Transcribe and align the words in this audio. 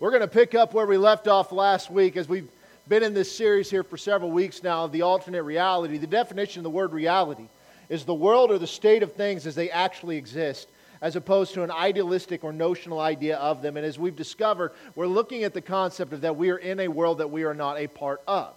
We're 0.00 0.10
going 0.10 0.20
to 0.22 0.28
pick 0.28 0.54
up 0.54 0.74
where 0.74 0.86
we 0.86 0.96
left 0.96 1.26
off 1.26 1.50
last 1.50 1.90
week 1.90 2.16
as 2.16 2.28
we've 2.28 2.48
been 2.86 3.02
in 3.02 3.14
this 3.14 3.36
series 3.36 3.68
here 3.68 3.82
for 3.82 3.96
several 3.96 4.30
weeks 4.30 4.62
now 4.62 4.84
of 4.84 4.92
the 4.92 5.02
alternate 5.02 5.42
reality. 5.42 5.98
The 5.98 6.06
definition 6.06 6.60
of 6.60 6.62
the 6.62 6.70
word 6.70 6.92
reality 6.92 7.48
is 7.88 8.04
the 8.04 8.14
world 8.14 8.52
or 8.52 8.58
the 8.58 8.66
state 8.68 9.02
of 9.02 9.14
things 9.14 9.44
as 9.44 9.56
they 9.56 9.72
actually 9.72 10.16
exist, 10.16 10.68
as 11.02 11.16
opposed 11.16 11.52
to 11.54 11.64
an 11.64 11.72
idealistic 11.72 12.44
or 12.44 12.52
notional 12.52 13.00
idea 13.00 13.38
of 13.38 13.60
them. 13.60 13.76
And 13.76 13.84
as 13.84 13.98
we've 13.98 14.14
discovered, 14.14 14.70
we're 14.94 15.08
looking 15.08 15.42
at 15.42 15.52
the 15.52 15.60
concept 15.60 16.12
of 16.12 16.20
that 16.20 16.36
we 16.36 16.50
are 16.50 16.58
in 16.58 16.78
a 16.78 16.86
world 16.86 17.18
that 17.18 17.32
we 17.32 17.42
are 17.42 17.54
not 17.54 17.76
a 17.76 17.88
part 17.88 18.22
of. 18.28 18.54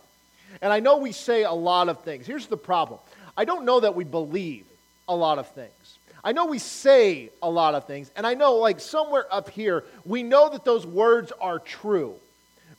And 0.62 0.72
I 0.72 0.80
know 0.80 0.98
we 0.98 1.12
say 1.12 1.42
a 1.42 1.52
lot 1.52 1.90
of 1.90 2.04
things. 2.04 2.28
Here's 2.28 2.46
the 2.46 2.56
problem 2.56 3.00
I 3.36 3.46
don't 3.46 3.66
know 3.66 3.80
that 3.80 3.96
we 3.96 4.04
believe 4.04 4.66
a 5.08 5.16
lot 5.16 5.40
of 5.40 5.48
things. 5.50 5.98
I 6.24 6.34
know 6.34 6.46
we 6.46 6.60
say 6.60 7.30
a 7.42 7.50
lot 7.50 7.74
of 7.74 7.86
things, 7.86 8.12
and 8.16 8.28
I 8.28 8.36
know, 8.36 8.56
like, 8.56 8.80
somewhere 8.80 9.26
up 9.32 9.50
here, 9.50 9.84
we 10.06 10.22
know 10.22 10.50
that 10.50 10.64
those 10.64 10.86
words 10.86 11.32
are 11.42 11.58
true. 11.60 12.16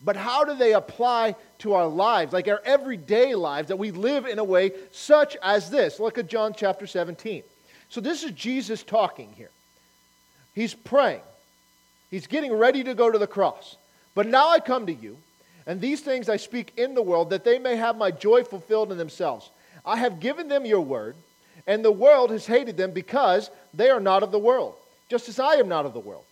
But 0.05 0.17
how 0.17 0.45
do 0.45 0.55
they 0.55 0.75
apply 0.75 1.37
to 1.59 1.75
our 1.75 1.87
lives, 1.87 2.33
like 2.33 2.49
our 2.49 2.61
everyday 2.65 3.35
lives, 3.35 3.69
that 3.69 3.79
we 3.79 3.91
live 3.91 4.27
in 4.27 4.39
a 4.39 4.45
way 4.45 4.73
such 4.91 5.37
as 5.43 5.71
this? 5.71 6.01
Look 6.01 6.19
at 6.19 6.29
John 6.29 6.55
chapter 6.57 6.87
17. 6.87 7.43
So, 7.89 8.01
this 8.01 8.25
is 8.25 8.33
Jesus 8.33 8.83
talking 8.83 9.33
here. 9.37 9.51
He's 10.55 10.75
praying, 10.75 11.23
he's 12.11 12.27
getting 12.27 12.53
ready 12.53 12.85
to 12.85 12.95
go 12.95 13.11
to 13.11 13.19
the 13.19 13.27
cross. 13.27 13.77
But 14.15 14.27
now 14.27 14.51
I 14.51 14.61
come 14.61 14.87
to 14.87 14.93
you, 14.93 15.17
and 15.67 15.81
these 15.81 16.01
things 16.01 16.29
I 16.29 16.37
speak 16.37 16.73
in 16.77 16.95
the 16.95 17.03
world, 17.03 17.31
that 17.31 17.45
they 17.45 17.59
may 17.59 17.77
have 17.77 17.97
my 17.97 18.11
joy 18.11 18.45
fulfilled 18.45 18.93
in 18.93 18.99
themselves. 18.99 19.51
I 19.85 19.97
have 19.97 20.21
given 20.21 20.49
them 20.49 20.67
your 20.67 20.81
word 20.81 21.17
and 21.67 21.85
the 21.85 21.93
world 21.93 22.31
has 22.31 22.47
hated 22.47 22.77
them 22.77 22.91
because 22.93 23.51
they 23.75 23.91
are 23.91 24.01
not 24.01 24.23
of 24.23 24.33
the 24.33 24.39
world, 24.39 24.75
just 25.09 25.29
as 25.29 25.39
I 25.39 25.55
am 25.55 25.69
not 25.69 25.87
of 25.87 25.93
the 25.93 26.01
world. 26.01 26.25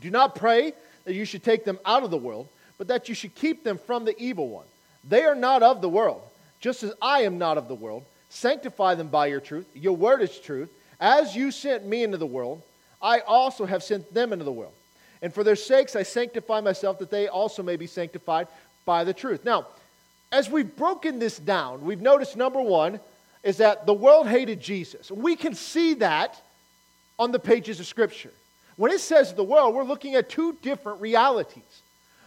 Do 0.00 0.10
not 0.10 0.34
pray 0.34 0.72
that 1.04 1.14
you 1.14 1.24
should 1.24 1.42
take 1.42 1.64
them 1.64 1.78
out 1.84 2.02
of 2.02 2.10
the 2.10 2.16
world, 2.16 2.48
but 2.78 2.88
that 2.88 3.08
you 3.08 3.14
should 3.14 3.34
keep 3.34 3.64
them 3.64 3.78
from 3.78 4.04
the 4.04 4.20
evil 4.20 4.48
one. 4.48 4.66
They 5.08 5.24
are 5.24 5.34
not 5.34 5.62
of 5.62 5.80
the 5.80 5.88
world, 5.88 6.22
just 6.60 6.82
as 6.82 6.92
I 7.00 7.22
am 7.22 7.38
not 7.38 7.58
of 7.58 7.68
the 7.68 7.74
world. 7.74 8.04
Sanctify 8.30 8.94
them 8.94 9.08
by 9.08 9.26
your 9.26 9.40
truth. 9.40 9.66
Your 9.74 9.94
word 9.94 10.22
is 10.22 10.38
truth. 10.38 10.70
As 10.98 11.36
you 11.36 11.50
sent 11.50 11.84
me 11.84 12.02
into 12.02 12.16
the 12.16 12.26
world, 12.26 12.62
I 13.00 13.20
also 13.20 13.66
have 13.66 13.82
sent 13.82 14.14
them 14.14 14.32
into 14.32 14.44
the 14.44 14.52
world. 14.52 14.72
And 15.20 15.34
for 15.34 15.44
their 15.44 15.56
sakes 15.56 15.96
I 15.96 16.02
sanctify 16.02 16.60
myself, 16.60 16.98
that 17.00 17.10
they 17.10 17.28
also 17.28 17.62
may 17.62 17.76
be 17.76 17.86
sanctified 17.86 18.48
by 18.84 19.04
the 19.04 19.12
truth. 19.12 19.44
Now, 19.44 19.66
as 20.30 20.48
we've 20.48 20.76
broken 20.76 21.18
this 21.18 21.38
down, 21.38 21.84
we've 21.84 22.00
noticed 22.00 22.36
number 22.36 22.60
one, 22.60 23.00
is 23.42 23.58
that 23.58 23.86
the 23.86 23.94
world 23.94 24.28
hated 24.28 24.60
Jesus. 24.60 25.10
We 25.10 25.36
can 25.36 25.54
see 25.54 25.94
that 25.94 26.40
on 27.18 27.32
the 27.32 27.38
pages 27.38 27.80
of 27.80 27.86
Scripture. 27.86 28.32
When 28.76 28.92
it 28.92 29.00
says 29.00 29.34
the 29.34 29.44
world, 29.44 29.74
we're 29.74 29.84
looking 29.84 30.14
at 30.14 30.28
two 30.28 30.56
different 30.62 31.00
realities. 31.00 31.82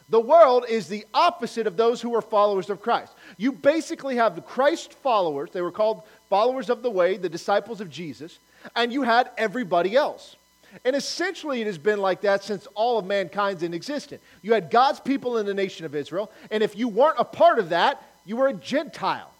The 0.09 0.19
world 0.19 0.65
is 0.69 0.87
the 0.87 1.05
opposite 1.13 1.65
of 1.65 1.77
those 1.77 1.99
who 1.99 2.13
are 2.15 2.21
followers 2.21 2.69
of 2.69 2.81
Christ. 2.81 3.13
You 3.37 3.51
basically 3.51 4.17
have 4.17 4.35
the 4.35 4.41
Christ 4.41 4.93
followers, 4.93 5.49
they 5.51 5.61
were 5.61 5.71
called 5.71 6.03
followers 6.29 6.69
of 6.69 6.83
the 6.83 6.91
way, 6.91 7.17
the 7.17 7.29
disciples 7.29 7.81
of 7.81 7.89
Jesus, 7.89 8.37
and 8.75 8.93
you 8.93 9.01
had 9.01 9.31
everybody 9.37 9.95
else. 9.95 10.35
And 10.83 10.95
essentially, 10.95 11.61
it 11.61 11.67
has 11.67 11.77
been 11.77 11.99
like 11.99 12.21
that 12.21 12.43
since 12.43 12.67
all 12.75 12.99
of 12.99 13.05
mankind's 13.05 13.63
in 13.63 13.73
existence. 13.73 14.21
You 14.41 14.53
had 14.53 14.69
God's 14.69 14.99
people 14.99 15.37
in 15.37 15.45
the 15.45 15.53
nation 15.53 15.85
of 15.85 15.95
Israel, 15.95 16.31
and 16.51 16.61
if 16.61 16.75
you 16.75 16.87
weren't 16.87 17.17
a 17.17 17.25
part 17.25 17.57
of 17.57 17.69
that, 17.69 18.03
you 18.25 18.35
were 18.35 18.47
a 18.47 18.53
Gentile. 18.53 19.31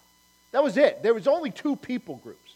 That 0.56 0.64
was 0.64 0.78
it. 0.78 1.02
There 1.02 1.12
was 1.12 1.28
only 1.28 1.50
two 1.50 1.76
people 1.76 2.16
groups. 2.16 2.54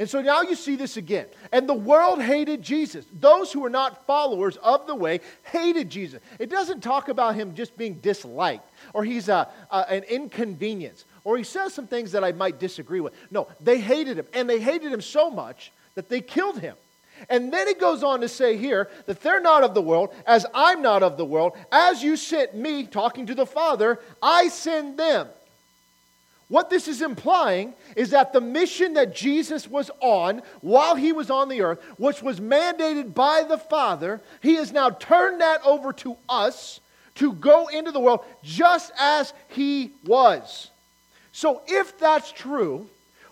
And 0.00 0.10
so 0.10 0.20
now 0.20 0.42
you 0.42 0.56
see 0.56 0.74
this 0.74 0.96
again. 0.96 1.26
And 1.52 1.68
the 1.68 1.72
world 1.72 2.20
hated 2.20 2.60
Jesus. 2.60 3.06
Those 3.12 3.52
who 3.52 3.60
were 3.60 3.70
not 3.70 4.04
followers 4.04 4.56
of 4.56 4.88
the 4.88 4.96
way 4.96 5.20
hated 5.44 5.90
Jesus. 5.90 6.20
It 6.40 6.50
doesn't 6.50 6.80
talk 6.80 7.08
about 7.08 7.36
him 7.36 7.54
just 7.54 7.78
being 7.78 8.00
disliked 8.00 8.68
or 8.92 9.04
he's 9.04 9.28
a, 9.28 9.48
a, 9.70 9.92
an 9.92 10.02
inconvenience 10.02 11.04
or 11.22 11.38
he 11.38 11.44
says 11.44 11.72
some 11.72 11.86
things 11.86 12.10
that 12.10 12.24
I 12.24 12.32
might 12.32 12.58
disagree 12.58 12.98
with. 12.98 13.12
No, 13.30 13.46
they 13.60 13.78
hated 13.78 14.18
him. 14.18 14.26
And 14.34 14.50
they 14.50 14.58
hated 14.58 14.92
him 14.92 15.00
so 15.00 15.30
much 15.30 15.70
that 15.94 16.08
they 16.08 16.20
killed 16.20 16.58
him. 16.58 16.74
And 17.28 17.52
then 17.52 17.68
he 17.68 17.74
goes 17.74 18.02
on 18.02 18.22
to 18.22 18.28
say 18.28 18.56
here 18.56 18.90
that 19.06 19.20
they're 19.20 19.40
not 19.40 19.62
of 19.62 19.72
the 19.72 19.82
world, 19.82 20.12
as 20.26 20.46
I'm 20.52 20.82
not 20.82 21.04
of 21.04 21.16
the 21.16 21.24
world. 21.24 21.56
As 21.70 22.02
you 22.02 22.16
sent 22.16 22.56
me, 22.56 22.86
talking 22.86 23.26
to 23.26 23.36
the 23.36 23.46
Father, 23.46 24.00
I 24.20 24.48
send 24.48 24.98
them. 24.98 25.28
What 26.48 26.68
this 26.68 26.88
is 26.88 27.00
implying 27.00 27.74
is 27.96 28.10
that 28.10 28.32
the 28.32 28.40
mission 28.40 28.94
that 28.94 29.14
Jesus 29.14 29.66
was 29.66 29.90
on 30.00 30.42
while 30.60 30.94
he 30.94 31.12
was 31.12 31.30
on 31.30 31.48
the 31.48 31.62
earth, 31.62 31.82
which 31.96 32.22
was 32.22 32.38
mandated 32.38 33.14
by 33.14 33.44
the 33.48 33.58
Father, 33.58 34.20
he 34.42 34.56
has 34.56 34.70
now 34.70 34.90
turned 34.90 35.40
that 35.40 35.64
over 35.64 35.92
to 35.94 36.16
us 36.28 36.80
to 37.16 37.32
go 37.32 37.68
into 37.68 37.92
the 37.92 38.00
world 38.00 38.24
just 38.42 38.92
as 38.98 39.32
he 39.48 39.92
was. 40.04 40.70
So, 41.32 41.62
if 41.66 41.98
that's 41.98 42.30
true, 42.30 42.88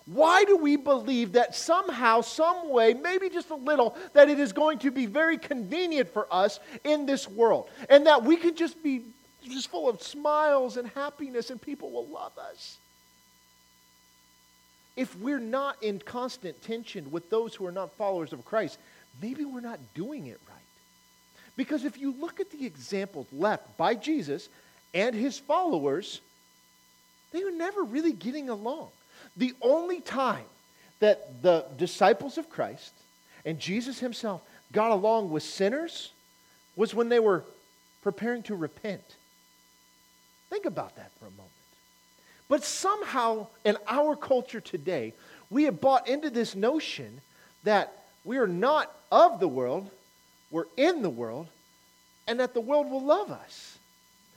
why 0.06 0.44
do 0.44 0.56
we 0.56 0.76
believe 0.76 1.32
that 1.32 1.54
somehow, 1.54 2.22
some 2.22 2.70
way, 2.70 2.94
maybe 2.94 3.28
just 3.28 3.50
a 3.50 3.54
little, 3.54 3.96
that 4.14 4.28
it 4.28 4.40
is 4.40 4.52
going 4.52 4.78
to 4.80 4.90
be 4.90 5.06
very 5.06 5.38
convenient 5.38 6.12
for 6.12 6.26
us 6.32 6.58
in 6.82 7.06
this 7.06 7.28
world? 7.28 7.68
And 7.88 8.06
that 8.06 8.24
we 8.24 8.36
can 8.36 8.56
just 8.56 8.82
be 8.82 9.02
just 9.44 9.70
full 9.70 9.88
of 9.88 10.02
smiles 10.02 10.76
and 10.76 10.88
happiness 10.88 11.50
and 11.50 11.60
people 11.60 11.90
will 11.90 12.08
love 12.08 12.36
us? 12.38 12.78
If 14.97 15.16
we're 15.19 15.38
not 15.38 15.82
in 15.82 15.98
constant 15.98 16.60
tension 16.62 17.10
with 17.10 17.30
those 17.30 17.54
who 17.54 17.66
are 17.66 17.72
not 17.72 17.92
followers 17.94 18.32
of 18.32 18.44
Christ, 18.44 18.78
maybe 19.20 19.44
we're 19.44 19.60
not 19.60 19.80
doing 19.94 20.26
it 20.26 20.41
right. 20.48 20.58
Because 21.56 21.84
if 21.84 21.98
you 21.98 22.14
look 22.19 22.41
at 22.41 22.50
the 22.50 22.64
examples 22.66 23.26
left 23.32 23.76
by 23.76 23.94
Jesus 23.94 24.48
and 24.94 25.14
his 25.14 25.38
followers, 25.38 26.20
they 27.32 27.42
were 27.44 27.50
never 27.50 27.82
really 27.82 28.12
getting 28.12 28.48
along. 28.48 28.88
The 29.36 29.54
only 29.62 30.00
time 30.00 30.44
that 31.00 31.42
the 31.42 31.64
disciples 31.76 32.38
of 32.38 32.50
Christ 32.50 32.92
and 33.44 33.59
Jesus 33.59 33.98
himself 33.98 34.42
got 34.72 34.91
along 34.91 35.30
with 35.30 35.42
sinners 35.42 36.12
was 36.76 36.94
when 36.94 37.09
they 37.09 37.19
were 37.19 37.44
preparing 38.03 38.42
to 38.44 38.54
repent. 38.54 39.03
Think 40.50 40.64
about 40.66 40.97
that 40.97 41.10
for 41.19 41.26
a 41.26 41.30
moment. 41.30 41.50
But 42.52 42.64
somehow 42.64 43.46
in 43.64 43.78
our 43.88 44.14
culture 44.14 44.60
today, 44.60 45.14
we 45.48 45.64
have 45.64 45.80
bought 45.80 46.06
into 46.06 46.28
this 46.28 46.54
notion 46.54 47.22
that 47.64 47.90
we 48.26 48.36
are 48.36 48.46
not 48.46 48.94
of 49.10 49.40
the 49.40 49.48
world, 49.48 49.88
we're 50.50 50.66
in 50.76 51.00
the 51.00 51.08
world, 51.08 51.46
and 52.28 52.41
that 52.41 52.52
the 52.52 52.60
world 52.60 52.91
will 52.91 53.02
love 53.02 53.30
us. 53.30 53.78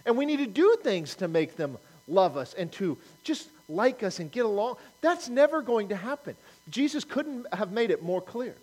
And 0.05 0.15
we 0.15 0.25
need 0.25 0.37
to 0.37 0.45
do 0.45 0.77
things 0.81 1.15
to 1.15 1.27
make 1.27 1.57
them 1.57 1.77
love 2.07 2.37
us 2.37 2.53
and 2.53 2.71
to 2.71 2.97
just 3.25 3.49
like 3.67 4.01
us 4.01 4.19
and 4.19 4.31
get 4.31 4.45
along. 4.45 4.77
That's 5.01 5.27
never 5.27 5.61
going 5.61 5.89
to 5.89 5.97
happen. 5.97 6.37
Jesus 6.69 7.03
couldn't 7.03 7.53
have 7.53 7.73
made 7.73 7.91
it 7.91 8.01
more 8.01 8.21
clear. 8.21 8.55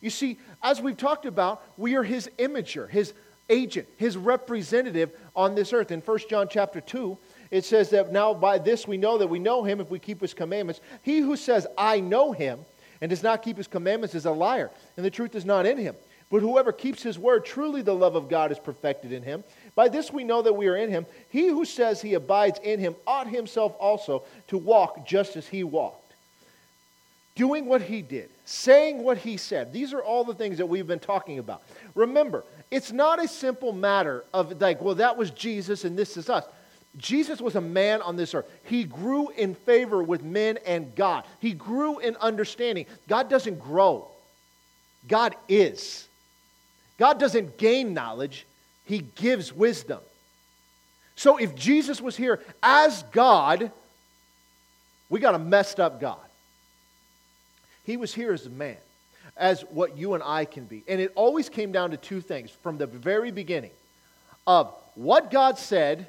You 0.00 0.10
see, 0.10 0.38
as 0.62 0.80
we've 0.80 0.96
talked 0.96 1.26
about, 1.26 1.60
we 1.76 1.96
are 1.96 2.04
his 2.04 2.30
imager, 2.38 2.88
his 2.88 3.14
agent, 3.50 3.88
his 3.96 4.16
representative 4.16 5.10
on 5.34 5.56
this 5.56 5.72
earth. 5.72 5.90
In 5.90 6.02
1 6.02 6.18
John 6.30 6.46
chapter 6.48 6.80
2, 6.80 7.18
it 7.52 7.66
says 7.66 7.90
that 7.90 8.10
now 8.10 8.32
by 8.32 8.58
this 8.58 8.88
we 8.88 8.96
know 8.96 9.18
that 9.18 9.28
we 9.28 9.38
know 9.38 9.62
him 9.62 9.80
if 9.80 9.90
we 9.90 9.98
keep 9.98 10.22
his 10.22 10.32
commandments. 10.34 10.80
He 11.02 11.20
who 11.20 11.36
says, 11.36 11.66
I 11.76 12.00
know 12.00 12.32
him, 12.32 12.58
and 13.00 13.10
does 13.10 13.22
not 13.22 13.42
keep 13.42 13.58
his 13.58 13.68
commandments 13.68 14.14
is 14.14 14.24
a 14.24 14.30
liar, 14.30 14.70
and 14.96 15.04
the 15.04 15.10
truth 15.10 15.34
is 15.34 15.44
not 15.44 15.66
in 15.66 15.76
him. 15.76 15.94
But 16.30 16.40
whoever 16.40 16.72
keeps 16.72 17.02
his 17.02 17.18
word, 17.18 17.44
truly 17.44 17.82
the 17.82 17.94
love 17.94 18.16
of 18.16 18.30
God 18.30 18.52
is 18.52 18.58
perfected 18.58 19.12
in 19.12 19.22
him. 19.22 19.44
By 19.74 19.88
this 19.88 20.10
we 20.10 20.24
know 20.24 20.40
that 20.40 20.54
we 20.54 20.66
are 20.66 20.76
in 20.76 20.88
him. 20.88 21.04
He 21.28 21.48
who 21.48 21.66
says 21.66 22.00
he 22.00 22.14
abides 22.14 22.58
in 22.64 22.80
him 22.80 22.96
ought 23.06 23.28
himself 23.28 23.76
also 23.78 24.22
to 24.48 24.56
walk 24.56 25.06
just 25.06 25.36
as 25.36 25.46
he 25.46 25.62
walked. 25.62 26.14
Doing 27.34 27.66
what 27.66 27.82
he 27.82 28.00
did, 28.00 28.30
saying 28.46 29.02
what 29.02 29.18
he 29.18 29.36
said. 29.36 29.74
These 29.74 29.92
are 29.92 30.02
all 30.02 30.24
the 30.24 30.34
things 30.34 30.56
that 30.56 30.66
we've 30.66 30.86
been 30.86 30.98
talking 30.98 31.38
about. 31.38 31.62
Remember, 31.94 32.44
it's 32.70 32.92
not 32.92 33.22
a 33.22 33.28
simple 33.28 33.74
matter 33.74 34.24
of 34.32 34.58
like, 34.58 34.80
well, 34.80 34.94
that 34.94 35.18
was 35.18 35.30
Jesus 35.32 35.84
and 35.84 35.98
this 35.98 36.16
is 36.16 36.30
us. 36.30 36.44
Jesus 36.98 37.40
was 37.40 37.54
a 37.54 37.60
man 37.60 38.02
on 38.02 38.16
this 38.16 38.34
earth. 38.34 38.50
He 38.64 38.84
grew 38.84 39.30
in 39.30 39.54
favor 39.54 40.02
with 40.02 40.22
men 40.22 40.58
and 40.66 40.94
God. 40.94 41.24
He 41.40 41.52
grew 41.52 41.98
in 41.98 42.16
understanding. 42.16 42.86
God 43.08 43.30
doesn't 43.30 43.58
grow, 43.58 44.08
God 45.08 45.34
is. 45.48 46.06
God 46.98 47.18
doesn't 47.18 47.56
gain 47.56 47.94
knowledge, 47.94 48.46
He 48.84 48.98
gives 49.16 49.52
wisdom. 49.52 50.00
So 51.16 51.36
if 51.36 51.54
Jesus 51.54 52.00
was 52.00 52.16
here 52.16 52.40
as 52.62 53.02
God, 53.12 53.70
we 55.08 55.20
got 55.20 55.34
a 55.34 55.38
messed 55.38 55.80
up 55.80 56.00
God. 56.00 56.18
He 57.84 57.96
was 57.96 58.14
here 58.14 58.32
as 58.32 58.46
a 58.46 58.50
man, 58.50 58.76
as 59.36 59.62
what 59.62 59.96
you 59.96 60.14
and 60.14 60.22
I 60.22 60.44
can 60.44 60.64
be. 60.64 60.84
And 60.86 61.00
it 61.00 61.12
always 61.14 61.48
came 61.48 61.72
down 61.72 61.90
to 61.90 61.96
two 61.96 62.20
things 62.20 62.50
from 62.50 62.78
the 62.78 62.86
very 62.86 63.30
beginning 63.30 63.72
of 64.46 64.72
what 64.94 65.30
God 65.30 65.58
said 65.58 66.06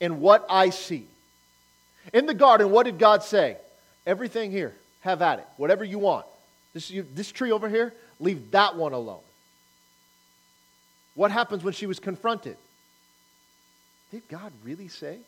in 0.00 0.20
what 0.20 0.46
I 0.48 0.70
see. 0.70 1.06
In 2.12 2.26
the 2.26 2.34
garden, 2.34 2.70
what 2.70 2.84
did 2.84 2.98
God 2.98 3.22
say? 3.22 3.56
Everything 4.06 4.50
here, 4.50 4.74
have 5.00 5.20
at 5.22 5.40
it, 5.40 5.46
whatever 5.56 5.84
you 5.84 5.98
want. 5.98 6.26
This, 6.72 6.90
you, 6.90 7.06
this 7.14 7.30
tree 7.30 7.52
over 7.52 7.68
here, 7.68 7.92
leave 8.20 8.50
that 8.52 8.76
one 8.76 8.92
alone. 8.92 9.20
What 11.14 11.30
happens 11.30 11.64
when 11.64 11.74
she 11.74 11.86
was 11.86 11.98
confronted? 11.98 12.56
Did 14.10 14.22
God 14.28 14.52
really 14.64 14.88
say? 14.88 15.18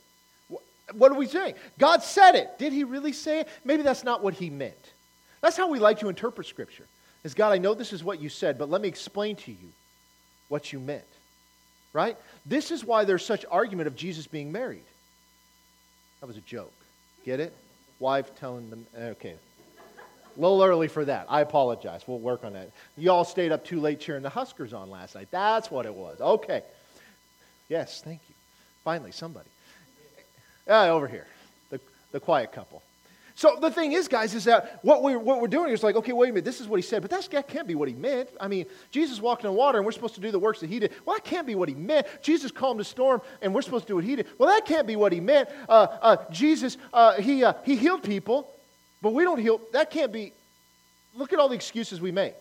What 0.93 1.13
are 1.13 1.17
we 1.17 1.27
saying? 1.27 1.55
God 1.79 2.03
said 2.03 2.35
it. 2.35 2.59
Did 2.59 2.73
he 2.73 2.85
really 2.85 3.13
say 3.13 3.41
it? 3.41 3.49
Maybe 3.65 3.83
that's 3.83 4.05
not 4.05 4.23
what 4.23 4.35
he 4.35 4.51
meant. 4.51 4.93
That's 5.41 5.57
how 5.57 5.69
we 5.69 5.79
like 5.79 6.01
to 6.01 6.09
interpret 6.09 6.47
Scripture. 6.47 6.87
Is 7.23 7.35
God, 7.35 7.53
I 7.53 7.59
know 7.59 7.75
this 7.75 7.93
is 7.93 8.03
what 8.03 8.21
you 8.21 8.29
said, 8.29 8.59
but 8.59 8.71
let 8.71 8.81
me 8.81 8.89
explain 8.89 9.37
to 9.37 9.51
you 9.51 9.73
what 10.49 10.73
you 10.73 10.81
meant. 10.81 11.05
Right? 11.93 12.17
This 12.47 12.71
is 12.71 12.85
why 12.85 13.05
there's 13.05 13.25
such 13.25 13.45
argument 13.51 13.89
of 13.89 13.97
Jesus 13.97 14.27
being 14.27 14.53
married. 14.53 14.85
That 16.21 16.27
was 16.27 16.37
a 16.37 16.43
joke. 16.43 16.73
Get 17.25 17.41
it? 17.41 17.53
Wife 17.99 18.35
telling 18.37 18.71
them, 18.71 18.87
okay. 18.97 19.35
A 20.37 20.41
little 20.41 20.63
early 20.63 20.89
for 20.89 21.05
that. 21.05 21.27
I 21.29 21.41
apologize. 21.41 22.03
We'll 22.07 22.19
work 22.19 22.45
on 22.45 22.53
that. 22.53 22.71
You 22.97 23.11
all 23.11 23.25
stayed 23.25 23.53
up 23.53 23.65
too 23.65 23.81
late 23.81 24.01
cheering 24.01 24.23
the 24.23 24.31
Huskers 24.31 24.73
on 24.73 24.91
last 24.91 25.15
night. 25.15 25.29
That's 25.31 25.71
what 25.71 25.87
it 25.87 25.95
was. 25.95 26.21
Okay. 26.21 26.63
Yes, 27.69 28.01
thank 28.03 28.21
you. 28.29 28.35
Finally, 28.85 29.13
somebody. 29.13 29.49
Uh, 30.69 30.89
over 30.89 31.09
here, 31.09 31.27
the, 31.71 31.81
the 32.13 32.21
quiet 32.21 32.53
couple. 32.53 32.83
So 33.35 33.57
the 33.61 33.71
thing 33.71 33.93
is, 33.93 34.09
guys, 34.09 34.35
is 34.35 34.45
that 34.45 34.81
what 34.83 35.03
we're, 35.03 35.19
what 35.19 35.41
we're 35.41 35.49
doing 35.49 35.73
is 35.73 35.83
like, 35.83 35.97
okay, 35.97 36.13
wait 36.13 36.31
a 36.31 36.33
minute, 36.33 36.45
this 36.45 36.61
is 36.61 36.69
what 36.69 36.77
he 36.77 36.83
said, 36.83 37.03
but 37.03 37.11
that's, 37.11 37.29
that 37.29 37.49
can't 37.49 37.67
be 37.67 37.75
what 37.75 37.89
he 37.89 37.95
meant. 37.95 38.29
I 38.41 38.49
mean, 38.49 38.67
Jesus 38.91 39.21
walked 39.21 39.45
on 39.45 39.55
water 39.55 39.79
and 39.79 39.87
we're 39.87 39.93
supposed 39.93 40.15
to 40.17 40.21
do 40.21 40.31
the 40.31 40.39
works 40.39 40.61
that 40.61 40.69
he 40.69 40.79
did. 40.79 40.93
Well, 41.05 41.17
that 41.17 41.25
can't 41.25 41.47
be 41.47 41.55
what 41.55 41.69
he 41.69 41.75
meant. 41.75 42.07
Jesus 42.23 42.51
calmed 42.51 42.81
the 42.81 42.85
storm 42.85 43.23
and 43.41 43.55
we're 43.55 43.63
supposed 43.63 43.87
to 43.87 43.89
do 43.89 43.95
what 43.97 44.05
he 44.05 44.17
did. 44.17 44.27
Well, 44.39 44.49
that 44.49 44.67
can't 44.67 44.87
be 44.87 44.97
what 44.97 45.13
he 45.13 45.21
meant. 45.21 45.49
Uh, 45.69 45.87
uh, 46.01 46.17
Jesus, 46.31 46.77
uh, 46.93 47.15
he, 47.15 47.45
uh, 47.45 47.55
he 47.65 47.77
healed 47.77 48.03
people, 48.03 48.51
but 49.01 49.13
we 49.13 49.25
don't 49.25 49.39
heal. 49.39 49.61
That 49.73 49.91
can't 49.91 50.13
be. 50.13 50.33
Look 51.17 51.33
at 51.33 51.39
all 51.39 51.49
the 51.49 51.57
excuses 51.57 52.01
we 52.01 52.13
make. 52.13 52.35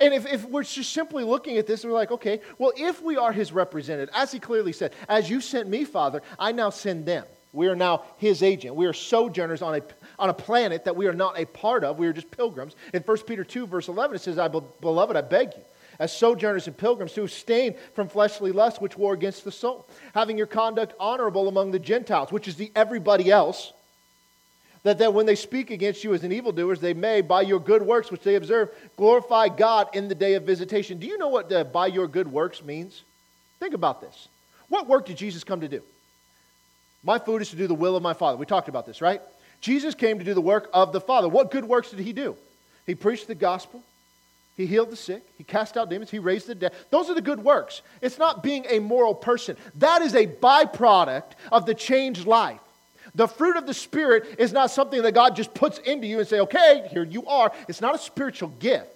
And 0.00 0.14
if, 0.14 0.26
if 0.26 0.44
we're 0.48 0.62
just 0.62 0.92
simply 0.92 1.24
looking 1.24 1.58
at 1.58 1.66
this 1.66 1.84
we're 1.84 1.92
like, 1.92 2.10
okay, 2.10 2.40
well, 2.58 2.72
if 2.76 3.02
we 3.02 3.18
are 3.18 3.32
his 3.32 3.52
representative, 3.52 4.12
as 4.14 4.32
he 4.32 4.40
clearly 4.40 4.72
said, 4.72 4.94
as 5.08 5.28
you 5.28 5.42
sent 5.42 5.68
me, 5.68 5.84
Father, 5.84 6.22
I 6.38 6.52
now 6.52 6.70
send 6.70 7.04
them. 7.04 7.26
We 7.52 7.66
are 7.66 7.76
now 7.76 8.04
his 8.18 8.42
agent. 8.42 8.76
We 8.76 8.86
are 8.86 8.92
sojourners 8.92 9.62
on 9.62 9.76
a, 9.76 9.82
on 10.18 10.30
a 10.30 10.34
planet 10.34 10.84
that 10.84 10.94
we 10.94 11.06
are 11.06 11.12
not 11.12 11.38
a 11.38 11.46
part 11.46 11.82
of. 11.82 11.98
We 11.98 12.06
are 12.06 12.12
just 12.12 12.30
pilgrims. 12.30 12.76
In 12.94 13.02
1 13.02 13.18
Peter 13.18 13.42
2, 13.42 13.66
verse 13.66 13.88
11, 13.88 14.16
it 14.16 14.20
says, 14.20 14.38
I, 14.38 14.48
Beloved, 14.48 15.16
I 15.16 15.20
beg 15.20 15.54
you, 15.56 15.62
as 15.98 16.16
sojourners 16.16 16.68
and 16.68 16.76
pilgrims, 16.76 17.12
to 17.14 17.22
abstain 17.22 17.74
from 17.94 18.08
fleshly 18.08 18.52
lusts 18.52 18.80
which 18.80 18.96
war 18.96 19.14
against 19.14 19.44
the 19.44 19.50
soul, 19.50 19.88
having 20.14 20.38
your 20.38 20.46
conduct 20.46 20.94
honorable 21.00 21.48
among 21.48 21.72
the 21.72 21.78
Gentiles, 21.80 22.30
which 22.30 22.46
is 22.46 22.54
the 22.54 22.70
everybody 22.76 23.30
else, 23.30 23.72
that, 24.82 24.98
that 24.98 25.12
when 25.12 25.26
they 25.26 25.34
speak 25.34 25.70
against 25.70 26.04
you 26.04 26.14
as 26.14 26.24
an 26.24 26.32
evildoers, 26.32 26.80
they 26.80 26.94
may, 26.94 27.20
by 27.20 27.42
your 27.42 27.60
good 27.60 27.82
works 27.82 28.10
which 28.10 28.22
they 28.22 28.36
observe, 28.36 28.70
glorify 28.96 29.48
God 29.48 29.88
in 29.94 30.08
the 30.08 30.14
day 30.14 30.34
of 30.34 30.44
visitation. 30.44 30.98
Do 30.98 31.06
you 31.06 31.18
know 31.18 31.28
what 31.28 31.48
the, 31.48 31.64
by 31.64 31.88
your 31.88 32.06
good 32.06 32.30
works 32.30 32.62
means? 32.62 33.02
Think 33.58 33.74
about 33.74 34.00
this. 34.00 34.28
What 34.68 34.86
work 34.86 35.04
did 35.06 35.16
Jesus 35.16 35.44
come 35.44 35.60
to 35.60 35.68
do? 35.68 35.82
My 37.02 37.18
food 37.18 37.42
is 37.42 37.50
to 37.50 37.56
do 37.56 37.66
the 37.66 37.74
will 37.74 37.96
of 37.96 38.02
my 38.02 38.12
Father. 38.12 38.36
We 38.36 38.46
talked 38.46 38.68
about 38.68 38.86
this, 38.86 39.00
right? 39.00 39.22
Jesus 39.60 39.94
came 39.94 40.18
to 40.18 40.24
do 40.24 40.34
the 40.34 40.40
work 40.40 40.68
of 40.72 40.92
the 40.92 41.00
Father. 41.00 41.28
What 41.28 41.50
good 41.50 41.64
works 41.64 41.90
did 41.90 42.00
he 42.00 42.12
do? 42.12 42.36
He 42.86 42.94
preached 42.94 43.26
the 43.26 43.34
gospel. 43.34 43.82
He 44.56 44.66
healed 44.66 44.90
the 44.90 44.96
sick. 44.96 45.22
He 45.38 45.44
cast 45.44 45.76
out 45.76 45.88
demons. 45.88 46.10
He 46.10 46.18
raised 46.18 46.46
the 46.46 46.54
dead. 46.54 46.72
Those 46.90 47.08
are 47.08 47.14
the 47.14 47.22
good 47.22 47.42
works. 47.42 47.82
It's 48.02 48.18
not 48.18 48.42
being 48.42 48.66
a 48.68 48.78
moral 48.78 49.14
person. 49.14 49.56
That 49.76 50.02
is 50.02 50.14
a 50.14 50.26
byproduct 50.26 51.32
of 51.50 51.64
the 51.66 51.74
changed 51.74 52.26
life. 52.26 52.60
The 53.14 53.26
fruit 53.26 53.56
of 53.56 53.66
the 53.66 53.74
Spirit 53.74 54.36
is 54.38 54.52
not 54.52 54.70
something 54.70 55.02
that 55.02 55.12
God 55.12 55.34
just 55.34 55.54
puts 55.54 55.78
into 55.78 56.06
you 56.06 56.18
and 56.18 56.28
say, 56.28 56.40
okay, 56.40 56.88
here 56.90 57.04
you 57.04 57.26
are. 57.26 57.52
It's 57.68 57.80
not 57.80 57.94
a 57.94 57.98
spiritual 57.98 58.48
gift. 58.48 58.86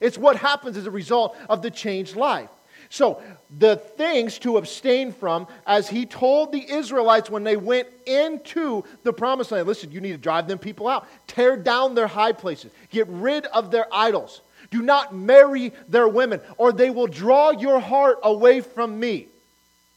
It's 0.00 0.16
what 0.16 0.36
happens 0.36 0.76
as 0.76 0.86
a 0.86 0.90
result 0.90 1.36
of 1.48 1.62
the 1.62 1.70
changed 1.70 2.16
life. 2.16 2.48
So, 2.92 3.22
the 3.58 3.76
things 3.76 4.38
to 4.40 4.58
abstain 4.58 5.12
from, 5.12 5.46
as 5.66 5.88
he 5.88 6.04
told 6.04 6.52
the 6.52 6.70
Israelites 6.70 7.30
when 7.30 7.42
they 7.42 7.56
went 7.56 7.88
into 8.04 8.84
the 9.02 9.14
promised 9.14 9.50
land 9.50 9.66
listen, 9.66 9.90
you 9.90 10.02
need 10.02 10.12
to 10.12 10.18
drive 10.18 10.46
them 10.46 10.58
people 10.58 10.86
out, 10.86 11.06
tear 11.26 11.56
down 11.56 11.94
their 11.94 12.06
high 12.06 12.32
places, 12.32 12.70
get 12.90 13.08
rid 13.08 13.46
of 13.46 13.70
their 13.70 13.86
idols. 13.90 14.42
Do 14.70 14.82
not 14.82 15.14
marry 15.14 15.72
their 15.88 16.06
women, 16.06 16.42
or 16.58 16.70
they 16.70 16.90
will 16.90 17.06
draw 17.06 17.50
your 17.50 17.80
heart 17.80 18.18
away 18.22 18.60
from 18.60 19.00
me. 19.00 19.28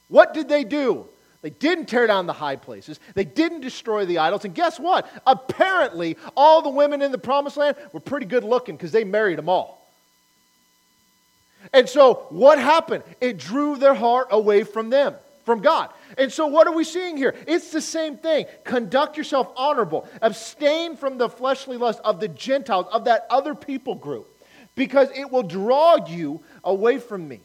What 0.07 0.33
did 0.33 0.47
they 0.47 0.63
do? 0.63 1.05
They 1.41 1.49
didn't 1.49 1.87
tear 1.87 2.07
down 2.07 2.27
the 2.27 2.33
high 2.33 2.55
places. 2.55 3.01
They 3.13 3.25
didn't 3.25 3.59
destroy 3.59 4.05
the 4.05 4.19
idols. 4.19 4.45
And 4.45 4.55
guess 4.55 4.79
what? 4.79 5.05
Apparently, 5.27 6.15
all 6.37 6.61
the 6.61 6.69
women 6.69 7.01
in 7.01 7.11
the 7.11 7.17
promised 7.17 7.57
land 7.57 7.75
were 7.91 7.99
pretty 7.99 8.25
good 8.25 8.45
looking 8.45 8.77
because 8.77 8.93
they 8.93 9.03
married 9.03 9.37
them 9.37 9.49
all. 9.49 9.84
And 11.73 11.87
so, 11.87 12.27
what 12.29 12.59
happened? 12.59 13.03
It 13.21 13.37
drew 13.37 13.75
their 13.77 13.93
heart 13.93 14.27
away 14.31 14.63
from 14.63 14.89
them, 14.89 15.15
from 15.43 15.61
God. 15.61 15.89
And 16.17 16.31
so, 16.31 16.47
what 16.47 16.67
are 16.67 16.73
we 16.73 16.83
seeing 16.83 17.17
here? 17.17 17.35
It's 17.47 17.71
the 17.71 17.81
same 17.81 18.17
thing. 18.17 18.45
Conduct 18.63 19.17
yourself 19.17 19.51
honorable, 19.55 20.07
abstain 20.21 20.95
from 20.95 21.17
the 21.17 21.29
fleshly 21.29 21.77
lust 21.77 21.99
of 22.03 22.19
the 22.19 22.27
Gentiles, 22.27 22.87
of 22.91 23.05
that 23.05 23.25
other 23.29 23.55
people 23.55 23.95
group, 23.95 24.27
because 24.75 25.09
it 25.15 25.31
will 25.31 25.43
draw 25.43 26.07
you 26.07 26.41
away 26.63 26.97
from 26.99 27.27
me. 27.27 27.41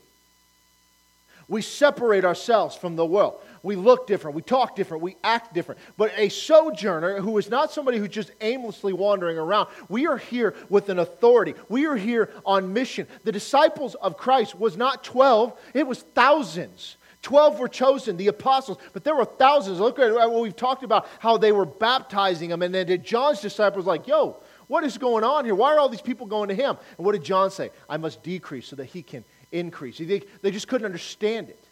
We 1.49 1.63
separate 1.63 2.25
ourselves 2.25 2.77
from 2.77 2.95
the 2.95 3.05
world. 3.05 3.41
We 3.63 3.77
look 3.77 4.07
different, 4.07 4.37
we 4.37 4.43
talk 4.43 4.75
different, 4.75 5.03
we 5.03 5.17
act 5.23 5.53
different. 5.53 5.81
But 5.97 6.13
a 6.17 6.29
sojourner 6.29 7.21
who 7.21 7.37
is 7.39 7.51
not 7.51 7.73
somebody 7.73 7.99
who's 7.99 8.09
just 8.09 8.33
aimlessly 8.41 8.93
wandering 8.93 9.37
around, 9.37 9.69
we 9.89 10.07
are 10.07 10.17
here 10.17 10.55
with 10.69 10.89
an 10.89 10.99
authority. 10.99 11.55
We 11.69 11.87
are 11.87 11.97
here 11.97 12.31
on 12.47 12.73
mission. 12.73 13.07
The 13.25 13.33
disciples 13.33 13.95
of 13.97 14.17
Christ 14.17 14.59
was 14.59 14.77
not 14.77 15.05
12, 15.05 15.59
it 15.75 15.87
was 15.87 16.03
thousands. 16.03 16.97
12 17.23 17.59
were 17.59 17.69
chosen, 17.69 18.17
the 18.17 18.29
apostles, 18.29 18.79
but 18.93 19.05
there 19.05 19.15
were 19.15 19.27
thousands. 19.27 19.79
Look 19.79 19.99
at 19.99 20.13
what 20.13 20.41
we've 20.41 20.57
talked 20.57 20.85
about, 20.85 21.07
how 21.19 21.37
they 21.37 21.53
were 21.53 21.67
baptizing 21.67 22.49
them. 22.49 22.63
And 22.63 22.75
then 22.75 22.87
did 22.87 23.05
John's 23.05 23.41
disciples 23.41 23.85
like, 23.85 24.07
yo, 24.07 24.43
what 24.69 24.85
is 24.85 24.97
going 24.97 25.25
on 25.25 25.45
here? 25.45 25.55
Why 25.55 25.75
are 25.75 25.79
all 25.79 25.89
these 25.89 26.01
people 26.01 26.27
going 26.27 26.49
to 26.49 26.55
him? 26.55 26.79
And 26.97 27.05
what 27.05 27.13
did 27.13 27.25
John 27.25 27.51
say? 27.51 27.71
I 27.89 27.99
must 27.99 28.23
decrease 28.23 28.69
so 28.69 28.77
that 28.77 28.87
he 28.87 29.03
can 29.03 29.25
increase. 29.53 29.99
They, 29.99 30.23
they 30.41 30.51
just 30.51 30.69
couldn't 30.69 30.87
understand 30.87 31.51
it. 31.51 31.63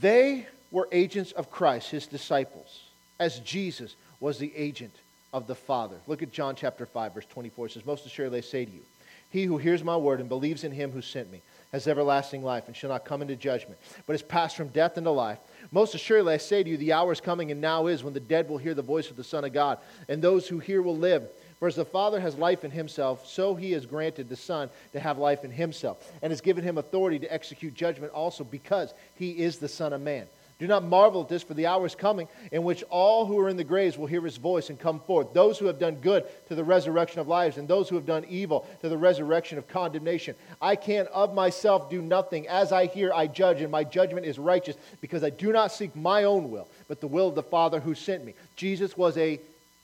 They 0.00 0.46
were 0.70 0.88
agents 0.92 1.32
of 1.32 1.50
Christ, 1.50 1.90
his 1.90 2.06
disciples, 2.06 2.80
as 3.18 3.40
Jesus 3.40 3.94
was 4.20 4.38
the 4.38 4.54
agent 4.56 4.94
of 5.32 5.46
the 5.46 5.54
Father. 5.54 5.96
Look 6.06 6.22
at 6.22 6.32
John 6.32 6.56
chapter 6.56 6.86
5, 6.86 7.14
verse 7.14 7.26
24. 7.26 7.66
It 7.66 7.72
says, 7.72 7.86
Most 7.86 8.06
assuredly 8.06 8.38
I 8.38 8.42
say 8.42 8.64
to 8.64 8.70
you, 8.70 8.82
he 9.30 9.44
who 9.44 9.58
hears 9.58 9.84
my 9.84 9.96
word 9.96 10.20
and 10.20 10.28
believes 10.28 10.64
in 10.64 10.72
him 10.72 10.92
who 10.92 11.02
sent 11.02 11.30
me 11.30 11.42
has 11.72 11.86
everlasting 11.86 12.42
life 12.42 12.68
and 12.68 12.76
shall 12.76 12.90
not 12.90 13.04
come 13.04 13.22
into 13.22 13.36
judgment, 13.36 13.78
but 14.06 14.14
is 14.14 14.22
passed 14.22 14.56
from 14.56 14.68
death 14.68 14.96
into 14.96 15.10
life. 15.10 15.38
Most 15.72 15.94
assuredly 15.94 16.34
I 16.34 16.38
say 16.38 16.62
to 16.62 16.70
you, 16.70 16.76
the 16.76 16.92
hour 16.92 17.12
is 17.12 17.20
coming 17.20 17.50
and 17.50 17.60
now 17.60 17.86
is 17.86 18.04
when 18.04 18.14
the 18.14 18.20
dead 18.20 18.48
will 18.48 18.58
hear 18.58 18.72
the 18.72 18.82
voice 18.82 19.10
of 19.10 19.16
the 19.16 19.24
Son 19.24 19.44
of 19.44 19.52
God, 19.52 19.78
and 20.08 20.22
those 20.22 20.48
who 20.48 20.58
hear 20.58 20.80
will 20.80 20.96
live. 20.96 21.28
For 21.58 21.68
as 21.68 21.76
the 21.76 21.84
Father 21.84 22.20
has 22.20 22.36
life 22.36 22.64
in 22.64 22.70
himself, 22.70 23.26
so 23.26 23.54
he 23.54 23.72
has 23.72 23.86
granted 23.86 24.28
the 24.28 24.36
Son 24.36 24.68
to 24.92 25.00
have 25.00 25.16
life 25.16 25.44
in 25.44 25.50
himself, 25.50 26.12
and 26.20 26.30
has 26.30 26.42
given 26.42 26.62
him 26.62 26.76
authority 26.76 27.18
to 27.20 27.32
execute 27.32 27.74
judgment 27.74 28.12
also, 28.12 28.44
because 28.44 28.92
he 29.14 29.30
is 29.30 29.58
the 29.58 29.68
Son 29.68 29.92
of 29.92 30.02
Man. 30.02 30.26
Do 30.58 30.66
not 30.66 30.84
marvel 30.84 31.20
at 31.20 31.28
this, 31.28 31.42
for 31.42 31.52
the 31.52 31.66
hour 31.66 31.84
is 31.84 31.94
coming 31.94 32.28
in 32.50 32.64
which 32.64 32.82
all 32.84 33.26
who 33.26 33.38
are 33.40 33.50
in 33.50 33.58
the 33.58 33.64
graves 33.64 33.98
will 33.98 34.06
hear 34.06 34.22
his 34.22 34.38
voice 34.38 34.70
and 34.70 34.80
come 34.80 35.00
forth. 35.00 35.34
Those 35.34 35.58
who 35.58 35.66
have 35.66 35.78
done 35.78 35.96
good 35.96 36.24
to 36.48 36.54
the 36.54 36.64
resurrection 36.64 37.20
of 37.20 37.28
lives, 37.28 37.58
and 37.58 37.68
those 37.68 37.90
who 37.90 37.96
have 37.96 38.06
done 38.06 38.24
evil 38.26 38.66
to 38.80 38.88
the 38.88 38.96
resurrection 38.96 39.58
of 39.58 39.68
condemnation. 39.68 40.34
I 40.60 40.76
can 40.76 41.08
of 41.08 41.34
myself 41.34 41.90
do 41.90 42.00
nothing. 42.00 42.48
As 42.48 42.72
I 42.72 42.86
hear, 42.86 43.12
I 43.12 43.26
judge, 43.26 43.60
and 43.60 43.70
my 43.70 43.84
judgment 43.84 44.24
is 44.24 44.38
righteous, 44.38 44.76
because 45.02 45.22
I 45.22 45.30
do 45.30 45.52
not 45.52 45.72
seek 45.72 45.94
my 45.94 46.24
own 46.24 46.50
will, 46.50 46.68
but 46.88 47.02
the 47.02 47.06
will 47.06 47.28
of 47.28 47.34
the 47.34 47.42
Father 47.42 47.78
who 47.78 47.94
sent 47.94 48.24
me. 48.24 48.34
Jesus 48.56 48.96
was 48.96 49.18
a 49.18 49.38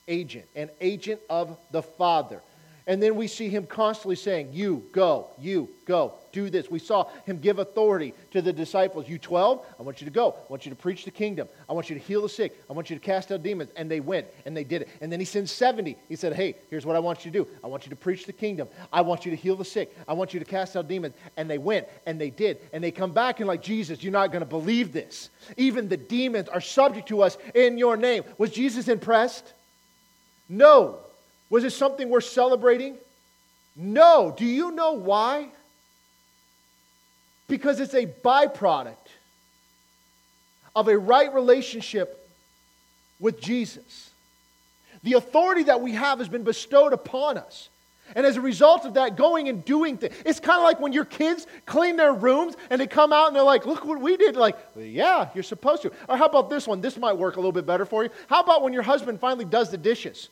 agent, 0.09 0.47
an 0.54 0.71
agent 0.80 1.21
of 1.28 1.56
the 1.71 1.82
Father. 1.82 2.40
And 2.87 3.02
then 3.02 3.14
we 3.14 3.28
see 3.28 3.49
him 3.49 3.66
constantly 3.66 4.16
saying, 4.16 4.49
You 4.52 4.85
go, 4.92 5.28
you 5.38 5.68
go, 5.85 6.14
do 6.32 6.50
this. 6.50 6.71
We 6.71 6.78
saw 6.78 7.09
him 7.25 7.38
give 7.38 7.59
authority 7.59 8.12
to 8.32 8.42
the 8.42 8.52
disciples. 8.52 9.09
You 9.09 9.18
12, 9.18 9.64
I 9.78 9.82
want 9.82 10.00
you 10.00 10.04
to 10.06 10.11
go. 10.11 10.35
I 10.38 10.50
want 10.50 10.66
you 10.66 10.71
to 10.71 10.76
preach 10.76 11.04
the 11.04 11.11
kingdom. 11.11 11.49
I 11.68 11.75
want 11.75 11.90
you 11.90 11.94
to 11.94 12.00
heal 12.00 12.23
the 12.23 12.28
sick. 12.28 12.61
I 12.68 12.73
want 12.73 12.90
you 12.90 12.97
to 12.97 13.00
cast 13.00 13.30
out 13.30 13.42
demons. 13.42 13.71
And 13.76 13.90
they 13.90 14.00
went 14.00 14.26
and 14.47 14.56
they 14.56 14.64
did 14.64 14.82
it. 14.82 14.88
And 15.00 15.12
then 15.12 15.21
he 15.21 15.26
sends 15.26 15.52
70. 15.52 15.97
He 16.09 16.16
said, 16.16 16.32
Hey, 16.32 16.56
here's 16.71 16.85
what 16.85 16.97
I 16.97 16.99
want 16.99 17.25
you 17.25 17.30
to 17.30 17.44
do. 17.44 17.49
I 17.62 17.68
want 17.68 17.85
you 17.85 17.90
to 17.90 17.97
preach 17.97 18.26
the 18.26 18.32
kingdom. 18.32 18.68
I 18.92 19.00
want 19.02 19.25
you 19.25 19.30
to 19.30 19.37
heal 19.37 19.56
the 19.56 19.64
sick. 19.64 19.97
I 20.09 20.14
want 20.14 20.35
you 20.35 20.40
to 20.40 20.47
cast 20.47 20.76
out 20.76 20.88
demons. 20.88 21.14
And 21.37 21.49
they 21.49 21.59
went 21.59 21.87
and 22.06 22.21
they 22.21 22.30
did. 22.30 22.59
And 22.73 22.82
they 22.82 22.90
come 22.90 23.12
back 23.12 23.38
and, 23.38 23.47
like, 23.47 23.62
Jesus, 23.62 24.02
you're 24.02 24.12
not 24.12 24.32
going 24.32 24.42
to 24.42 24.47
believe 24.47 24.92
this. 24.92 25.30
Even 25.56 25.88
the 25.88 25.97
demons 25.97 26.49
are 26.49 26.61
subject 26.61 27.09
to 27.09 27.23
us 27.23 27.38
in 27.54 27.78
your 27.78 27.97
name. 27.97 28.25
Was 28.38 28.50
Jesus 28.50 28.88
impressed? 28.88 29.52
No. 30.52 30.99
Was 31.49 31.64
it 31.64 31.71
something 31.71 32.11
worth 32.11 32.25
celebrating? 32.25 32.99
No. 33.75 34.35
Do 34.37 34.44
you 34.44 34.71
know 34.71 34.92
why? 34.92 35.49
Because 37.49 37.80
it's 37.80 37.94
a 37.94 38.04
byproduct 38.06 38.97
of 40.76 40.88
a 40.88 40.99
right 40.99 41.32
relationship 41.32 42.28
with 43.18 43.40
Jesus. 43.40 44.11
The 45.02 45.14
authority 45.14 45.64
that 45.64 45.80
we 45.80 45.92
have 45.92 46.18
has 46.18 46.28
been 46.28 46.44
bestowed 46.44 46.92
upon 46.92 47.38
us. 47.38 47.71
And 48.14 48.26
as 48.26 48.37
a 48.37 48.42
result 48.42 48.85
of 48.85 48.94
that, 48.94 49.16
going 49.16 49.49
and 49.49 49.64
doing 49.64 49.97
things. 49.97 50.14
It's 50.26 50.38
kind 50.38 50.59
of 50.59 50.64
like 50.64 50.80
when 50.80 50.92
your 50.92 51.06
kids 51.06 51.47
clean 51.64 51.97
their 51.97 52.12
rooms 52.12 52.56
and 52.68 52.78
they 52.78 52.87
come 52.87 53.11
out 53.11 53.28
and 53.28 53.37
they're 53.37 53.42
like, 53.42 53.64
look 53.64 53.87
what 53.87 54.02
we 54.02 54.18
did. 54.18 54.37
Like, 54.37 54.59
yeah, 54.76 55.30
you're 55.35 55.42
supposed 55.42 55.80
to. 55.82 55.92
Or 56.11 56.18
how 56.18 56.26
about 56.26 56.50
this 56.50 56.66
one? 56.66 56.82
This 56.82 56.99
might 56.99 57.14
work 57.14 57.37
a 57.37 57.38
little 57.38 57.52
bit 57.52 57.64
better 57.64 57.87
for 57.87 58.04
you. 58.04 58.11
How 58.26 58.42
about 58.42 58.62
when 58.62 58.75
your 58.75 58.82
husband 58.82 59.18
finally 59.18 59.47
does 59.47 59.71
the 59.71 59.78
dishes? 59.78 60.28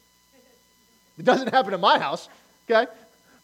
It 1.21 1.27
doesn't 1.27 1.53
happen 1.53 1.75
in 1.75 1.81
my 1.83 1.99
house, 1.99 2.31
okay? 2.69 2.91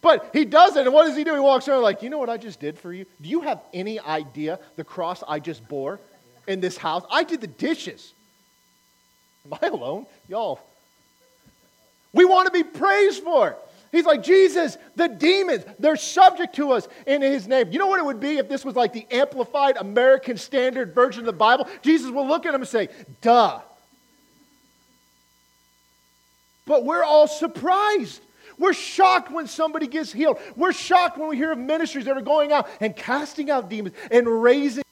But 0.01 0.31
he 0.33 0.47
does 0.47 0.77
it, 0.77 0.87
and 0.87 0.95
what 0.95 1.07
does 1.07 1.15
he 1.15 1.25
do? 1.25 1.35
He 1.35 1.41
walks 1.41 1.69
around 1.69 1.83
like, 1.83 2.03
you 2.03 2.09
know 2.09 2.17
what 2.17 2.31
I 2.31 2.39
just 2.39 2.59
did 2.59 2.79
for 2.79 2.91
you? 2.91 3.05
Do 3.21 3.29
you 3.29 3.43
have 3.43 3.61
any 3.75 4.01
idea 4.01 4.59
the 4.77 4.85
cross 4.85 5.23
I 5.29 5.41
just 5.41 5.69
bore 5.69 6.01
in 6.47 6.61
this 6.61 6.79
house? 6.79 7.05
I 7.11 7.23
did 7.23 7.43
the 7.43 7.47
dishes. 7.49 8.15
Am 9.45 9.59
I 9.61 9.67
alone? 9.67 10.07
Y'all. 10.27 10.59
We 12.15 12.25
want 12.25 12.47
to 12.47 12.51
be 12.51 12.63
praised 12.63 13.23
for 13.23 13.49
it. 13.51 13.59
He's 13.93 14.07
like, 14.07 14.23
Jesus, 14.23 14.79
the 14.95 15.09
demons, 15.09 15.65
they're 15.79 15.97
subject 15.97 16.55
to 16.57 16.73
us 16.73 16.89
in 17.07 17.21
his 17.21 17.47
name. 17.47 17.73
You 17.73 17.79
know 17.79 17.89
what 17.89 17.99
it 17.99 18.07
would 18.07 18.21
be 18.21 18.39
if 18.39 18.49
this 18.49 18.65
was 18.65 18.75
like 18.75 18.95
the 18.95 19.07
amplified 19.11 19.77
American 19.77 20.39
standard 20.39 20.95
version 20.95 21.21
of 21.21 21.27
the 21.27 21.33
Bible? 21.35 21.69
Jesus 21.83 22.11
will 22.11 22.27
look 22.27 22.47
at 22.47 22.55
him 22.55 22.63
and 22.63 22.69
say, 22.69 22.89
duh. 23.21 23.61
But 26.67 26.85
we're 26.85 27.05
all 27.05 27.29
surprised. 27.29 28.21
We're 28.59 28.73
shocked 28.73 29.31
when 29.31 29.47
somebody 29.47 29.87
gets 29.87 30.13
healed. 30.13 30.39
We're 30.57 30.73
shocked 30.73 31.19
when 31.19 31.29
we 31.29 31.37
hear 31.37 31.53
of 31.53 31.59
ministries 31.59 32.07
that 32.07 32.17
are 32.17 32.23
going 32.23 32.53
out 32.53 32.69
and 32.81 32.95
casting 32.97 33.51
out 33.51 33.69
demons 33.69 33.95
and 34.11 34.27
raising. 34.43 34.85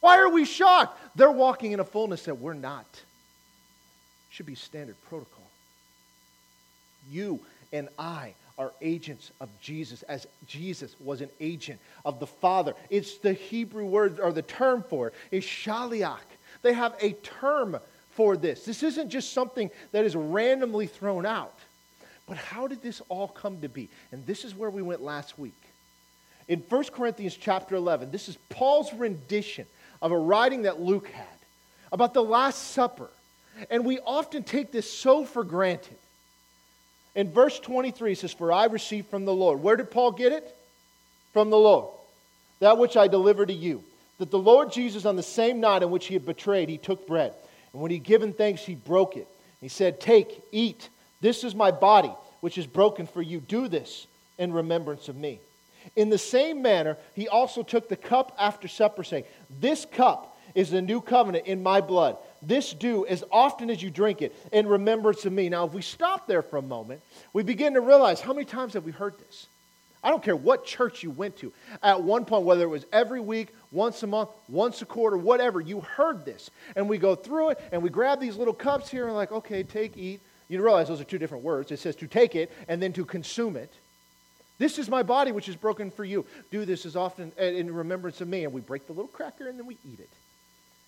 Why 0.00 0.18
are 0.18 0.28
we 0.28 0.44
shocked? 0.44 0.98
They're 1.16 1.30
walking 1.30 1.72
in 1.72 1.80
a 1.80 1.84
fullness 1.84 2.24
that 2.24 2.38
we're 2.38 2.54
not. 2.54 2.86
Should 4.30 4.46
be 4.46 4.54
standard 4.54 4.96
protocol. 5.08 5.50
You 7.10 7.40
and 7.72 7.88
I 7.98 8.34
are 8.58 8.72
agents 8.80 9.30
of 9.40 9.48
Jesus, 9.60 10.02
as 10.02 10.26
Jesus 10.46 10.94
was 11.00 11.20
an 11.20 11.30
agent 11.40 11.80
of 12.04 12.20
the 12.20 12.26
Father. 12.26 12.74
It's 12.90 13.18
the 13.18 13.32
Hebrew 13.32 13.86
word 13.86 14.20
or 14.20 14.32
the 14.32 14.42
term 14.42 14.84
for 14.88 15.08
it 15.08 15.14
is 15.30 15.44
shaliach. 15.44 16.18
They 16.62 16.72
have 16.72 16.94
a 17.00 17.12
term 17.12 17.78
for 18.18 18.36
this. 18.36 18.64
This 18.64 18.82
isn't 18.82 19.10
just 19.10 19.32
something 19.32 19.70
that 19.92 20.04
is 20.04 20.16
randomly 20.16 20.88
thrown 20.88 21.24
out. 21.24 21.56
But 22.26 22.36
how 22.36 22.66
did 22.66 22.82
this 22.82 23.00
all 23.08 23.28
come 23.28 23.60
to 23.60 23.68
be? 23.68 23.88
And 24.10 24.26
this 24.26 24.44
is 24.44 24.56
where 24.56 24.70
we 24.70 24.82
went 24.82 25.00
last 25.00 25.38
week. 25.38 25.54
In 26.48 26.58
1 26.68 26.84
Corinthians 26.86 27.36
chapter 27.36 27.76
11, 27.76 28.10
this 28.10 28.28
is 28.28 28.36
Paul's 28.48 28.92
rendition 28.92 29.66
of 30.02 30.10
a 30.10 30.18
writing 30.18 30.62
that 30.62 30.80
Luke 30.80 31.06
had 31.06 31.26
about 31.92 32.12
the 32.12 32.22
Last 32.24 32.72
Supper. 32.72 33.08
And 33.70 33.84
we 33.84 34.00
often 34.00 34.42
take 34.42 34.72
this 34.72 34.92
so 34.92 35.24
for 35.24 35.44
granted. 35.44 35.96
In 37.14 37.30
verse 37.30 37.60
23, 37.60 38.12
it 38.12 38.18
says, 38.18 38.32
For 38.32 38.50
I 38.50 38.64
received 38.64 39.10
from 39.10 39.26
the 39.26 39.34
Lord. 39.34 39.62
Where 39.62 39.76
did 39.76 39.92
Paul 39.92 40.10
get 40.10 40.32
it? 40.32 40.56
From 41.32 41.50
the 41.50 41.56
Lord. 41.56 41.94
That 42.58 42.78
which 42.78 42.96
I 42.96 43.06
delivered 43.06 43.46
to 43.46 43.54
you. 43.54 43.84
That 44.18 44.32
the 44.32 44.40
Lord 44.40 44.72
Jesus, 44.72 45.04
on 45.04 45.14
the 45.14 45.22
same 45.22 45.60
night 45.60 45.84
in 45.84 45.90
which 45.92 46.06
he 46.06 46.14
had 46.14 46.26
betrayed, 46.26 46.68
he 46.68 46.78
took 46.78 47.06
bread. 47.06 47.32
And 47.72 47.82
when 47.82 47.90
he 47.90 47.98
had 47.98 48.04
given 48.04 48.32
thanks, 48.32 48.62
he 48.62 48.74
broke 48.74 49.16
it. 49.16 49.28
He 49.60 49.68
said, 49.68 50.00
Take, 50.00 50.42
eat. 50.52 50.88
This 51.20 51.44
is 51.44 51.54
my 51.54 51.70
body, 51.70 52.12
which 52.40 52.58
is 52.58 52.66
broken 52.66 53.06
for 53.06 53.22
you. 53.22 53.40
Do 53.40 53.68
this 53.68 54.06
in 54.38 54.52
remembrance 54.52 55.08
of 55.08 55.16
me. 55.16 55.40
In 55.96 56.10
the 56.10 56.18
same 56.18 56.62
manner, 56.62 56.96
he 57.14 57.28
also 57.28 57.62
took 57.62 57.88
the 57.88 57.96
cup 57.96 58.34
after 58.38 58.68
supper, 58.68 59.04
saying, 59.04 59.24
This 59.60 59.84
cup 59.84 60.36
is 60.54 60.70
the 60.70 60.82
new 60.82 61.00
covenant 61.00 61.46
in 61.46 61.62
my 61.62 61.80
blood. 61.80 62.16
This 62.42 62.72
do 62.72 63.06
as 63.06 63.24
often 63.30 63.70
as 63.70 63.82
you 63.82 63.90
drink 63.90 64.22
it 64.22 64.34
in 64.52 64.66
remembrance 64.66 65.24
of 65.24 65.32
me. 65.32 65.48
Now, 65.48 65.66
if 65.66 65.72
we 65.72 65.82
stop 65.82 66.26
there 66.26 66.42
for 66.42 66.56
a 66.56 66.62
moment, 66.62 67.02
we 67.32 67.42
begin 67.42 67.74
to 67.74 67.80
realize 67.80 68.20
how 68.20 68.32
many 68.32 68.44
times 68.44 68.74
have 68.74 68.84
we 68.84 68.92
heard 68.92 69.18
this? 69.18 69.46
I 70.02 70.10
don't 70.10 70.22
care 70.22 70.36
what 70.36 70.64
church 70.64 71.02
you 71.02 71.10
went 71.10 71.36
to. 71.38 71.52
At 71.82 72.02
one 72.02 72.24
point, 72.24 72.44
whether 72.44 72.62
it 72.62 72.68
was 72.68 72.86
every 72.92 73.20
week, 73.20 73.48
once 73.72 74.02
a 74.02 74.06
month, 74.06 74.30
once 74.48 74.80
a 74.80 74.86
quarter, 74.86 75.16
whatever, 75.16 75.60
you 75.60 75.80
heard 75.80 76.24
this. 76.24 76.50
And 76.76 76.88
we 76.88 76.98
go 76.98 77.14
through 77.14 77.50
it 77.50 77.60
and 77.72 77.82
we 77.82 77.90
grab 77.90 78.20
these 78.20 78.36
little 78.36 78.54
cups 78.54 78.88
here 78.88 79.06
and 79.06 79.14
like, 79.14 79.32
okay, 79.32 79.62
take, 79.62 79.96
eat. 79.96 80.20
You 80.48 80.62
realize 80.62 80.88
those 80.88 81.00
are 81.00 81.04
two 81.04 81.18
different 81.18 81.44
words. 81.44 81.70
It 81.72 81.78
says 81.78 81.96
to 81.96 82.06
take 82.06 82.34
it 82.34 82.50
and 82.68 82.82
then 82.82 82.92
to 82.94 83.04
consume 83.04 83.56
it. 83.56 83.72
This 84.58 84.78
is 84.78 84.88
my 84.88 85.02
body 85.02 85.30
which 85.30 85.48
is 85.48 85.56
broken 85.56 85.90
for 85.90 86.04
you. 86.04 86.24
Do 86.50 86.64
this 86.64 86.86
as 86.86 86.96
often 86.96 87.32
in 87.38 87.72
remembrance 87.72 88.20
of 88.20 88.28
me. 88.28 88.44
And 88.44 88.52
we 88.52 88.60
break 88.60 88.86
the 88.86 88.92
little 88.92 89.08
cracker 89.08 89.48
and 89.48 89.58
then 89.58 89.66
we 89.66 89.76
eat 89.92 90.00
it. 90.00 90.10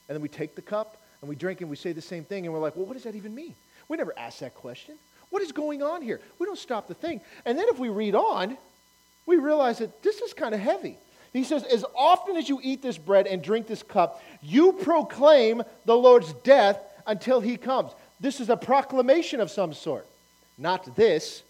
And 0.08 0.16
then 0.16 0.22
we 0.22 0.28
take 0.28 0.54
the 0.54 0.62
cup 0.62 0.96
and 1.20 1.28
we 1.28 1.36
drink 1.36 1.60
and 1.60 1.68
we 1.68 1.76
say 1.76 1.92
the 1.92 2.00
same 2.00 2.24
thing, 2.24 2.46
and 2.46 2.54
we're 2.54 2.60
like, 2.60 2.76
well, 2.76 2.86
what 2.86 2.94
does 2.94 3.04
that 3.04 3.14
even 3.14 3.34
mean? 3.34 3.54
We 3.88 3.96
never 3.96 4.18
ask 4.18 4.38
that 4.38 4.54
question. 4.54 4.94
What 5.28 5.42
is 5.42 5.52
going 5.52 5.82
on 5.82 6.02
here? 6.02 6.20
We 6.38 6.46
don't 6.46 6.58
stop 6.58 6.88
to 6.88 6.94
think. 6.94 7.22
And 7.44 7.58
then 7.58 7.66
if 7.68 7.78
we 7.78 7.88
read 7.88 8.14
on, 8.14 8.56
we 9.30 9.36
realize 9.36 9.78
that 9.78 10.02
this 10.02 10.20
is 10.20 10.34
kind 10.34 10.54
of 10.54 10.60
heavy. 10.60 10.98
He 11.32 11.44
says, 11.44 11.62
As 11.64 11.84
often 11.94 12.36
as 12.36 12.48
you 12.48 12.60
eat 12.62 12.82
this 12.82 12.98
bread 12.98 13.26
and 13.26 13.40
drink 13.40 13.66
this 13.66 13.82
cup, 13.82 14.22
you 14.42 14.72
proclaim 14.72 15.62
the 15.84 15.96
Lord's 15.96 16.32
death 16.44 16.78
until 17.06 17.40
he 17.40 17.56
comes. 17.56 17.92
This 18.18 18.40
is 18.40 18.50
a 18.50 18.56
proclamation 18.56 19.40
of 19.40 19.50
some 19.50 19.72
sort. 19.72 20.06
Not 20.58 20.96
this, 20.96 21.42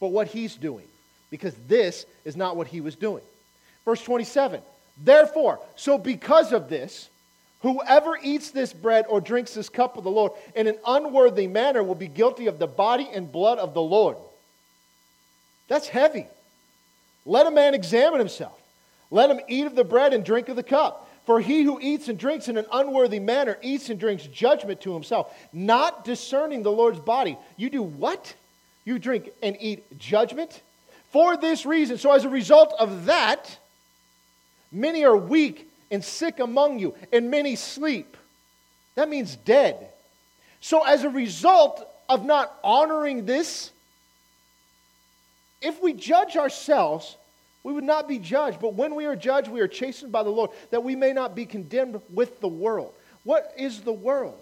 but 0.00 0.08
what 0.08 0.26
he's 0.26 0.56
doing. 0.56 0.84
Because 1.30 1.54
this 1.66 2.04
is 2.24 2.36
not 2.36 2.56
what 2.56 2.66
he 2.66 2.80
was 2.80 2.96
doing. 2.96 3.22
Verse 3.84 4.02
27 4.02 4.60
Therefore, 5.02 5.60
so 5.76 5.96
because 5.96 6.52
of 6.52 6.68
this, 6.68 7.08
Whoever 7.62 8.16
eats 8.22 8.52
this 8.52 8.72
bread 8.72 9.06
or 9.08 9.20
drinks 9.20 9.54
this 9.54 9.68
cup 9.68 9.96
of 9.96 10.04
the 10.04 10.10
Lord 10.10 10.30
in 10.54 10.68
an 10.68 10.78
unworthy 10.86 11.48
manner 11.48 11.82
will 11.82 11.96
be 11.96 12.06
guilty 12.06 12.46
of 12.46 12.60
the 12.60 12.68
body 12.68 13.08
and 13.12 13.32
blood 13.32 13.58
of 13.58 13.74
the 13.74 13.82
Lord. 13.82 14.16
That's 15.66 15.88
heavy. 15.88 16.26
Let 17.24 17.46
a 17.46 17.50
man 17.50 17.74
examine 17.74 18.18
himself. 18.18 18.60
Let 19.10 19.30
him 19.30 19.40
eat 19.48 19.66
of 19.66 19.74
the 19.74 19.84
bread 19.84 20.12
and 20.12 20.24
drink 20.24 20.48
of 20.48 20.56
the 20.56 20.62
cup. 20.62 21.08
For 21.26 21.40
he 21.40 21.62
who 21.62 21.78
eats 21.80 22.08
and 22.08 22.18
drinks 22.18 22.48
in 22.48 22.56
an 22.56 22.64
unworthy 22.72 23.18
manner 23.18 23.58
eats 23.60 23.90
and 23.90 24.00
drinks 24.00 24.26
judgment 24.26 24.80
to 24.82 24.94
himself, 24.94 25.30
not 25.52 26.04
discerning 26.04 26.62
the 26.62 26.72
Lord's 26.72 27.00
body. 27.00 27.36
You 27.56 27.68
do 27.68 27.82
what? 27.82 28.34
You 28.86 28.98
drink 28.98 29.30
and 29.42 29.54
eat 29.60 29.98
judgment? 29.98 30.62
For 31.10 31.36
this 31.36 31.66
reason, 31.66 31.98
so 31.98 32.12
as 32.12 32.24
a 32.24 32.30
result 32.30 32.74
of 32.78 33.06
that, 33.06 33.58
many 34.72 35.04
are 35.04 35.16
weak 35.16 35.68
and 35.90 36.02
sick 36.02 36.38
among 36.38 36.78
you, 36.78 36.94
and 37.12 37.30
many 37.30 37.56
sleep. 37.56 38.16
That 38.94 39.08
means 39.08 39.36
dead. 39.36 39.88
So, 40.60 40.84
as 40.84 41.04
a 41.04 41.10
result 41.10 41.86
of 42.08 42.24
not 42.24 42.58
honoring 42.64 43.26
this, 43.26 43.70
if 45.60 45.82
we 45.82 45.92
judge 45.92 46.36
ourselves, 46.36 47.16
we 47.62 47.72
would 47.72 47.84
not 47.84 48.08
be 48.08 48.18
judged. 48.18 48.60
But 48.60 48.74
when 48.74 48.94
we 48.94 49.06
are 49.06 49.16
judged, 49.16 49.48
we 49.48 49.60
are 49.60 49.68
chastened 49.68 50.12
by 50.12 50.22
the 50.22 50.30
Lord, 50.30 50.50
that 50.70 50.84
we 50.84 50.96
may 50.96 51.12
not 51.12 51.34
be 51.34 51.46
condemned 51.46 52.00
with 52.12 52.40
the 52.40 52.48
world. 52.48 52.94
What 53.24 53.52
is 53.56 53.80
the 53.80 53.92
world? 53.92 54.38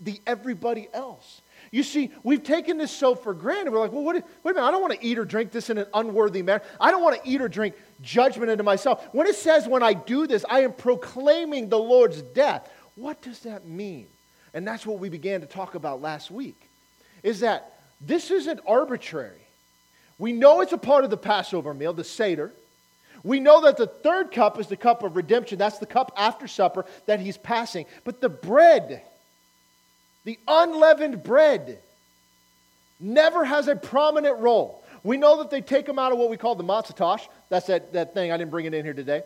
The 0.00 0.20
everybody 0.26 0.88
else. 0.92 1.42
You 1.70 1.82
see, 1.82 2.10
we've 2.22 2.42
taken 2.42 2.76
this 2.76 2.90
so 2.90 3.14
for 3.14 3.32
granted. 3.32 3.72
We're 3.72 3.80
like, 3.80 3.92
well, 3.92 4.02
what, 4.02 4.16
wait 4.16 4.24
a 4.44 4.48
minute, 4.54 4.66
I 4.66 4.70
don't 4.70 4.82
want 4.82 4.94
to 4.94 5.06
eat 5.06 5.18
or 5.18 5.24
drink 5.24 5.52
this 5.52 5.70
in 5.70 5.78
an 5.78 5.86
unworthy 5.94 6.42
manner. 6.42 6.62
I 6.80 6.90
don't 6.90 7.02
want 7.02 7.22
to 7.22 7.28
eat 7.28 7.40
or 7.40 7.48
drink 7.48 7.76
judgment 8.02 8.50
into 8.50 8.64
myself. 8.64 9.06
When 9.12 9.26
it 9.26 9.36
says, 9.36 9.68
when 9.68 9.82
I 9.82 9.94
do 9.94 10.26
this, 10.26 10.44
I 10.50 10.60
am 10.60 10.72
proclaiming 10.72 11.68
the 11.68 11.78
Lord's 11.78 12.20
death, 12.20 12.68
what 12.96 13.22
does 13.22 13.40
that 13.40 13.66
mean? 13.66 14.06
And 14.54 14.66
that's 14.66 14.84
what 14.84 14.98
we 14.98 15.08
began 15.08 15.40
to 15.40 15.46
talk 15.46 15.74
about 15.74 16.02
last 16.02 16.30
week, 16.30 16.60
is 17.22 17.40
that 17.40 17.78
this 18.00 18.30
isn't 18.30 18.60
arbitrary. 18.66 19.41
We 20.18 20.32
know 20.32 20.60
it's 20.60 20.72
a 20.72 20.78
part 20.78 21.04
of 21.04 21.10
the 21.10 21.16
Passover 21.16 21.74
meal, 21.74 21.92
the 21.92 22.04
Seder. 22.04 22.52
We 23.24 23.40
know 23.40 23.62
that 23.62 23.76
the 23.76 23.86
third 23.86 24.32
cup 24.32 24.58
is 24.58 24.66
the 24.66 24.76
cup 24.76 25.02
of 25.02 25.16
redemption. 25.16 25.58
That's 25.58 25.78
the 25.78 25.86
cup 25.86 26.12
after 26.16 26.48
supper 26.48 26.84
that 27.06 27.20
he's 27.20 27.36
passing. 27.36 27.86
But 28.04 28.20
the 28.20 28.28
bread, 28.28 29.02
the 30.24 30.38
unleavened 30.48 31.22
bread 31.22 31.78
never 32.98 33.44
has 33.44 33.68
a 33.68 33.76
prominent 33.76 34.38
role. 34.38 34.82
We 35.04 35.16
know 35.16 35.38
that 35.38 35.50
they 35.50 35.60
take 35.60 35.86
them 35.86 35.98
out 35.98 36.12
of 36.12 36.18
what 36.18 36.30
we 36.30 36.36
call 36.36 36.54
the 36.54 36.64
matzah 36.64 36.94
tash. 36.94 37.28
That's 37.48 37.66
that, 37.66 37.92
that 37.92 38.14
thing, 38.14 38.30
I 38.30 38.36
didn't 38.36 38.50
bring 38.50 38.66
it 38.66 38.74
in 38.74 38.84
here 38.84 38.94
today. 38.94 39.22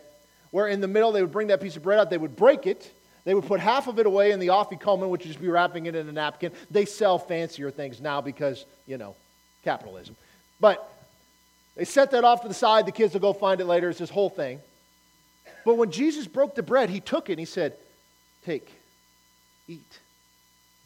Where 0.51 0.67
in 0.67 0.81
the 0.81 0.87
middle, 0.87 1.11
they 1.11 1.21
would 1.21 1.31
bring 1.31 1.47
that 1.47 1.61
piece 1.61 1.75
of 1.75 1.83
bread 1.83 1.99
out, 1.99 2.09
they 2.09 2.17
would 2.17 2.35
break 2.35 2.65
it, 2.65 2.91
they 3.25 3.33
would 3.33 3.45
put 3.45 3.59
half 3.59 3.87
of 3.87 3.99
it 3.99 4.05
away 4.05 4.31
in 4.31 4.39
the 4.39 4.47
afikomen, 4.47 5.09
which 5.09 5.21
would 5.21 5.27
just 5.27 5.41
be 5.41 5.49
wrapping 5.49 5.85
it 5.85 5.95
in 5.95 6.07
a 6.07 6.11
napkin. 6.11 6.51
They 6.71 6.85
sell 6.85 7.19
fancier 7.19 7.69
things 7.69 7.99
now 7.99 8.21
because, 8.21 8.65
you 8.87 8.97
know, 8.97 9.15
capitalism. 9.63 10.15
But 10.59 10.91
they 11.75 11.85
set 11.85 12.11
that 12.11 12.23
off 12.23 12.41
to 12.41 12.47
the 12.47 12.53
side. 12.53 12.85
The 12.85 12.91
kids 12.91 13.13
will 13.13 13.21
go 13.21 13.33
find 13.33 13.61
it 13.61 13.65
later. 13.65 13.89
It's 13.89 13.99
this 13.99 14.09
whole 14.09 14.29
thing. 14.29 14.59
But 15.63 15.75
when 15.75 15.91
Jesus 15.91 16.27
broke 16.27 16.55
the 16.55 16.63
bread, 16.63 16.89
he 16.89 16.99
took 16.99 17.29
it 17.29 17.33
and 17.33 17.39
he 17.39 17.45
said, 17.45 17.73
Take, 18.45 18.71
eat. 19.67 19.99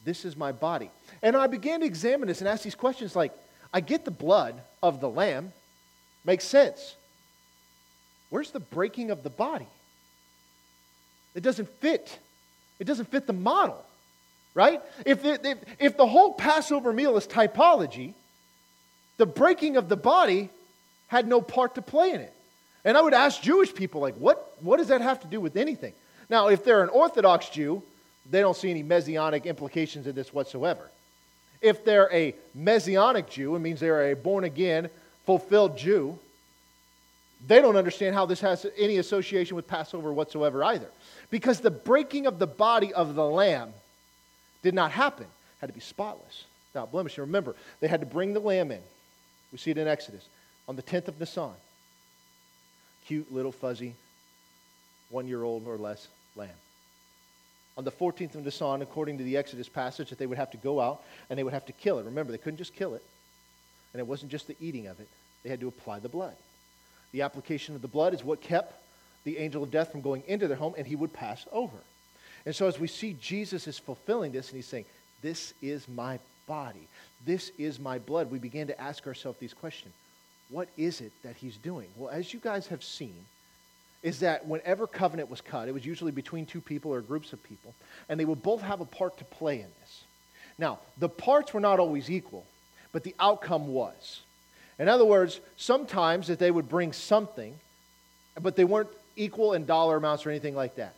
This 0.03 0.25
is 0.25 0.35
my 0.35 0.51
body. 0.51 0.89
And 1.21 1.35
I 1.35 1.47
began 1.47 1.81
to 1.81 1.85
examine 1.85 2.27
this 2.27 2.41
and 2.41 2.47
ask 2.47 2.63
these 2.63 2.75
questions 2.75 3.15
like, 3.15 3.31
I 3.73 3.79
get 3.79 4.03
the 4.03 4.11
blood 4.11 4.59
of 4.81 4.99
the 4.99 5.09
lamb, 5.09 5.53
makes 6.25 6.43
sense. 6.43 6.95
Where's 8.29 8.51
the 8.51 8.59
breaking 8.59 9.11
of 9.11 9.23
the 9.23 9.29
body? 9.29 9.67
It 11.35 11.43
doesn't 11.43 11.69
fit. 11.79 12.17
It 12.79 12.85
doesn't 12.85 13.11
fit 13.11 13.27
the 13.27 13.33
model, 13.33 13.85
right? 14.55 14.81
If, 15.05 15.23
if, 15.23 15.57
if 15.79 15.97
the 15.97 16.07
whole 16.07 16.33
Passover 16.33 16.91
meal 16.91 17.15
is 17.17 17.27
typology, 17.27 18.13
the 19.17 19.25
breaking 19.25 19.77
of 19.77 19.89
the 19.89 19.97
body 19.97 20.49
had 21.07 21.27
no 21.27 21.41
part 21.41 21.75
to 21.75 21.81
play 21.81 22.11
in 22.11 22.21
it. 22.21 22.33
And 22.83 22.97
I 22.97 23.01
would 23.01 23.13
ask 23.13 23.41
Jewish 23.41 23.73
people, 23.73 24.01
like, 24.01 24.15
what, 24.15 24.55
what 24.61 24.77
does 24.77 24.87
that 24.87 25.01
have 25.01 25.19
to 25.21 25.27
do 25.27 25.39
with 25.39 25.55
anything? 25.55 25.93
Now, 26.29 26.47
if 26.47 26.63
they're 26.63 26.83
an 26.83 26.89
Orthodox 26.89 27.49
Jew, 27.49 27.83
they 28.29 28.39
don't 28.39 28.55
see 28.55 28.71
any 28.71 28.83
messianic 28.83 29.45
implications 29.45 30.07
in 30.07 30.15
this 30.15 30.33
whatsoever. 30.33 30.89
If 31.61 31.85
they're 31.85 32.11
a 32.11 32.33
messianic 32.55 33.29
Jew, 33.29 33.55
it 33.55 33.59
means 33.59 33.79
they're 33.79 34.11
a 34.11 34.15
born 34.15 34.45
again, 34.45 34.89
fulfilled 35.25 35.77
Jew, 35.77 36.17
they 37.47 37.61
don't 37.61 37.75
understand 37.75 38.15
how 38.15 38.25
this 38.25 38.41
has 38.41 38.65
any 38.77 38.97
association 38.97 39.55
with 39.55 39.67
Passover 39.67 40.13
whatsoever 40.13 40.63
either. 40.63 40.87
Because 41.29 41.59
the 41.59 41.71
breaking 41.71 42.27
of 42.27 42.39
the 42.39 42.47
body 42.47 42.93
of 42.93 43.15
the 43.15 43.25
lamb 43.25 43.73
did 44.61 44.73
not 44.73 44.91
happen, 44.91 45.25
it 45.25 45.59
had 45.59 45.67
to 45.67 45.73
be 45.73 45.79
spotless, 45.79 46.45
without 46.71 46.91
blemish. 46.91 47.17
And 47.17 47.25
remember, 47.27 47.55
they 47.79 47.87
had 47.87 48.01
to 48.01 48.05
bring 48.05 48.33
the 48.33 48.39
lamb 48.39 48.71
in. 48.71 48.81
We 49.51 49.57
see 49.57 49.71
it 49.71 49.77
in 49.77 49.87
Exodus 49.87 50.25
on 50.67 50.75
the 50.75 50.83
10th 50.83 51.07
of 51.07 51.19
Nisan. 51.19 51.53
Cute, 53.05 53.31
little, 53.33 53.51
fuzzy, 53.51 53.95
one 55.09 55.27
year 55.27 55.43
old 55.43 55.67
or 55.67 55.77
less 55.77 56.07
lamb. 56.35 56.49
On 57.77 57.83
the 57.83 57.91
14th 57.91 58.35
of 58.35 58.43
Nisan, 58.43 58.81
according 58.81 59.17
to 59.17 59.23
the 59.23 59.37
Exodus 59.37 59.69
passage, 59.69 60.09
that 60.09 60.19
they 60.19 60.25
would 60.25 60.37
have 60.37 60.51
to 60.51 60.57
go 60.57 60.79
out 60.79 61.01
and 61.29 61.37
they 61.37 61.43
would 61.43 61.53
have 61.53 61.65
to 61.65 61.73
kill 61.73 61.99
it. 61.99 62.05
Remember, 62.05 62.31
they 62.31 62.37
couldn't 62.37 62.57
just 62.57 62.75
kill 62.75 62.93
it, 62.95 63.03
and 63.93 63.99
it 63.99 64.07
wasn't 64.07 64.31
just 64.31 64.47
the 64.47 64.55
eating 64.59 64.87
of 64.87 64.99
it, 64.99 65.07
they 65.43 65.49
had 65.49 65.59
to 65.61 65.67
apply 65.67 65.99
the 65.99 66.09
blood. 66.09 66.35
The 67.11 67.23
application 67.23 67.75
of 67.75 67.81
the 67.81 67.87
blood 67.87 68.13
is 68.13 68.23
what 68.23 68.41
kept 68.41 68.73
the 69.23 69.37
angel 69.37 69.63
of 69.63 69.71
death 69.71 69.91
from 69.91 70.01
going 70.01 70.23
into 70.27 70.47
their 70.47 70.57
home, 70.57 70.73
and 70.77 70.87
he 70.87 70.95
would 70.95 71.13
pass 71.13 71.45
over. 71.51 71.77
And 72.45 72.55
so, 72.55 72.67
as 72.67 72.79
we 72.79 72.87
see 72.87 73.15
Jesus 73.21 73.67
is 73.67 73.77
fulfilling 73.77 74.31
this, 74.31 74.49
and 74.49 74.55
he's 74.55 74.67
saying, 74.67 74.85
This 75.21 75.53
is 75.61 75.87
my 75.87 76.19
body, 76.47 76.87
this 77.25 77.51
is 77.57 77.79
my 77.79 77.99
blood, 77.99 78.31
we 78.31 78.39
began 78.39 78.67
to 78.67 78.81
ask 78.81 79.05
ourselves 79.07 79.39
these 79.39 79.53
questions 79.53 79.93
What 80.49 80.69
is 80.77 81.01
it 81.01 81.11
that 81.23 81.35
he's 81.35 81.57
doing? 81.57 81.87
Well, 81.95 82.09
as 82.09 82.33
you 82.33 82.39
guys 82.39 82.67
have 82.67 82.83
seen, 82.83 83.25
is 84.03 84.19
that 84.21 84.47
whenever 84.47 84.87
covenant 84.87 85.29
was 85.29 85.41
cut, 85.41 85.67
it 85.67 85.73
was 85.73 85.85
usually 85.85 86.11
between 86.11 86.45
two 86.45 86.61
people 86.61 86.91
or 86.91 87.01
groups 87.01 87.33
of 87.33 87.43
people, 87.43 87.73
and 88.09 88.19
they 88.19 88.25
would 88.25 88.41
both 88.41 88.61
have 88.61 88.81
a 88.81 88.85
part 88.85 89.17
to 89.17 89.25
play 89.25 89.57
in 89.57 89.67
this. 89.81 90.03
Now, 90.57 90.79
the 90.97 91.09
parts 91.09 91.53
were 91.53 91.59
not 91.59 91.79
always 91.79 92.09
equal, 92.09 92.45
but 92.91 93.03
the 93.03 93.15
outcome 93.19 93.67
was. 93.67 94.21
In 94.79 94.89
other 94.89 95.05
words, 95.05 95.39
sometimes 95.57 96.27
that 96.27 96.39
they 96.39 96.49
would 96.49 96.67
bring 96.67 96.93
something, 96.93 97.53
but 98.41 98.55
they 98.55 98.65
weren't 98.65 98.89
equal 99.15 99.53
in 99.53 99.65
dollar 99.65 99.97
amounts 99.97 100.25
or 100.25 100.31
anything 100.31 100.55
like 100.55 100.75
that. 100.75 100.95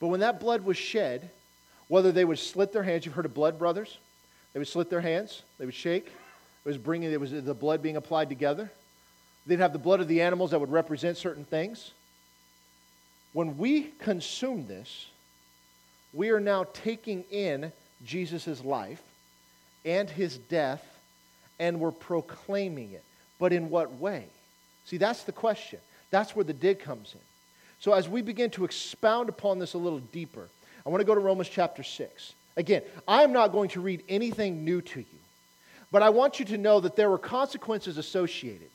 But 0.00 0.08
when 0.08 0.20
that 0.20 0.40
blood 0.40 0.64
was 0.64 0.76
shed, 0.76 1.30
whether 1.88 2.12
they 2.12 2.24
would 2.24 2.38
slit 2.38 2.72
their 2.72 2.82
hands, 2.82 3.04
you've 3.04 3.14
heard 3.14 3.26
of 3.26 3.34
blood 3.34 3.58
brothers? 3.58 3.98
They 4.52 4.58
would 4.58 4.68
slit 4.68 4.90
their 4.90 5.00
hands, 5.00 5.42
they 5.58 5.64
would 5.64 5.74
shake. 5.74 6.06
It 6.06 6.68
was 6.68 6.78
bringing, 6.78 7.10
it 7.10 7.20
was 7.20 7.30
the 7.30 7.54
blood 7.54 7.82
being 7.82 7.96
applied 7.96 8.28
together. 8.28 8.70
They'd 9.46 9.60
have 9.60 9.72
the 9.72 9.78
blood 9.78 10.00
of 10.00 10.08
the 10.08 10.20
animals 10.20 10.50
that 10.50 10.60
would 10.60 10.70
represent 10.70 11.16
certain 11.16 11.44
things. 11.44 11.92
When 13.32 13.56
we 13.56 13.84
consume 13.98 14.66
this, 14.66 15.06
we 16.12 16.30
are 16.30 16.40
now 16.40 16.66
taking 16.72 17.24
in 17.30 17.72
Jesus' 18.04 18.64
life 18.64 19.02
and 19.84 20.08
his 20.10 20.36
death 20.36 20.84
and 21.58 21.80
we're 21.80 21.92
proclaiming 21.92 22.92
it. 22.92 23.04
But 23.38 23.52
in 23.52 23.70
what 23.70 23.94
way? 23.94 24.26
See, 24.84 24.96
that's 24.96 25.24
the 25.24 25.32
question. 25.32 25.80
That's 26.10 26.34
where 26.34 26.44
the 26.44 26.52
dig 26.52 26.80
comes 26.80 27.14
in. 27.14 27.20
So, 27.80 27.92
as 27.92 28.08
we 28.08 28.22
begin 28.22 28.50
to 28.50 28.64
expound 28.64 29.28
upon 29.28 29.58
this 29.58 29.74
a 29.74 29.78
little 29.78 30.00
deeper, 30.00 30.48
I 30.84 30.88
want 30.88 31.00
to 31.00 31.04
go 31.04 31.14
to 31.14 31.20
Romans 31.20 31.48
chapter 31.48 31.82
6. 31.82 32.32
Again, 32.58 32.82
I 33.06 33.22
am 33.22 33.32
not 33.32 33.52
going 33.52 33.70
to 33.70 33.80
read 33.80 34.02
anything 34.06 34.64
new 34.66 34.82
to 34.82 35.00
you, 35.00 35.18
but 35.90 36.02
I 36.02 36.10
want 36.10 36.38
you 36.38 36.44
to 36.46 36.58
know 36.58 36.80
that 36.80 36.96
there 36.96 37.08
were 37.08 37.16
consequences 37.16 37.96
associated 37.96 38.68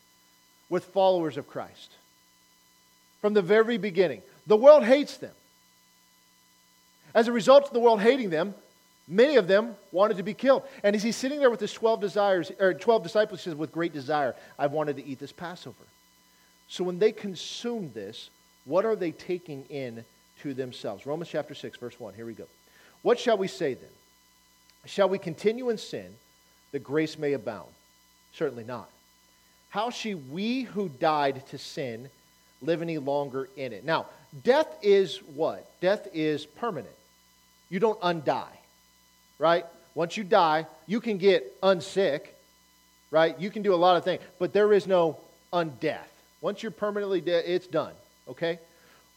with 0.69 0.85
followers 0.85 1.37
of 1.37 1.47
Christ. 1.47 1.91
From 3.21 3.35
the 3.35 3.43
very 3.43 3.77
beginning, 3.77 4.23
the 4.47 4.57
world 4.57 4.83
hates 4.83 5.17
them. 5.17 5.33
As 7.13 7.27
a 7.27 7.31
result 7.31 7.65
of 7.65 7.73
the 7.73 7.79
world 7.79 8.01
hating 8.01 8.31
them, 8.31 8.55
Many 9.07 9.35
of 9.35 9.47
them 9.47 9.75
wanted 9.91 10.17
to 10.17 10.23
be 10.23 10.33
killed. 10.33 10.63
And 10.81 10.95
as 10.95 11.03
he's 11.03 11.15
sitting 11.15 11.39
there 11.39 11.49
with 11.49 11.59
his 11.59 11.73
12 11.73 11.99
desires, 11.99 12.51
or 12.59 12.73
12 12.73 13.03
disciples, 13.03 13.41
he 13.41 13.49
says, 13.49 13.55
with 13.55 13.71
great 13.71 13.91
desire, 13.91 14.33
I've 14.57 14.71
wanted 14.71 14.95
to 14.97 15.05
eat 15.05 15.19
this 15.19 15.33
Passover. 15.33 15.75
So 16.69 16.83
when 16.83 16.99
they 16.99 17.11
consume 17.11 17.91
this, 17.93 18.29
what 18.65 18.85
are 18.85 18.95
they 18.95 19.11
taking 19.11 19.65
in 19.65 20.05
to 20.41 20.53
themselves? 20.53 21.05
Romans 21.05 21.29
chapter 21.29 21.53
6, 21.53 21.77
verse 21.77 21.99
1. 21.99 22.13
Here 22.13 22.25
we 22.25 22.33
go. 22.33 22.45
What 23.03 23.19
shall 23.19 23.37
we 23.37 23.47
say 23.47 23.75
then? 23.75 23.89
Shall 24.85 25.07
we 25.07 25.19
continue 25.19 25.69
in 25.69 25.77
sin 25.77 26.15
that 26.71 26.83
grace 26.83 27.17
may 27.17 27.33
abound? 27.33 27.69
Certainly 28.33 28.63
not. 28.63 28.89
How 29.69 29.91
shall 29.91 30.19
we 30.31 30.63
who 30.63 30.89
died 30.89 31.45
to 31.47 31.57
sin 31.57 32.09
live 32.61 32.81
any 32.81 32.97
longer 32.97 33.47
in 33.55 33.71
it? 33.73 33.85
Now, 33.85 34.07
death 34.43 34.67
is 34.81 35.17
what? 35.35 35.69
Death 35.79 36.07
is 36.13 36.45
permanent. 36.45 36.95
You 37.69 37.79
don't 37.79 37.99
undie 38.01 38.59
right? 39.43 39.65
Once 39.93 40.15
you 40.17 40.23
die, 40.23 40.65
you 40.87 41.01
can 41.01 41.17
get 41.17 41.59
unsick, 41.61 42.27
right? 43.11 43.37
You 43.39 43.51
can 43.51 43.61
do 43.61 43.73
a 43.73 43.75
lot 43.75 43.97
of 43.97 44.03
things, 44.03 44.21
but 44.39 44.53
there 44.53 44.73
is 44.73 44.87
no 44.87 45.17
undeath. 45.51 45.99
Once 46.41 46.63
you're 46.63 46.71
permanently 46.71 47.21
dead, 47.21 47.43
it's 47.45 47.67
done, 47.67 47.93
okay? 48.29 48.59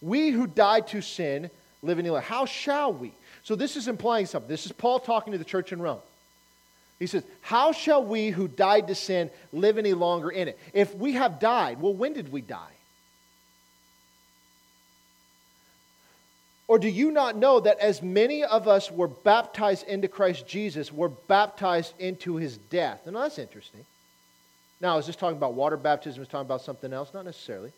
We 0.03 0.31
who 0.31 0.47
died 0.47 0.89
to 0.89 1.01
sin 1.01 1.49
live 1.83 1.99
in 1.99 2.07
life. 2.07 2.25
How 2.25 2.45
shall 2.45 2.93
we? 2.93 3.13
So 3.47 3.55
this 3.55 3.77
is 3.77 3.87
implying 3.87 4.27
something. 4.27 4.49
This 4.49 4.67
is 4.67 4.73
Paul 4.73 4.99
talking 4.99 5.31
to 5.31 5.39
the 5.39 5.45
church 5.45 5.73
in 5.73 5.81
Rome. 5.81 6.01
He 6.99 7.07
says, 7.07 7.23
How 7.43 7.71
shall 7.71 8.03
we 8.03 8.31
who 8.31 8.49
died 8.49 8.89
to 8.89 8.97
sin 8.97 9.31
live 9.53 9.79
any 9.79 9.93
longer 9.93 10.31
in 10.31 10.49
it? 10.49 10.59
If 10.73 10.93
we 10.97 11.13
have 11.13 11.39
died, 11.39 11.81
well, 11.81 11.95
when 11.95 12.13
did 12.13 12.33
we 12.33 12.41
die? 12.41 12.73
Or 16.67 16.81
do 16.81 16.89
you 16.89 17.13
not 17.13 17.37
know 17.37 17.61
that 17.61 17.79
as 17.79 18.03
many 18.03 18.43
of 18.43 18.67
us 18.67 18.91
were 18.91 19.07
baptized 19.07 19.87
into 19.87 20.09
Christ 20.09 20.49
Jesus, 20.49 20.93
were 20.93 21.11
baptized 21.11 21.95
into 22.01 22.35
his 22.35 22.57
death? 22.57 23.07
And 23.07 23.15
that's 23.15 23.39
interesting. 23.39 23.85
Now, 24.81 24.99
is 24.99 25.07
this 25.07 25.15
talking 25.15 25.37
about 25.37 25.55
water 25.55 25.77
baptism? 25.77 26.21
Is 26.21 26.29
talking 26.29 26.47
about 26.47 26.63
something 26.63 26.93
else? 26.93 27.15
Not 27.15 27.25
necessarily. 27.25 27.71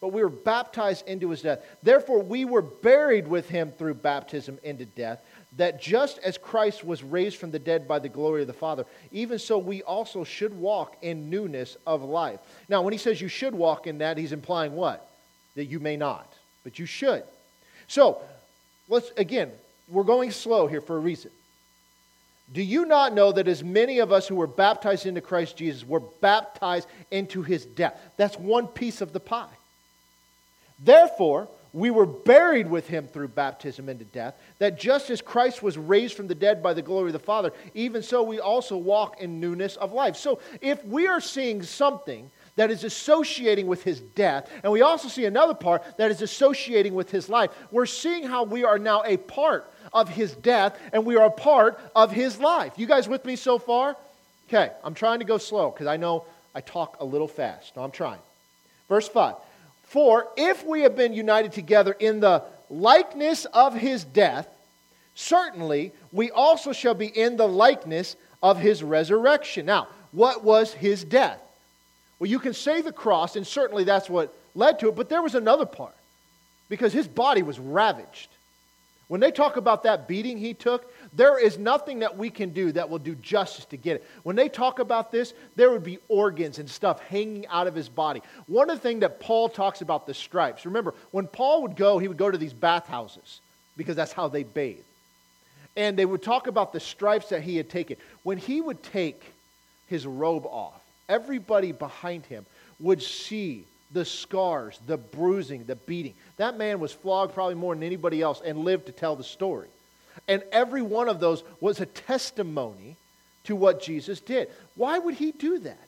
But 0.00 0.12
we 0.12 0.22
were 0.22 0.28
baptized 0.28 1.06
into 1.06 1.30
his 1.30 1.42
death. 1.42 1.64
Therefore, 1.82 2.22
we 2.22 2.44
were 2.44 2.62
buried 2.62 3.26
with 3.26 3.48
him 3.48 3.72
through 3.72 3.94
baptism 3.94 4.58
into 4.62 4.84
death, 4.84 5.20
that 5.56 5.80
just 5.80 6.18
as 6.18 6.36
Christ 6.36 6.84
was 6.84 7.02
raised 7.02 7.36
from 7.36 7.50
the 7.50 7.58
dead 7.58 7.86
by 7.86 7.98
the 8.00 8.08
glory 8.08 8.42
of 8.42 8.46
the 8.46 8.52
Father, 8.52 8.84
even 9.12 9.38
so 9.38 9.56
we 9.56 9.82
also 9.82 10.24
should 10.24 10.52
walk 10.52 10.96
in 11.00 11.30
newness 11.30 11.76
of 11.86 12.02
life. 12.02 12.40
Now, 12.68 12.82
when 12.82 12.92
he 12.92 12.98
says 12.98 13.20
you 13.20 13.28
should 13.28 13.54
walk 13.54 13.86
in 13.86 13.98
that, 13.98 14.18
he's 14.18 14.32
implying 14.32 14.74
what? 14.74 15.08
That 15.54 15.66
you 15.66 15.80
may 15.80 15.96
not, 15.96 16.30
but 16.64 16.78
you 16.78 16.86
should. 16.86 17.22
So, 17.86 18.20
let's 18.88 19.10
again, 19.16 19.52
we're 19.88 20.02
going 20.02 20.30
slow 20.30 20.66
here 20.66 20.80
for 20.80 20.96
a 20.96 21.00
reason. 21.00 21.30
Do 22.52 22.62
you 22.62 22.84
not 22.84 23.14
know 23.14 23.32
that 23.32 23.48
as 23.48 23.64
many 23.64 24.00
of 24.00 24.12
us 24.12 24.28
who 24.28 24.36
were 24.36 24.46
baptized 24.46 25.06
into 25.06 25.20
Christ 25.20 25.56
Jesus 25.56 25.86
were 25.86 26.00
baptized 26.00 26.88
into 27.10 27.42
his 27.42 27.64
death? 27.64 27.98
That's 28.16 28.38
one 28.38 28.66
piece 28.66 29.00
of 29.00 29.12
the 29.12 29.20
pie. 29.20 29.48
Therefore, 30.78 31.48
we 31.72 31.90
were 31.90 32.06
buried 32.06 32.70
with 32.70 32.86
him 32.86 33.08
through 33.08 33.28
baptism 33.28 33.88
into 33.88 34.04
death, 34.04 34.34
that 34.58 34.78
just 34.78 35.10
as 35.10 35.20
Christ 35.20 35.62
was 35.62 35.76
raised 35.76 36.14
from 36.14 36.28
the 36.28 36.34
dead 36.34 36.62
by 36.62 36.72
the 36.72 36.82
glory 36.82 37.08
of 37.08 37.14
the 37.14 37.18
Father, 37.18 37.52
even 37.74 38.02
so 38.02 38.22
we 38.22 38.38
also 38.38 38.76
walk 38.76 39.20
in 39.20 39.40
newness 39.40 39.76
of 39.76 39.92
life. 39.92 40.16
So, 40.16 40.38
if 40.60 40.84
we 40.84 41.08
are 41.08 41.20
seeing 41.20 41.62
something 41.62 42.30
that 42.56 42.70
is 42.70 42.84
associating 42.84 43.66
with 43.66 43.82
his 43.82 44.00
death. 44.00 44.50
And 44.62 44.72
we 44.72 44.82
also 44.82 45.08
see 45.08 45.24
another 45.24 45.54
part 45.54 45.82
that 45.96 46.10
is 46.10 46.22
associating 46.22 46.94
with 46.94 47.10
his 47.10 47.28
life. 47.28 47.50
We're 47.70 47.86
seeing 47.86 48.24
how 48.24 48.44
we 48.44 48.64
are 48.64 48.78
now 48.78 49.02
a 49.04 49.16
part 49.16 49.70
of 49.92 50.08
his 50.08 50.34
death 50.34 50.78
and 50.92 51.04
we 51.04 51.16
are 51.16 51.26
a 51.26 51.30
part 51.30 51.80
of 51.94 52.12
his 52.12 52.38
life. 52.38 52.74
You 52.76 52.86
guys 52.86 53.08
with 53.08 53.24
me 53.24 53.36
so 53.36 53.58
far? 53.58 53.96
Okay, 54.48 54.70
I'm 54.84 54.94
trying 54.94 55.20
to 55.20 55.24
go 55.24 55.38
slow 55.38 55.70
because 55.70 55.86
I 55.86 55.96
know 55.96 56.24
I 56.54 56.60
talk 56.60 56.98
a 57.00 57.04
little 57.04 57.28
fast. 57.28 57.74
No, 57.76 57.82
I'm 57.82 57.90
trying. 57.90 58.20
Verse 58.88 59.08
5 59.08 59.34
For 59.94 60.26
if 60.36 60.66
we 60.66 60.80
have 60.80 60.96
been 60.96 61.12
united 61.12 61.52
together 61.52 61.92
in 61.92 62.18
the 62.18 62.42
likeness 62.68 63.44
of 63.44 63.76
his 63.76 64.02
death, 64.02 64.48
certainly 65.14 65.92
we 66.10 66.32
also 66.32 66.72
shall 66.72 66.94
be 66.94 67.06
in 67.06 67.36
the 67.36 67.46
likeness 67.46 68.16
of 68.42 68.58
his 68.58 68.82
resurrection. 68.82 69.66
Now, 69.66 69.86
what 70.10 70.42
was 70.42 70.72
his 70.72 71.04
death? 71.04 71.38
Well, 72.18 72.28
you 72.28 72.40
can 72.40 72.54
say 72.54 72.80
the 72.80 72.90
cross, 72.90 73.36
and 73.36 73.46
certainly 73.46 73.84
that's 73.84 74.10
what 74.10 74.36
led 74.56 74.80
to 74.80 74.88
it, 74.88 74.96
but 74.96 75.08
there 75.08 75.22
was 75.22 75.36
another 75.36 75.64
part 75.64 75.94
because 76.68 76.92
his 76.92 77.06
body 77.06 77.44
was 77.44 77.60
ravaged. 77.60 78.30
When 79.14 79.20
they 79.20 79.30
talk 79.30 79.56
about 79.56 79.84
that 79.84 80.08
beating 80.08 80.38
he 80.38 80.54
took, 80.54 80.92
there 81.12 81.38
is 81.38 81.56
nothing 81.56 82.00
that 82.00 82.18
we 82.18 82.30
can 82.30 82.50
do 82.50 82.72
that 82.72 82.90
will 82.90 82.98
do 82.98 83.14
justice 83.14 83.64
to 83.66 83.76
get 83.76 83.94
it. 83.94 84.04
When 84.24 84.34
they 84.34 84.48
talk 84.48 84.80
about 84.80 85.12
this, 85.12 85.34
there 85.54 85.70
would 85.70 85.84
be 85.84 86.00
organs 86.08 86.58
and 86.58 86.68
stuff 86.68 86.98
hanging 86.98 87.46
out 87.46 87.68
of 87.68 87.76
his 87.76 87.88
body. 87.88 88.22
One 88.48 88.70
of 88.70 88.76
the 88.76 88.82
things 88.82 89.02
that 89.02 89.20
Paul 89.20 89.48
talks 89.48 89.82
about 89.82 90.08
the 90.08 90.14
stripes. 90.14 90.66
Remember, 90.66 90.94
when 91.12 91.28
Paul 91.28 91.62
would 91.62 91.76
go, 91.76 92.00
he 92.00 92.08
would 92.08 92.16
go 92.16 92.28
to 92.28 92.36
these 92.36 92.52
bathhouses 92.52 93.38
because 93.76 93.94
that's 93.94 94.12
how 94.12 94.26
they 94.26 94.42
bathe. 94.42 94.82
And 95.76 95.96
they 95.96 96.06
would 96.06 96.24
talk 96.24 96.48
about 96.48 96.72
the 96.72 96.80
stripes 96.80 97.28
that 97.28 97.42
he 97.42 97.56
had 97.56 97.70
taken. 97.70 97.98
When 98.24 98.36
he 98.36 98.60
would 98.60 98.82
take 98.82 99.22
his 99.86 100.08
robe 100.08 100.44
off, 100.44 100.82
everybody 101.08 101.70
behind 101.70 102.26
him 102.26 102.44
would 102.80 103.00
see 103.00 103.64
the 103.94 104.04
scars, 104.04 104.78
the 104.86 104.98
bruising, 104.98 105.64
the 105.64 105.76
beating. 105.76 106.14
That 106.36 106.58
man 106.58 106.80
was 106.80 106.92
flogged 106.92 107.32
probably 107.32 107.54
more 107.54 107.74
than 107.74 107.82
anybody 107.82 108.20
else 108.20 108.42
and 108.44 108.58
lived 108.58 108.86
to 108.86 108.92
tell 108.92 109.16
the 109.16 109.24
story. 109.24 109.68
And 110.28 110.42
every 110.52 110.82
one 110.82 111.08
of 111.08 111.20
those 111.20 111.42
was 111.60 111.80
a 111.80 111.86
testimony 111.86 112.96
to 113.44 113.56
what 113.56 113.82
Jesus 113.82 114.20
did. 114.20 114.48
Why 114.74 114.98
would 114.98 115.14
he 115.14 115.32
do 115.32 115.58
that? 115.60 115.78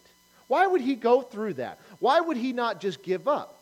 Why 0.49 0.67
would 0.67 0.81
he 0.81 0.95
go 0.95 1.23
through 1.23 1.55
that? 1.55 1.79
Why 1.99 2.21
would 2.21 2.37
he 2.37 2.53
not 2.53 2.81
just 2.81 3.03
give 3.03 3.27
up? 3.29 3.59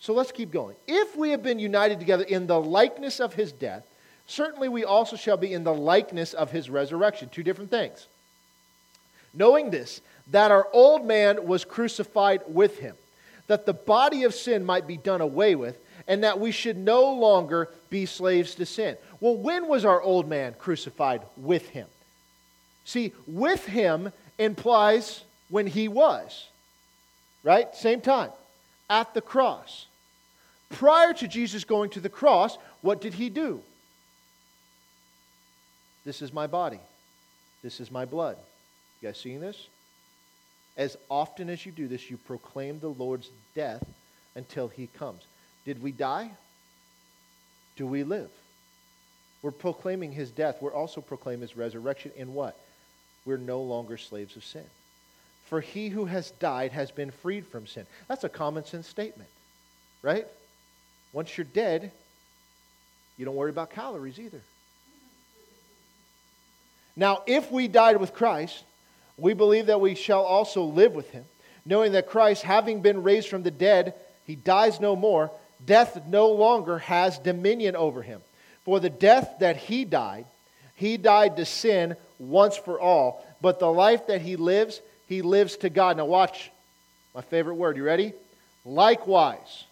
So 0.00 0.12
let's 0.12 0.32
keep 0.32 0.50
going. 0.50 0.74
If 0.88 1.16
we 1.16 1.30
have 1.30 1.44
been 1.44 1.60
united 1.60 2.00
together 2.00 2.24
in 2.24 2.48
the 2.48 2.60
likeness 2.60 3.20
of 3.20 3.34
his 3.34 3.52
death, 3.52 3.84
certainly 4.26 4.68
we 4.68 4.84
also 4.84 5.14
shall 5.14 5.36
be 5.36 5.54
in 5.54 5.62
the 5.62 5.74
likeness 5.74 6.34
of 6.34 6.50
his 6.50 6.68
resurrection. 6.68 7.28
Two 7.28 7.44
different 7.44 7.70
things. 7.70 8.08
Knowing 9.32 9.70
this, 9.70 10.00
that 10.32 10.50
our 10.50 10.66
old 10.72 11.06
man 11.06 11.46
was 11.46 11.64
crucified 11.64 12.42
with 12.48 12.78
him, 12.78 12.96
that 13.46 13.66
the 13.66 13.72
body 13.72 14.24
of 14.24 14.34
sin 14.34 14.64
might 14.64 14.86
be 14.86 14.96
done 14.96 15.20
away 15.20 15.54
with, 15.54 15.78
and 16.08 16.24
that 16.24 16.40
we 16.40 16.50
should 16.50 16.76
no 16.76 17.12
longer 17.12 17.68
be 17.90 18.06
slaves 18.06 18.54
to 18.56 18.66
sin. 18.66 18.96
Well, 19.20 19.36
when 19.36 19.68
was 19.68 19.84
our 19.84 20.00
old 20.00 20.28
man 20.28 20.54
crucified 20.58 21.22
with 21.36 21.68
him? 21.68 21.86
See, 22.84 23.12
with 23.26 23.64
him 23.66 24.12
implies 24.38 25.22
when 25.48 25.66
he 25.66 25.86
was, 25.88 26.48
right? 27.44 27.74
Same 27.74 28.00
time, 28.00 28.30
at 28.90 29.14
the 29.14 29.20
cross. 29.20 29.86
Prior 30.70 31.12
to 31.14 31.28
Jesus 31.28 31.64
going 31.64 31.90
to 31.90 32.00
the 32.00 32.08
cross, 32.08 32.56
what 32.80 33.00
did 33.00 33.14
he 33.14 33.28
do? 33.28 33.62
This 36.04 36.22
is 36.22 36.32
my 36.32 36.46
body. 36.46 36.80
This 37.62 37.78
is 37.78 37.90
my 37.90 38.04
blood. 38.04 38.36
You 39.00 39.08
guys 39.08 39.18
seeing 39.18 39.40
this? 39.40 39.68
As 40.76 40.96
often 41.10 41.50
as 41.50 41.64
you 41.66 41.72
do 41.72 41.88
this, 41.88 42.10
you 42.10 42.16
proclaim 42.16 42.80
the 42.80 42.88
Lord's 42.88 43.28
death 43.54 43.84
until 44.34 44.68
he 44.68 44.86
comes. 44.86 45.22
Did 45.64 45.82
we 45.82 45.92
die? 45.92 46.30
Do 47.76 47.86
we 47.86 48.04
live? 48.04 48.30
We're 49.42 49.50
proclaiming 49.50 50.12
his 50.12 50.30
death. 50.30 50.58
We're 50.60 50.72
also 50.74 51.00
proclaiming 51.00 51.42
his 51.42 51.56
resurrection 51.56 52.12
in 52.16 52.32
what? 52.32 52.58
We're 53.24 53.36
no 53.36 53.62
longer 53.62 53.98
slaves 53.98 54.36
of 54.36 54.44
sin. 54.44 54.64
For 55.46 55.60
he 55.60 55.88
who 55.88 56.06
has 56.06 56.30
died 56.32 56.72
has 56.72 56.90
been 56.90 57.10
freed 57.10 57.46
from 57.46 57.66
sin. 57.66 57.86
That's 58.08 58.24
a 58.24 58.28
common 58.28 58.64
sense 58.64 58.88
statement, 58.88 59.28
right? 60.00 60.26
Once 61.12 61.36
you're 61.36 61.44
dead, 61.44 61.92
you 63.18 63.24
don't 63.24 63.36
worry 63.36 63.50
about 63.50 63.70
calories 63.70 64.18
either. 64.18 64.40
Now, 66.96 67.22
if 67.26 67.50
we 67.50 67.68
died 67.68 67.98
with 67.98 68.14
Christ, 68.14 68.64
we 69.22 69.34
believe 69.34 69.66
that 69.66 69.80
we 69.80 69.94
shall 69.94 70.24
also 70.24 70.64
live 70.64 70.94
with 70.94 71.08
him, 71.12 71.24
knowing 71.64 71.92
that 71.92 72.08
Christ, 72.08 72.42
having 72.42 72.82
been 72.82 73.04
raised 73.04 73.28
from 73.28 73.44
the 73.44 73.52
dead, 73.52 73.94
he 74.24 74.34
dies 74.34 74.80
no 74.80 74.96
more. 74.96 75.30
Death 75.64 76.08
no 76.08 76.32
longer 76.32 76.78
has 76.80 77.20
dominion 77.20 77.76
over 77.76 78.02
him. 78.02 78.20
For 78.64 78.80
the 78.80 78.90
death 78.90 79.36
that 79.38 79.56
he 79.56 79.84
died, 79.84 80.26
he 80.74 80.96
died 80.96 81.36
to 81.36 81.44
sin 81.44 81.94
once 82.18 82.56
for 82.56 82.80
all. 82.80 83.24
But 83.40 83.60
the 83.60 83.70
life 83.70 84.08
that 84.08 84.22
he 84.22 84.34
lives, 84.34 84.80
he 85.06 85.22
lives 85.22 85.56
to 85.58 85.70
God. 85.70 85.98
Now, 85.98 86.06
watch 86.06 86.50
my 87.14 87.20
favorite 87.20 87.54
word. 87.54 87.76
You 87.76 87.84
ready? 87.84 88.14
Likewise, 88.64 89.66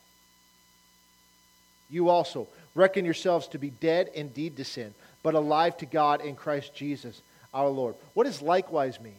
you 1.90 2.08
also 2.08 2.46
reckon 2.76 3.04
yourselves 3.04 3.48
to 3.48 3.58
be 3.58 3.70
dead 3.70 4.10
indeed 4.14 4.58
to 4.58 4.64
sin, 4.64 4.94
but 5.24 5.34
alive 5.34 5.76
to 5.78 5.86
God 5.86 6.20
in 6.20 6.36
Christ 6.36 6.72
Jesus 6.72 7.20
our 7.52 7.68
Lord. 7.68 7.96
What 8.14 8.24
does 8.26 8.40
likewise 8.40 9.00
mean? 9.00 9.16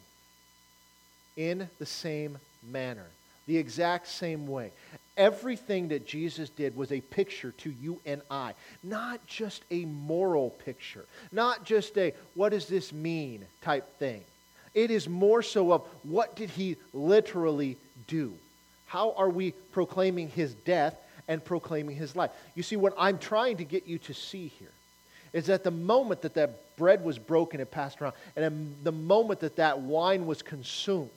In 1.37 1.69
the 1.79 1.85
same 1.85 2.37
manner, 2.69 3.05
the 3.47 3.57
exact 3.57 4.07
same 4.07 4.47
way. 4.47 4.71
Everything 5.17 5.89
that 5.89 6.07
Jesus 6.07 6.49
did 6.49 6.75
was 6.75 6.91
a 6.91 7.01
picture 7.01 7.51
to 7.59 7.69
you 7.69 7.99
and 8.05 8.21
I, 8.29 8.53
not 8.83 9.25
just 9.27 9.63
a 9.71 9.85
moral 9.85 10.51
picture, 10.51 11.05
not 11.31 11.63
just 11.65 11.97
a 11.97 12.13
what 12.33 12.49
does 12.49 12.67
this 12.67 12.91
mean 12.93 13.45
type 13.61 13.97
thing. 13.97 14.23
It 14.73 14.89
is 14.89 15.07
more 15.07 15.41
so 15.41 15.73
of 15.73 15.81
what 16.03 16.35
did 16.35 16.49
he 16.49 16.77
literally 16.93 17.77
do? 18.07 18.33
How 18.87 19.11
are 19.13 19.29
we 19.29 19.51
proclaiming 19.71 20.29
his 20.29 20.53
death 20.53 20.95
and 21.27 21.43
proclaiming 21.43 21.95
his 21.95 22.15
life? 22.15 22.31
You 22.55 22.63
see, 22.63 22.75
what 22.75 22.93
I'm 22.97 23.17
trying 23.17 23.57
to 23.57 23.63
get 23.63 23.87
you 23.87 23.97
to 23.99 24.13
see 24.13 24.47
here 24.47 24.71
is 25.33 25.45
that 25.45 25.63
the 25.63 25.71
moment 25.71 26.21
that 26.23 26.33
that 26.33 26.75
bread 26.75 27.03
was 27.03 27.17
broken 27.17 27.59
and 27.61 27.69
passed 27.69 28.01
around, 28.01 28.15
and 28.35 28.75
the 28.83 28.91
moment 28.91 29.39
that 29.41 29.55
that 29.57 29.79
wine 29.79 30.25
was 30.25 30.41
consumed, 30.41 31.09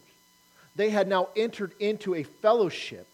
they 0.77 0.91
had 0.91 1.09
now 1.09 1.29
entered 1.37 1.73
into 1.79 2.15
a 2.15 2.23
fellowship 2.23 3.07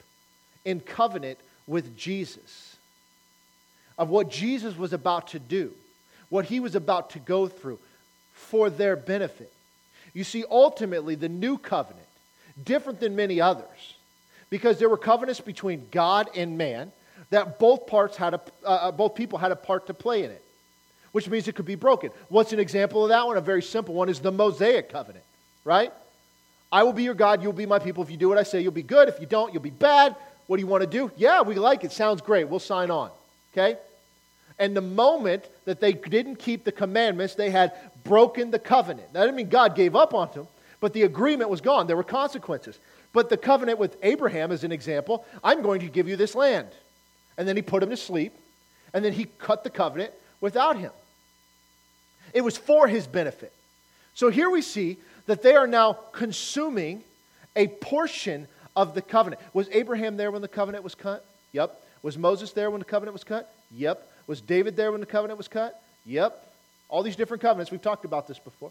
in 0.64 0.80
covenant 0.80 1.38
with 1.66 1.96
Jesus 1.96 2.76
of 3.98 4.08
what 4.08 4.30
Jesus 4.30 4.76
was 4.76 4.92
about 4.92 5.28
to 5.28 5.38
do, 5.38 5.72
what 6.30 6.46
he 6.46 6.58
was 6.58 6.74
about 6.74 7.10
to 7.10 7.18
go 7.18 7.46
through 7.46 7.78
for 8.32 8.70
their 8.70 8.96
benefit. 8.96 9.52
You 10.14 10.24
see, 10.24 10.44
ultimately, 10.50 11.14
the 11.14 11.28
new 11.28 11.58
covenant, 11.58 12.06
different 12.62 12.98
than 12.98 13.14
many 13.14 13.40
others, 13.40 13.94
because 14.48 14.78
there 14.78 14.88
were 14.88 14.96
covenants 14.96 15.40
between 15.40 15.86
God 15.90 16.28
and 16.34 16.58
man 16.58 16.92
that 17.28 17.58
both 17.58 17.86
parts 17.86 18.16
had 18.16 18.34
a, 18.34 18.40
uh, 18.64 18.68
uh, 18.68 18.90
both 18.92 19.14
people 19.14 19.38
had 19.38 19.52
a 19.52 19.56
part 19.56 19.86
to 19.86 19.94
play 19.94 20.24
in 20.24 20.30
it, 20.30 20.42
which 21.12 21.28
means 21.28 21.46
it 21.46 21.54
could 21.54 21.66
be 21.66 21.76
broken. 21.76 22.10
What's 22.28 22.52
an 22.52 22.58
example 22.58 23.04
of 23.04 23.10
that 23.10 23.26
one? 23.26 23.36
A 23.36 23.40
very 23.40 23.62
simple 23.62 23.94
one 23.94 24.08
is 24.08 24.18
the 24.18 24.32
Mosaic 24.32 24.90
covenant, 24.90 25.24
right? 25.64 25.92
I 26.72 26.82
will 26.82 26.92
be 26.92 27.02
your 27.02 27.14
God, 27.14 27.42
you'll 27.42 27.52
be 27.52 27.66
my 27.66 27.78
people. 27.78 28.02
If 28.02 28.10
you 28.10 28.16
do 28.16 28.28
what 28.28 28.38
I 28.38 28.44
say, 28.44 28.60
you'll 28.60 28.72
be 28.72 28.82
good. 28.82 29.08
If 29.08 29.20
you 29.20 29.26
don't, 29.26 29.52
you'll 29.52 29.62
be 29.62 29.70
bad. 29.70 30.14
What 30.46 30.56
do 30.56 30.60
you 30.60 30.66
want 30.66 30.82
to 30.82 30.88
do? 30.88 31.10
Yeah, 31.16 31.42
we 31.42 31.54
like 31.56 31.84
it. 31.84 31.92
Sounds 31.92 32.20
great. 32.20 32.48
We'll 32.48 32.60
sign 32.60 32.90
on. 32.90 33.10
Okay? 33.52 33.76
And 34.58 34.76
the 34.76 34.80
moment 34.80 35.48
that 35.64 35.80
they 35.80 35.92
didn't 35.92 36.36
keep 36.36 36.64
the 36.64 36.72
commandments, 36.72 37.34
they 37.34 37.50
had 37.50 37.72
broken 38.04 38.50
the 38.50 38.58
covenant. 38.58 39.12
That 39.12 39.22
didn't 39.22 39.36
mean 39.36 39.48
God 39.48 39.74
gave 39.74 39.96
up 39.96 40.14
on 40.14 40.30
them, 40.32 40.46
but 40.80 40.92
the 40.92 41.02
agreement 41.02 41.50
was 41.50 41.60
gone. 41.60 41.86
There 41.86 41.96
were 41.96 42.04
consequences. 42.04 42.78
But 43.12 43.28
the 43.28 43.36
covenant 43.36 43.78
with 43.78 43.96
Abraham, 44.02 44.52
as 44.52 44.62
an 44.62 44.70
example, 44.70 45.24
I'm 45.42 45.62
going 45.62 45.80
to 45.80 45.86
give 45.88 46.08
you 46.08 46.16
this 46.16 46.34
land. 46.34 46.68
And 47.36 47.48
then 47.48 47.56
he 47.56 47.62
put 47.62 47.82
him 47.82 47.90
to 47.90 47.96
sleep, 47.96 48.34
and 48.92 49.04
then 49.04 49.12
he 49.12 49.26
cut 49.38 49.64
the 49.64 49.70
covenant 49.70 50.12
without 50.40 50.76
him. 50.76 50.92
It 52.32 52.42
was 52.42 52.56
for 52.56 52.86
his 52.86 53.06
benefit. 53.06 53.52
So 54.14 54.28
here 54.28 54.50
we 54.50 54.62
see 54.62 54.98
that 55.26 55.42
they 55.42 55.54
are 55.54 55.66
now 55.66 55.92
consuming 56.12 57.02
a 57.56 57.68
portion 57.68 58.46
of 58.76 58.94
the 58.94 59.02
covenant. 59.02 59.42
Was 59.52 59.68
Abraham 59.72 60.16
there 60.16 60.30
when 60.30 60.42
the 60.42 60.48
covenant 60.48 60.84
was 60.84 60.94
cut? 60.94 61.24
Yep. 61.52 61.82
Was 62.02 62.16
Moses 62.16 62.52
there 62.52 62.70
when 62.70 62.78
the 62.78 62.84
covenant 62.84 63.12
was 63.12 63.24
cut? 63.24 63.52
Yep. 63.72 64.06
Was 64.26 64.40
David 64.40 64.76
there 64.76 64.92
when 64.92 65.00
the 65.00 65.06
covenant 65.06 65.38
was 65.38 65.48
cut? 65.48 65.82
Yep. 66.06 66.46
All 66.88 67.02
these 67.02 67.16
different 67.16 67.42
covenants. 67.42 67.70
We've 67.70 67.82
talked 67.82 68.04
about 68.04 68.26
this 68.26 68.38
before. 68.38 68.70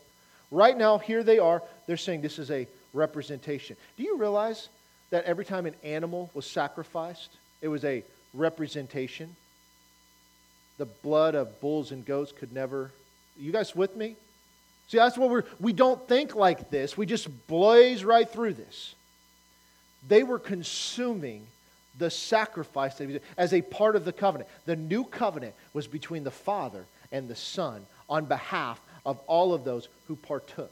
Right 0.52 0.78
now, 0.78 0.98
here 0.98 1.24
they 1.24 1.40
are. 1.40 1.62
They're 1.86 1.98
saying 1.98 2.22
this 2.22 2.40
is 2.40 2.50
a 2.50 2.68
representation. 2.94 3.76
Do 3.98 4.04
you 4.04 4.18
realize 4.18 4.70
that 5.12 5.26
every 5.26 5.46
time 5.46 5.66
an 5.66 5.76
animal 5.84 6.30
was 6.34 6.46
sacrificed, 6.46 7.30
it 7.62 7.68
was 7.68 7.84
a 7.86 8.04
representation? 8.34 9.36
The 10.78 10.86
blood 10.86 11.36
of 11.36 11.60
bulls 11.62 11.92
and 11.92 12.06
goats 12.06 12.32
could 12.32 12.52
never. 12.52 12.92
You 13.38 13.52
guys 13.52 13.76
with 13.76 13.96
me? 13.96 14.16
See, 14.90 14.98
that's 14.98 15.18
what 15.18 15.30
we're. 15.30 15.44
We 15.60 15.72
don't 15.72 16.08
think 16.08 16.36
like 16.36 16.70
this. 16.72 16.98
We 16.98 17.06
just 17.06 17.48
blaze 17.48 18.04
right 18.04 18.28
through 18.28 18.54
this. 18.54 18.96
They 20.08 20.24
were 20.24 20.40
consuming 20.40 21.46
the 21.98 22.10
sacrifice 22.10 23.00
as 23.38 23.54
a 23.54 23.62
part 23.62 23.96
of 23.96 24.04
the 24.04 24.14
covenant. 24.14 24.50
The 24.66 24.76
new 24.76 25.04
covenant 25.04 25.54
was 25.74 25.86
between 25.88 26.24
the 26.24 26.32
Father 26.32 26.86
and 27.12 27.28
the 27.28 27.36
Son 27.36 27.86
on 28.10 28.26
behalf 28.26 28.82
of 29.06 29.20
all 29.28 29.54
of 29.54 29.64
those 29.64 29.88
who 30.08 30.16
partook. 30.16 30.72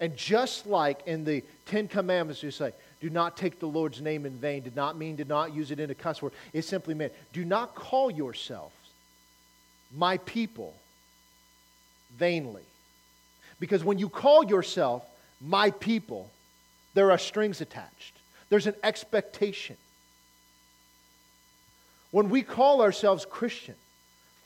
And 0.00 0.16
just 0.16 0.66
like 0.66 1.00
in 1.06 1.24
the 1.24 1.42
Ten 1.66 1.88
Commandments, 1.88 2.42
you 2.42 2.52
say, 2.52 2.72
do 3.00 3.10
not 3.10 3.36
take 3.36 3.58
the 3.58 3.66
Lord's 3.66 4.00
name 4.00 4.26
in 4.26 4.32
vain, 4.32 4.62
did 4.62 4.76
not 4.76 4.96
mean, 4.96 5.16
did 5.16 5.28
not 5.28 5.52
use 5.54 5.72
it 5.72 5.80
in 5.80 5.90
a 5.90 5.94
cuss 5.94 6.22
word. 6.22 6.32
It 6.52 6.62
simply 6.62 6.94
meant, 6.94 7.12
do 7.32 7.44
not 7.44 7.74
call 7.74 8.10
yourselves 8.10 8.74
my 9.96 10.18
people 10.18 10.74
vainly. 12.16 12.62
Because 13.60 13.84
when 13.84 13.98
you 13.98 14.08
call 14.08 14.44
yourself 14.44 15.04
my 15.40 15.70
people, 15.70 16.30
there 16.94 17.10
are 17.10 17.18
strings 17.18 17.60
attached, 17.60 18.14
there's 18.48 18.66
an 18.66 18.74
expectation. 18.82 19.76
When 22.10 22.30
we 22.30 22.42
call 22.42 22.80
ourselves 22.80 23.26
Christian, 23.28 23.74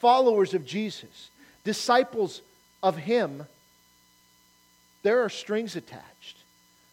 followers 0.00 0.52
of 0.52 0.66
Jesus, 0.66 1.30
disciples 1.62 2.42
of 2.82 2.96
Him, 2.96 3.46
there 5.04 5.22
are 5.22 5.28
strings 5.28 5.76
attached. 5.76 6.36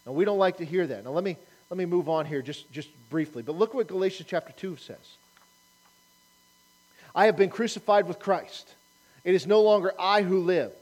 And 0.06 0.14
we 0.14 0.24
don't 0.24 0.38
like 0.38 0.58
to 0.58 0.64
hear 0.64 0.86
that. 0.86 1.04
Now, 1.04 1.10
let 1.10 1.24
me, 1.24 1.36
let 1.70 1.76
me 1.76 1.86
move 1.86 2.08
on 2.08 2.24
here 2.24 2.40
just, 2.40 2.70
just 2.72 2.88
briefly. 3.10 3.42
But 3.42 3.56
look 3.56 3.74
what 3.74 3.88
Galatians 3.88 4.28
chapter 4.28 4.52
2 4.52 4.76
says 4.76 5.16
I 7.14 7.26
have 7.26 7.36
been 7.36 7.50
crucified 7.50 8.06
with 8.06 8.18
Christ. 8.18 8.72
It 9.24 9.34
is 9.34 9.46
no 9.46 9.60
longer 9.62 9.92
I 9.98 10.22
who 10.22 10.40
live, 10.40 10.72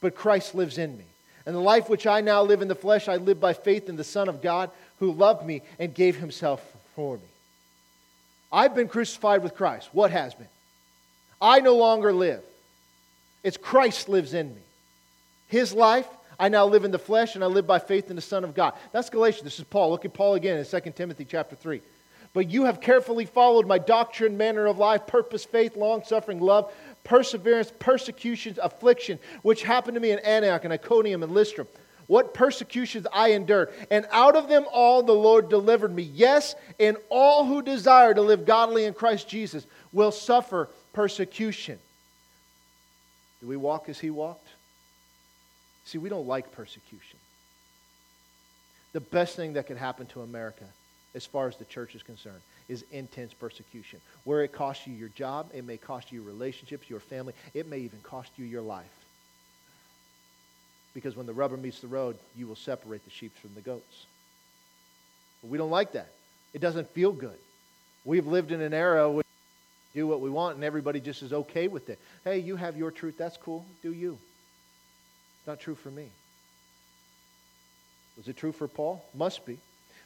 but 0.00 0.14
Christ 0.14 0.54
lives 0.54 0.78
in 0.78 0.96
me. 0.96 1.04
And 1.46 1.54
the 1.54 1.60
life 1.60 1.88
which 1.88 2.06
I 2.06 2.20
now 2.20 2.42
live 2.42 2.62
in 2.62 2.68
the 2.68 2.74
flesh, 2.74 3.08
I 3.08 3.16
live 3.16 3.40
by 3.40 3.52
faith 3.52 3.88
in 3.88 3.96
the 3.96 4.04
Son 4.04 4.28
of 4.28 4.42
God 4.42 4.70
who 4.98 5.12
loved 5.12 5.46
me 5.46 5.62
and 5.78 5.94
gave 5.94 6.16
himself 6.16 6.62
for 6.94 7.16
me. 7.16 7.22
I've 8.52 8.74
been 8.74 8.88
crucified 8.88 9.42
with 9.42 9.54
Christ. 9.54 9.88
What 9.92 10.10
has 10.10 10.34
been? 10.34 10.48
I 11.40 11.60
no 11.60 11.76
longer 11.76 12.12
live. 12.12 12.42
It's 13.42 13.56
Christ 13.56 14.08
lives 14.08 14.32
in 14.32 14.54
me. 14.54 14.60
His 15.48 15.72
life, 15.72 16.06
I 16.38 16.48
now 16.48 16.66
live 16.66 16.84
in 16.84 16.90
the 16.90 16.98
flesh, 16.98 17.34
and 17.34 17.44
I 17.44 17.48
live 17.48 17.66
by 17.66 17.78
faith 17.78 18.08
in 18.10 18.16
the 18.16 18.22
Son 18.22 18.42
of 18.42 18.54
God. 18.54 18.72
That's 18.92 19.10
Galatians. 19.10 19.44
This 19.44 19.58
is 19.58 19.64
Paul. 19.64 19.90
Look 19.90 20.04
at 20.04 20.14
Paul 20.14 20.34
again 20.34 20.56
in 20.56 20.64
2 20.64 20.90
Timothy 20.92 21.24
chapter 21.24 21.54
3. 21.54 21.80
But 22.32 22.50
you 22.50 22.64
have 22.64 22.80
carefully 22.80 23.26
followed 23.26 23.66
my 23.66 23.78
doctrine, 23.78 24.36
manner 24.36 24.66
of 24.66 24.78
life, 24.78 25.06
purpose, 25.06 25.44
faith, 25.44 25.76
long 25.76 26.02
suffering, 26.02 26.40
love, 26.40 26.72
perseverance, 27.04 27.72
persecutions, 27.78 28.58
affliction, 28.60 29.18
which 29.42 29.62
happened 29.62 29.94
to 29.94 30.00
me 30.00 30.10
in 30.10 30.18
Antioch 30.20 30.64
and 30.64 30.72
Iconium 30.72 31.22
and 31.22 31.32
Lystra. 31.32 31.66
What 32.06 32.34
persecutions 32.34 33.06
I 33.12 33.30
endured. 33.30 33.72
And 33.90 34.06
out 34.10 34.36
of 34.36 34.48
them 34.48 34.66
all 34.70 35.02
the 35.02 35.12
Lord 35.12 35.48
delivered 35.48 35.94
me. 35.94 36.02
Yes, 36.02 36.54
and 36.78 36.96
all 37.08 37.46
who 37.46 37.62
desire 37.62 38.12
to 38.12 38.20
live 38.20 38.44
godly 38.44 38.84
in 38.84 38.94
Christ 38.94 39.28
Jesus 39.28 39.66
will 39.92 40.12
suffer 40.12 40.68
persecution. 40.92 41.78
Do 43.40 43.48
we 43.48 43.56
walk 43.56 43.88
as 43.88 43.98
he 43.98 44.10
walked? 44.10 44.48
See, 45.84 45.98
we 45.98 46.08
don't 46.08 46.26
like 46.26 46.52
persecution. 46.52 47.18
The 48.92 49.00
best 49.00 49.36
thing 49.36 49.54
that 49.54 49.66
could 49.66 49.76
happen 49.76 50.06
to 50.08 50.22
America, 50.22 50.64
as 51.14 51.26
far 51.26 51.48
as 51.48 51.56
the 51.56 51.64
church 51.64 51.94
is 51.94 52.02
concerned, 52.02 52.40
is 52.68 52.84
intense 52.90 53.32
persecution. 53.34 54.00
Where 54.24 54.42
it 54.42 54.52
costs 54.52 54.86
you 54.86 54.94
your 54.94 55.10
job, 55.10 55.50
it 55.52 55.64
may 55.64 55.76
cost 55.76 56.12
you 56.12 56.22
relationships, 56.22 56.88
your 56.88 57.00
family, 57.00 57.34
it 57.52 57.68
may 57.68 57.78
even 57.78 58.00
cost 58.02 58.30
you 58.36 58.44
your 58.44 58.62
life. 58.62 58.86
Because 60.94 61.16
when 61.16 61.26
the 61.26 61.32
rubber 61.32 61.56
meets 61.56 61.80
the 61.80 61.88
road, 61.88 62.16
you 62.36 62.46
will 62.46 62.56
separate 62.56 63.04
the 63.04 63.10
sheep 63.10 63.36
from 63.38 63.50
the 63.54 63.60
goats. 63.60 64.06
But 65.42 65.50
we 65.50 65.58
don't 65.58 65.70
like 65.70 65.92
that. 65.92 66.08
It 66.52 66.60
doesn't 66.60 66.88
feel 66.90 67.12
good. 67.12 67.36
We've 68.04 68.26
lived 68.26 68.52
in 68.52 68.60
an 68.60 68.72
era 68.72 69.08
where 69.08 69.16
we 69.16 70.00
do 70.00 70.06
what 70.06 70.20
we 70.20 70.30
want 70.30 70.54
and 70.54 70.64
everybody 70.64 71.00
just 71.00 71.22
is 71.22 71.32
okay 71.32 71.68
with 71.68 71.90
it. 71.90 71.98
Hey, 72.22 72.38
you 72.38 72.56
have 72.56 72.76
your 72.76 72.90
truth, 72.90 73.16
that's 73.18 73.36
cool. 73.36 73.66
Do 73.82 73.92
you. 73.92 74.18
It's 75.40 75.46
not 75.46 75.60
true 75.60 75.74
for 75.74 75.90
me. 75.90 76.08
Was 78.16 78.28
it 78.28 78.36
true 78.36 78.52
for 78.52 78.68
Paul? 78.68 79.04
Must 79.14 79.44
be. 79.44 79.58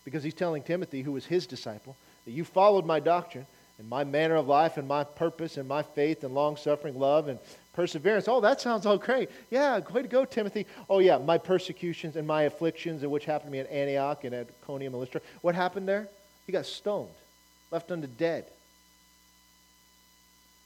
Because 0.05 0.23
he's 0.23 0.35
telling 0.35 0.63
Timothy, 0.63 1.03
who 1.03 1.13
was 1.13 1.27
his 1.27 1.47
disciple, 1.47 1.97
that 2.29 2.35
you 2.35 2.45
followed 2.45 2.85
my 2.85 3.01
doctrine 3.01 3.47
and 3.79 3.89
my 3.89 4.05
manner 4.05 4.35
of 4.35 4.47
life 4.47 4.77
and 4.77 4.87
my 4.87 5.03
purpose 5.03 5.57
and 5.57 5.67
my 5.67 5.83
faith 5.83 6.25
and 6.25 6.35
long 6.35 6.59
suffering, 6.59 6.99
love 6.99 7.27
and 7.27 7.39
perseverance. 7.73 8.29
Oh, 8.29 8.43
that 8.43 8.61
sounds 8.61 8.85
all 8.85 8.99
great. 8.99 9.31
Yeah, 9.51 9.79
way 9.79 10.03
to 10.03 10.09
go, 10.09 10.27
Timothy. 10.27 10.67
Oh, 10.91 10.99
yeah, 10.99 11.17
my 11.17 11.39
persecutions 11.39 12.17
and 12.17 12.27
my 12.27 12.43
afflictions, 12.43 13.03
and 13.03 13.11
which 13.11 13.25
happened 13.25 13.51
to 13.51 13.53
me 13.53 13.61
at 13.61 13.71
Antioch 13.71 14.25
and 14.25 14.35
at 14.35 14.49
Iconium 14.63 14.93
and 14.93 15.01
Lystra. 15.01 15.23
What 15.41 15.55
happened 15.55 15.89
there? 15.89 16.07
He 16.45 16.53
got 16.53 16.67
stoned, 16.67 17.09
left 17.71 17.91
unto 17.91 18.07
dead. 18.07 18.45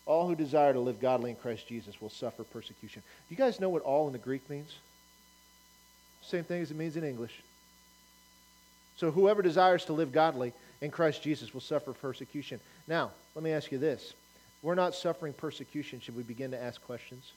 All 0.05 0.27
who 0.27 0.35
desire 0.35 0.73
to 0.73 0.81
live 0.81 1.01
godly 1.01 1.31
in 1.31 1.37
Christ 1.37 1.69
Jesus 1.69 2.01
will 2.01 2.11
suffer 2.11 2.43
persecution. 2.43 3.03
Do 3.29 3.33
you 3.33 3.39
guys 3.39 3.61
know 3.61 3.69
what 3.69 3.83
all 3.83 4.09
in 4.09 4.13
the 4.13 4.19
Greek 4.19 4.51
means? 4.51 4.75
Same 6.23 6.43
thing 6.43 6.61
as 6.61 6.73
it 6.73 6.77
means 6.77 6.97
in 6.97 7.05
English. 7.05 7.41
So 8.97 9.11
whoever 9.11 9.43
desires 9.43 9.85
to 9.85 9.93
live 9.93 10.13
godly 10.13 10.53
in 10.83 10.91
Christ 10.91 11.23
Jesus 11.23 11.55
will 11.55 11.63
suffer 11.63 11.95
persecution. 11.95 12.61
Now, 12.87 13.13
let 13.35 13.43
me 13.43 13.53
ask 13.53 13.73
you 13.73 13.79
this. 13.79 14.13
We're 14.63 14.75
not 14.75 14.95
suffering 14.95 15.33
persecution. 15.33 16.01
Should 16.01 16.17
we 16.17 16.23
begin 16.23 16.51
to 16.51 16.63
ask 16.63 16.83
questions? 16.83 17.33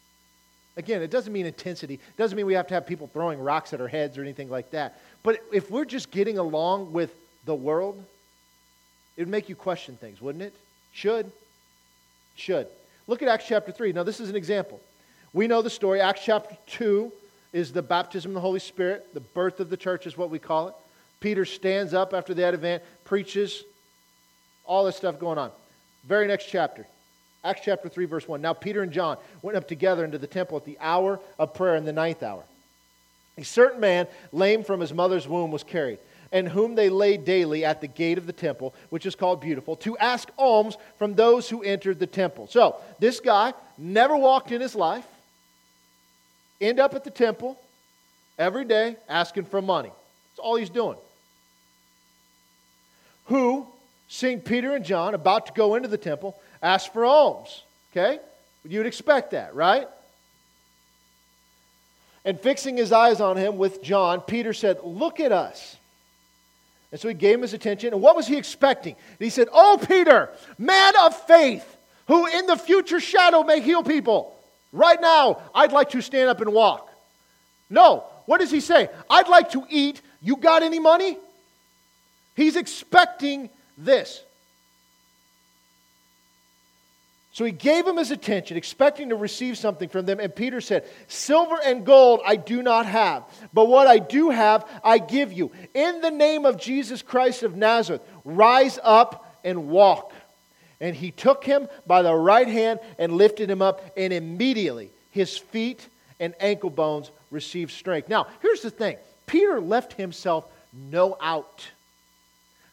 Again, 0.77 1.01
it 1.01 1.09
doesn't 1.09 1.31
mean 1.31 1.45
intensity. 1.45 1.93
It 1.93 2.17
doesn't 2.17 2.35
mean 2.35 2.45
we 2.45 2.55
have 2.55 2.67
to 2.67 2.73
have 2.73 2.85
people 2.85 3.09
throwing 3.13 3.39
rocks 3.39 3.71
at 3.71 3.79
our 3.79 3.87
heads 3.87 4.17
or 4.17 4.21
anything 4.21 4.49
like 4.49 4.71
that. 4.71 4.99
But 5.23 5.41
if 5.53 5.71
we're 5.71 5.85
just 5.85 6.11
getting 6.11 6.37
along 6.37 6.91
with 6.91 7.15
the 7.45 7.55
world, 7.55 8.03
it 9.15 9.21
would 9.21 9.29
make 9.29 9.47
you 9.47 9.55
question 9.55 9.95
things, 9.95 10.21
wouldn't 10.21 10.43
it? 10.43 10.53
Should. 10.91 11.31
Should. 12.35 12.67
Look 13.07 13.21
at 13.21 13.29
Acts 13.29 13.45
chapter 13.47 13.71
3. 13.71 13.93
Now, 13.93 14.03
this 14.03 14.19
is 14.19 14.29
an 14.29 14.35
example. 14.35 14.81
We 15.33 15.47
know 15.47 15.61
the 15.61 15.69
story. 15.69 16.01
Acts 16.01 16.21
chapter 16.25 16.57
2 16.67 17.11
is 17.53 17.71
the 17.71 17.81
baptism 17.81 18.31
of 18.31 18.35
the 18.35 18.41
Holy 18.41 18.59
Spirit. 18.59 19.13
The 19.13 19.19
birth 19.21 19.59
of 19.59 19.69
the 19.69 19.77
church 19.77 20.07
is 20.07 20.17
what 20.17 20.29
we 20.29 20.39
call 20.39 20.67
it. 20.69 20.75
Peter 21.25 21.43
stands 21.43 21.95
up 21.95 22.13
after 22.13 22.35
that 22.35 22.53
event, 22.53 22.83
preaches, 23.03 23.63
all 24.63 24.85
this 24.85 24.95
stuff 24.95 25.17
going 25.17 25.39
on. 25.39 25.49
Very 26.07 26.27
next 26.27 26.45
chapter, 26.45 26.85
Acts 27.43 27.61
chapter 27.65 27.89
3, 27.89 28.05
verse 28.05 28.27
1. 28.27 28.43
Now 28.43 28.53
Peter 28.53 28.83
and 28.83 28.91
John 28.91 29.17
went 29.41 29.57
up 29.57 29.67
together 29.67 30.05
into 30.05 30.19
the 30.19 30.27
temple 30.27 30.55
at 30.55 30.65
the 30.65 30.77
hour 30.79 31.19
of 31.39 31.55
prayer 31.55 31.77
in 31.77 31.83
the 31.83 31.91
ninth 31.91 32.21
hour. 32.21 32.43
A 33.39 33.43
certain 33.43 33.79
man, 33.79 34.05
lame 34.31 34.63
from 34.63 34.79
his 34.79 34.93
mother's 34.93 35.27
womb, 35.27 35.49
was 35.49 35.63
carried, 35.63 35.97
and 36.31 36.47
whom 36.47 36.75
they 36.75 36.89
laid 36.89 37.25
daily 37.25 37.65
at 37.65 37.81
the 37.81 37.87
gate 37.87 38.19
of 38.19 38.27
the 38.27 38.31
temple, 38.31 38.75
which 38.91 39.07
is 39.07 39.15
called 39.15 39.41
Beautiful, 39.41 39.75
to 39.77 39.97
ask 39.97 40.29
alms 40.37 40.77
from 40.99 41.15
those 41.15 41.49
who 41.49 41.63
entered 41.63 41.97
the 41.97 42.05
temple. 42.05 42.45
So, 42.51 42.75
this 42.99 43.19
guy 43.19 43.55
never 43.79 44.15
walked 44.15 44.51
in 44.51 44.61
his 44.61 44.75
life, 44.75 45.07
end 46.61 46.79
up 46.79 46.93
at 46.93 47.03
the 47.03 47.09
temple 47.09 47.59
every 48.37 48.65
day 48.65 48.97
asking 49.09 49.45
for 49.45 49.59
money. 49.59 49.89
That's 49.89 50.45
all 50.45 50.57
he's 50.57 50.69
doing 50.69 50.97
who, 53.25 53.67
seeing 54.07 54.39
Peter 54.39 54.75
and 54.75 54.85
John 54.85 55.13
about 55.13 55.47
to 55.47 55.53
go 55.53 55.75
into 55.75 55.87
the 55.87 55.97
temple, 55.97 56.35
asked 56.61 56.93
for 56.93 57.05
alms. 57.05 57.63
Okay? 57.91 58.19
You 58.63 58.79
would 58.79 58.87
expect 58.87 59.31
that, 59.31 59.55
right? 59.55 59.87
And 62.23 62.39
fixing 62.39 62.75
his 62.75 62.91
eyes 62.91 63.21
on 63.21 63.37
him 63.37 63.57
with 63.57 63.83
John, 63.83 64.21
Peter 64.21 64.53
said, 64.53 64.79
Look 64.83 65.19
at 65.19 65.31
us. 65.31 65.77
And 66.91 66.99
so 66.99 67.07
he 67.07 67.13
gave 67.13 67.35
him 67.35 67.41
his 67.41 67.53
attention. 67.53 67.93
And 67.93 68.01
what 68.01 68.15
was 68.15 68.25
he 68.25 68.37
expecting? 68.37 68.93
And 68.93 69.19
he 69.19 69.29
said, 69.29 69.47
Oh, 69.53 69.79
Peter, 69.87 70.29
man 70.57 70.93
of 71.03 71.15
faith, 71.25 71.77
who 72.07 72.25
in 72.25 72.47
the 72.47 72.55
future 72.55 72.99
shadow 72.99 73.43
may 73.43 73.61
heal 73.61 73.83
people. 73.83 74.35
Right 74.71 74.99
now, 74.99 75.41
I'd 75.53 75.71
like 75.71 75.91
to 75.91 76.01
stand 76.01 76.29
up 76.29 76.41
and 76.41 76.51
walk. 76.51 76.89
No. 77.69 78.03
What 78.25 78.39
does 78.39 78.51
he 78.51 78.59
say? 78.59 78.89
I'd 79.09 79.27
like 79.27 79.51
to 79.51 79.63
eat. 79.69 80.01
You 80.21 80.37
got 80.37 80.63
any 80.63 80.79
money? 80.79 81.17
He's 82.35 82.55
expecting 82.55 83.49
this. 83.77 84.21
So 87.35 87.43
he 87.43 87.51
gave 87.51 87.85
him 87.85 87.97
his 87.97 88.11
attention, 88.11 88.55
expecting 88.55 89.09
to 89.09 89.17
receive 89.17 89.57
something 89.57 89.89
from 89.89 90.05
them. 90.05 90.21
And 90.21 90.33
Peter 90.33 90.61
said, 90.61 90.85
Silver 91.09 91.57
and 91.65 91.85
gold 91.85 92.21
I 92.25 92.37
do 92.37 92.63
not 92.63 92.85
have, 92.85 93.25
but 93.53 93.67
what 93.67 93.87
I 93.87 93.99
do 93.99 94.29
have 94.29 94.65
I 94.81 94.99
give 94.99 95.33
you. 95.33 95.51
In 95.73 95.99
the 95.99 96.11
name 96.11 96.45
of 96.45 96.57
Jesus 96.57 97.01
Christ 97.01 97.43
of 97.43 97.57
Nazareth, 97.57 98.01
rise 98.23 98.79
up 98.81 99.37
and 99.43 99.67
walk. 99.67 100.13
And 100.79 100.95
he 100.95 101.11
took 101.11 101.43
him 101.43 101.67
by 101.85 102.03
the 102.03 102.15
right 102.15 102.47
hand 102.47 102.79
and 102.97 103.11
lifted 103.11 103.49
him 103.49 103.61
up, 103.61 103.81
and 103.97 104.13
immediately 104.13 104.91
his 105.11 105.37
feet 105.37 105.85
and 106.21 106.33
ankle 106.39 106.69
bones 106.69 107.11
received 107.31 107.71
strength. 107.71 108.07
Now, 108.07 108.27
here's 108.41 108.61
the 108.61 108.71
thing 108.71 108.95
Peter 109.25 109.59
left 109.59 109.91
himself 109.91 110.45
no 110.71 111.17
out. 111.19 111.67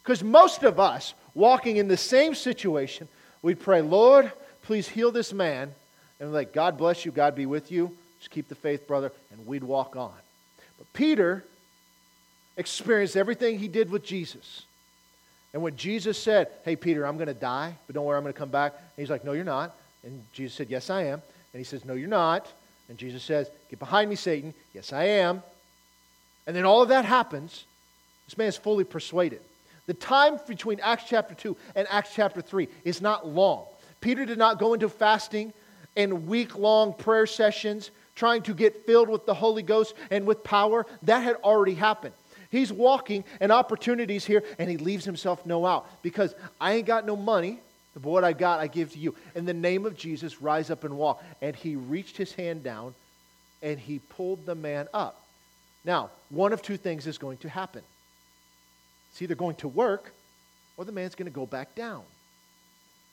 Because 0.02 0.22
most 0.22 0.62
of 0.62 0.80
us, 0.80 1.14
walking 1.34 1.76
in 1.76 1.88
the 1.88 1.96
same 1.96 2.34
situation, 2.34 3.08
we'd 3.40 3.60
pray, 3.60 3.82
Lord, 3.82 4.30
please 4.62 4.88
heal 4.88 5.10
this 5.10 5.32
man. 5.32 5.72
And 6.18 6.30
we're 6.30 6.34
like, 6.34 6.52
God 6.52 6.78
bless 6.78 7.04
you, 7.04 7.12
God 7.12 7.34
be 7.34 7.46
with 7.46 7.70
you. 7.70 7.96
Just 8.18 8.30
keep 8.30 8.48
the 8.48 8.54
faith, 8.54 8.86
brother. 8.86 9.12
And 9.30 9.46
we'd 9.46 9.64
walk 9.64 9.96
on. 9.96 10.12
But 10.78 10.92
Peter 10.92 11.44
experienced 12.56 13.16
everything 13.16 13.58
he 13.58 13.68
did 13.68 13.90
with 13.90 14.04
Jesus. 14.04 14.64
And 15.52 15.62
when 15.62 15.76
Jesus 15.76 16.18
said, 16.18 16.48
Hey, 16.64 16.76
Peter, 16.76 17.06
I'm 17.06 17.16
going 17.16 17.28
to 17.28 17.34
die, 17.34 17.74
but 17.86 17.94
don't 17.94 18.04
worry, 18.04 18.16
I'm 18.16 18.22
going 18.22 18.32
to 18.32 18.38
come 18.38 18.50
back. 18.50 18.72
And 18.74 19.02
he's 19.02 19.10
like, 19.10 19.24
No, 19.24 19.32
you're 19.32 19.44
not. 19.44 19.74
And 20.04 20.24
Jesus 20.32 20.54
said, 20.54 20.70
Yes, 20.70 20.90
I 20.90 21.04
am. 21.04 21.22
And 21.52 21.60
he 21.60 21.64
says, 21.64 21.84
No, 21.84 21.94
you're 21.94 22.08
not. 22.08 22.50
And 22.88 22.98
Jesus 22.98 23.22
says, 23.22 23.50
Get 23.70 23.78
behind 23.78 24.08
me, 24.08 24.16
Satan. 24.16 24.54
Yes, 24.74 24.92
I 24.92 25.04
am. 25.04 25.42
And 26.46 26.56
then 26.56 26.64
all 26.64 26.82
of 26.82 26.88
that 26.88 27.04
happens. 27.04 27.64
This 28.26 28.38
man 28.38 28.48
is 28.48 28.56
fully 28.56 28.84
persuaded. 28.84 29.40
The 29.86 29.94
time 29.94 30.38
between 30.46 30.80
Acts 30.80 31.04
chapter 31.08 31.34
2 31.34 31.56
and 31.74 31.86
Acts 31.90 32.10
chapter 32.14 32.40
3 32.40 32.68
is 32.84 33.00
not 33.00 33.26
long. 33.26 33.66
Peter 34.00 34.24
did 34.24 34.38
not 34.38 34.58
go 34.58 34.74
into 34.74 34.88
fasting 34.88 35.52
and 35.96 36.26
week 36.26 36.56
long 36.56 36.94
prayer 36.94 37.26
sessions 37.26 37.90
trying 38.14 38.42
to 38.42 38.54
get 38.54 38.86
filled 38.86 39.08
with 39.08 39.26
the 39.26 39.34
Holy 39.34 39.62
Ghost 39.62 39.94
and 40.10 40.26
with 40.26 40.44
power. 40.44 40.86
That 41.02 41.20
had 41.20 41.36
already 41.36 41.74
happened. 41.74 42.14
He's 42.50 42.72
walking 42.72 43.24
and 43.40 43.50
opportunities 43.50 44.26
here, 44.26 44.44
and 44.58 44.68
he 44.68 44.76
leaves 44.76 45.06
himself 45.06 45.46
no 45.46 45.64
out 45.64 45.86
because 46.02 46.34
I 46.60 46.74
ain't 46.74 46.86
got 46.86 47.06
no 47.06 47.16
money, 47.16 47.60
but 47.94 48.04
what 48.04 48.24
I 48.24 48.34
got, 48.34 48.60
I 48.60 48.66
give 48.66 48.92
to 48.92 48.98
you. 48.98 49.14
In 49.34 49.46
the 49.46 49.54
name 49.54 49.86
of 49.86 49.96
Jesus, 49.96 50.42
rise 50.42 50.70
up 50.70 50.84
and 50.84 50.96
walk. 50.96 51.24
And 51.40 51.56
he 51.56 51.76
reached 51.76 52.16
his 52.16 52.32
hand 52.32 52.62
down 52.62 52.94
and 53.62 53.78
he 53.78 54.00
pulled 54.00 54.44
the 54.44 54.54
man 54.54 54.88
up. 54.92 55.22
Now, 55.84 56.10
one 56.28 56.52
of 56.52 56.62
two 56.62 56.76
things 56.76 57.06
is 57.06 57.16
going 57.16 57.38
to 57.38 57.48
happen. 57.48 57.82
It's 59.12 59.22
either 59.22 59.34
going 59.34 59.56
to 59.56 59.68
work 59.68 60.12
or 60.76 60.84
the 60.84 60.92
man's 60.92 61.14
going 61.14 61.30
to 61.30 61.34
go 61.34 61.46
back 61.46 61.74
down. 61.74 62.02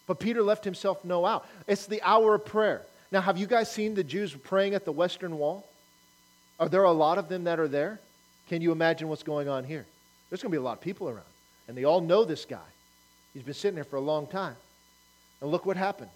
But 0.08 0.20
Peter 0.20 0.42
left 0.42 0.64
himself 0.64 1.06
no 1.06 1.26
out. 1.26 1.46
It's 1.68 1.86
the 1.86 2.02
hour 2.02 2.36
of 2.36 2.46
prayer. 2.46 2.82
Now, 3.12 3.22
have 3.22 3.38
you 3.38 3.48
guys 3.48 3.72
seen 3.72 3.94
the 3.94 4.04
Jews 4.04 4.34
praying 4.34 4.74
at 4.74 4.86
the 4.86 4.92
Western 4.92 5.38
Wall? 5.38 5.68
Are 6.60 6.70
there 6.70 6.84
a 6.84 6.92
lot 6.92 7.18
of 7.18 7.30
them 7.30 7.44
that 7.46 7.60
are 7.60 7.68
there? 7.68 8.00
Can 8.48 8.62
you 8.62 8.72
imagine 8.72 9.08
what's 9.08 9.24
going 9.24 9.48
on 9.48 9.64
here? 9.64 9.86
There's 10.30 10.42
going 10.42 10.52
to 10.52 10.56
be 10.56 10.62
a 10.62 10.66
lot 10.66 10.78
of 10.78 10.82
people 10.82 11.10
around, 11.10 11.22
and 11.68 11.78
they 11.78 11.84
all 11.84 12.02
know 12.02 12.24
this 12.26 12.46
guy. 12.46 12.58
He's 13.34 13.44
been 13.44 13.54
sitting 13.54 13.76
there 13.76 13.84
for 13.84 13.98
a 13.98 14.02
long 14.02 14.28
time. 14.28 14.56
And 15.42 15.52
look 15.52 15.66
what 15.66 15.78
happened. 15.78 16.10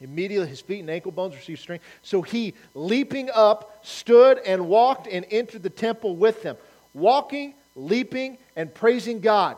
Immediately 0.00 0.48
his 0.48 0.60
feet 0.60 0.80
and 0.80 0.90
ankle 0.90 1.12
bones 1.12 1.34
received 1.34 1.60
strength. 1.60 1.84
So 2.02 2.22
he, 2.22 2.54
leaping 2.74 3.28
up, 3.34 3.80
stood 3.82 4.38
and 4.38 4.68
walked 4.68 5.06
and 5.06 5.26
entered 5.30 5.62
the 5.62 5.70
temple 5.70 6.16
with 6.16 6.42
them, 6.42 6.56
walking, 6.94 7.54
leaping, 7.74 8.38
and 8.56 8.72
praising 8.74 9.20
God. 9.20 9.56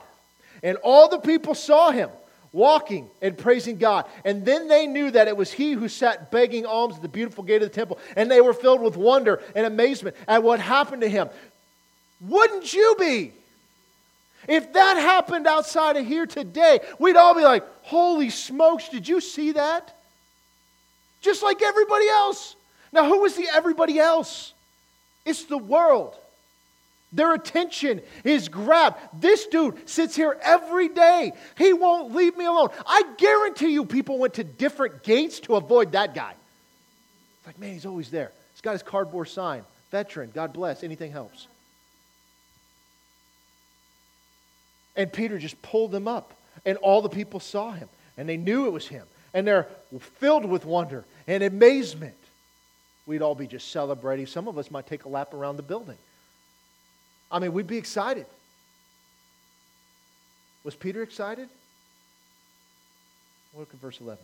And 0.62 0.76
all 0.78 1.08
the 1.08 1.18
people 1.18 1.54
saw 1.54 1.90
him 1.90 2.10
walking 2.52 3.08
and 3.20 3.36
praising 3.36 3.78
God. 3.78 4.06
And 4.24 4.44
then 4.44 4.68
they 4.68 4.86
knew 4.86 5.10
that 5.10 5.28
it 5.28 5.36
was 5.36 5.50
he 5.50 5.72
who 5.72 5.88
sat 5.88 6.30
begging 6.30 6.66
alms 6.66 6.96
at 6.96 7.02
the 7.02 7.08
beautiful 7.08 7.44
gate 7.44 7.62
of 7.62 7.70
the 7.70 7.74
temple. 7.74 7.98
And 8.16 8.30
they 8.30 8.40
were 8.40 8.52
filled 8.52 8.82
with 8.82 8.96
wonder 8.96 9.42
and 9.56 9.66
amazement 9.66 10.16
at 10.28 10.42
what 10.42 10.60
happened 10.60 11.02
to 11.02 11.08
him. 11.08 11.28
Wouldn't 12.20 12.72
you 12.72 12.94
be? 12.98 13.32
If 14.48 14.72
that 14.72 14.96
happened 14.96 15.46
outside 15.46 15.96
of 15.96 16.06
here 16.06 16.26
today, 16.26 16.80
we'd 16.98 17.16
all 17.16 17.34
be 17.34 17.42
like, 17.42 17.64
holy 17.82 18.30
smokes, 18.30 18.88
did 18.88 19.08
you 19.08 19.20
see 19.20 19.52
that? 19.52 19.96
Just 21.20 21.42
like 21.42 21.62
everybody 21.62 22.08
else. 22.08 22.56
Now, 22.92 23.08
who 23.08 23.24
is 23.24 23.36
the 23.36 23.48
everybody 23.52 23.98
else? 23.98 24.52
It's 25.24 25.44
the 25.44 25.58
world. 25.58 26.16
Their 27.12 27.34
attention 27.34 28.00
is 28.24 28.48
grabbed. 28.48 28.98
This 29.20 29.46
dude 29.46 29.88
sits 29.88 30.16
here 30.16 30.38
every 30.42 30.88
day. 30.88 31.32
He 31.58 31.72
won't 31.72 32.14
leave 32.14 32.36
me 32.36 32.46
alone. 32.46 32.70
I 32.86 33.02
guarantee 33.18 33.68
you, 33.68 33.84
people 33.84 34.18
went 34.18 34.34
to 34.34 34.44
different 34.44 35.02
gates 35.02 35.40
to 35.40 35.56
avoid 35.56 35.92
that 35.92 36.14
guy. 36.14 36.34
It's 37.38 37.46
like, 37.46 37.58
man, 37.58 37.74
he's 37.74 37.86
always 37.86 38.10
there. 38.10 38.32
He's 38.54 38.62
got 38.62 38.72
his 38.72 38.82
cardboard 38.82 39.28
sign 39.28 39.64
veteran, 39.92 40.32
God 40.34 40.52
bless, 40.52 40.82
anything 40.82 41.12
helps. 41.12 41.46
And 44.96 45.12
Peter 45.12 45.38
just 45.38 45.60
pulled 45.62 45.92
them 45.92 46.08
up, 46.08 46.34
and 46.64 46.76
all 46.78 47.02
the 47.02 47.08
people 47.08 47.38
saw 47.38 47.72
him, 47.72 47.88
and 48.16 48.28
they 48.28 48.36
knew 48.36 48.66
it 48.66 48.70
was 48.72 48.88
him. 48.88 49.06
And 49.32 49.46
they're 49.46 49.68
filled 50.18 50.44
with 50.44 50.64
wonder 50.64 51.04
and 51.26 51.42
amazement. 51.42 52.14
We'd 53.06 53.22
all 53.22 53.34
be 53.34 53.46
just 53.46 53.70
celebrating. 53.70 54.26
Some 54.26 54.48
of 54.48 54.58
us 54.58 54.70
might 54.70 54.86
take 54.86 55.04
a 55.04 55.08
lap 55.08 55.32
around 55.32 55.56
the 55.56 55.62
building. 55.62 55.96
I 57.32 57.38
mean, 57.38 57.52
we'd 57.54 57.66
be 57.66 57.78
excited. 57.78 58.26
Was 60.64 60.74
Peter 60.76 61.02
excited? 61.02 61.48
Look 63.56 63.72
at 63.72 63.80
verse 63.80 64.00
11. 64.00 64.22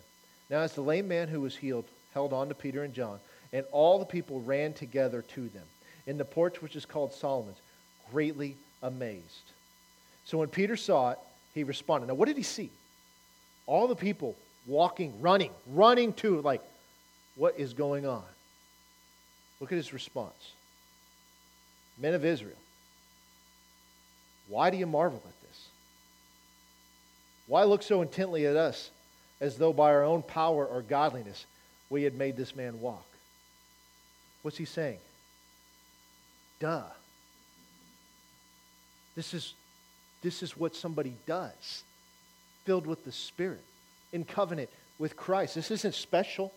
Now, 0.51 0.59
as 0.61 0.75
the 0.75 0.83
lame 0.83 1.09
man 1.09 1.29
who 1.29 1.41
was 1.41 1.57
healed 1.57 1.87
held 2.15 2.33
on 2.33 2.49
to 2.49 2.55
Peter 2.55 2.85
and 2.85 2.95
John, 2.95 3.19
and 3.53 3.65
all 3.73 3.99
the 3.99 4.05
people 4.05 4.41
ran 4.41 4.73
together 4.73 5.23
to 5.23 5.49
them 5.49 5.65
in 6.07 6.19
the 6.19 6.25
porch 6.25 6.63
which 6.63 6.77
is 6.77 6.87
called 6.87 7.13
Solomon's, 7.13 7.59
greatly 8.13 8.57
amazed. 8.83 9.53
So 10.25 10.39
when 10.39 10.49
Peter 10.49 10.77
saw 10.77 11.11
it, 11.11 11.19
he 11.55 11.65
responded. 11.65 12.07
Now, 12.07 12.15
what 12.15 12.29
did 12.29 12.37
he 12.37 12.43
see? 12.43 12.71
All 13.67 13.89
the 13.89 13.97
people 13.97 14.37
walking, 14.67 15.21
running, 15.21 15.51
running 15.67 16.13
to, 16.15 16.41
like, 16.41 16.63
what 17.37 17.59
is 17.59 17.73
going 17.73 18.07
on? 18.07 18.25
Look 19.61 19.73
at 19.73 19.77
his 19.77 19.93
response. 19.93 20.53
Men 21.99 22.15
of 22.15 22.25
Israel, 22.25 22.57
why 24.49 24.71
do 24.71 24.77
you 24.77 24.87
marvel 24.87 25.23
at 25.25 25.49
this? 25.49 25.69
Why 27.47 27.65
look 27.65 27.83
so 27.83 28.03
intently 28.03 28.47
at 28.47 28.57
us 28.57 28.91
as 29.41 29.57
though 29.57 29.73
by 29.73 29.91
our 29.91 30.05
own 30.05 30.23
power 30.23 30.67
or 30.67 30.83
godliness 30.83 31.47
we 31.91 32.03
had 32.03 32.15
made 32.15 32.37
this 32.37 32.57
man 32.57 32.81
walk? 32.81 33.07
What's 34.43 34.59
he 34.59 34.65
saying? 34.65 34.99
Duh. 36.61 36.83
This 39.15 39.35
is, 39.35 39.55
this 40.23 40.43
is 40.43 40.57
what 40.57 40.77
somebody 40.77 41.15
does, 41.27 41.83
filled 42.65 42.87
with 42.87 43.05
the 43.05 43.13
Spirit, 43.13 43.65
in 44.13 44.25
covenant 44.25 44.71
with 44.99 45.17
Christ. 45.17 45.55
This 45.55 45.71
isn't 45.71 45.95
special, 45.95 46.53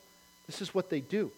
this 0.48 0.62
is 0.62 0.74
what 0.74 0.90
they 0.90 1.02
do. 1.02 1.32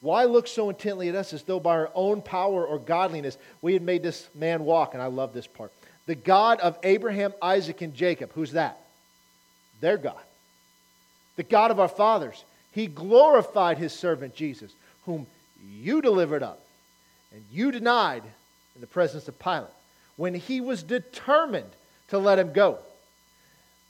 Why 0.00 0.24
look 0.24 0.46
so 0.46 0.70
intently 0.70 1.08
at 1.08 1.14
us 1.14 1.32
as 1.32 1.42
though 1.42 1.58
by 1.58 1.72
our 1.72 1.90
own 1.94 2.22
power 2.22 2.64
or 2.64 2.78
godliness 2.78 3.36
we 3.60 3.72
had 3.72 3.82
made 3.82 4.02
this 4.02 4.28
man 4.34 4.64
walk? 4.64 4.94
And 4.94 5.02
I 5.02 5.06
love 5.06 5.32
this 5.32 5.46
part. 5.46 5.72
The 6.06 6.14
God 6.14 6.60
of 6.60 6.78
Abraham, 6.82 7.34
Isaac, 7.42 7.82
and 7.82 7.94
Jacob, 7.94 8.32
who's 8.34 8.52
that? 8.52 8.78
Their 9.80 9.98
God. 9.98 10.20
The 11.36 11.42
God 11.42 11.70
of 11.70 11.80
our 11.80 11.88
fathers. 11.88 12.44
He 12.72 12.86
glorified 12.86 13.78
his 13.78 13.92
servant 13.92 14.34
Jesus, 14.34 14.72
whom 15.04 15.26
you 15.66 16.00
delivered 16.00 16.42
up 16.42 16.60
and 17.32 17.44
you 17.52 17.70
denied 17.70 18.22
in 18.74 18.80
the 18.80 18.86
presence 18.86 19.28
of 19.28 19.38
Pilate 19.38 19.68
when 20.16 20.34
he 20.34 20.60
was 20.60 20.82
determined 20.82 21.70
to 22.08 22.18
let 22.18 22.38
him 22.38 22.52
go. 22.52 22.78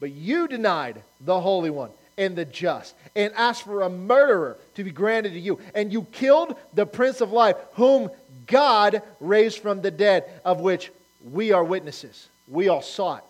But 0.00 0.10
you 0.10 0.48
denied 0.48 1.02
the 1.20 1.40
Holy 1.40 1.70
One 1.70 1.90
and 2.18 2.36
the 2.36 2.44
just, 2.44 2.94
and 3.16 3.32
asked 3.34 3.62
for 3.62 3.82
a 3.82 3.88
murderer 3.88 4.58
to 4.74 4.84
be 4.84 4.90
granted 4.90 5.30
to 5.30 5.40
you. 5.40 5.58
And 5.74 5.92
you 5.92 6.02
killed 6.12 6.56
the 6.74 6.84
Prince 6.84 7.22
of 7.22 7.32
Life, 7.32 7.56
whom 7.74 8.10
God 8.46 9.02
raised 9.20 9.60
from 9.60 9.80
the 9.80 9.90
dead, 9.90 10.24
of 10.44 10.60
which 10.60 10.90
we 11.32 11.52
are 11.52 11.64
witnesses. 11.64 12.28
We 12.48 12.68
all 12.68 12.82
saw 12.82 13.16
it. 13.16 13.24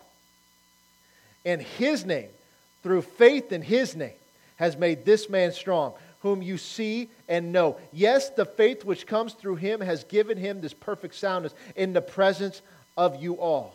And 1.45 1.61
his 1.61 2.05
name, 2.05 2.29
through 2.83 3.03
faith 3.03 3.51
in 3.51 3.61
his 3.61 3.95
name, 3.95 4.11
has 4.57 4.75
made 4.75 5.05
this 5.05 5.29
man 5.29 5.53
strong, 5.53 5.93
whom 6.21 6.41
you 6.41 6.57
see 6.57 7.09
and 7.29 7.53
know. 7.53 7.77
Yes, 7.93 8.29
the 8.29 8.45
faith 8.45 8.83
which 8.83 9.07
comes 9.07 9.33
through 9.33 9.55
him 9.55 9.79
has 9.79 10.03
given 10.03 10.37
him 10.37 10.59
this 10.59 10.73
perfect 10.73 11.15
soundness 11.15 11.53
in 11.75 11.93
the 11.93 12.01
presence 12.01 12.61
of 12.97 13.21
you 13.21 13.35
all. 13.35 13.73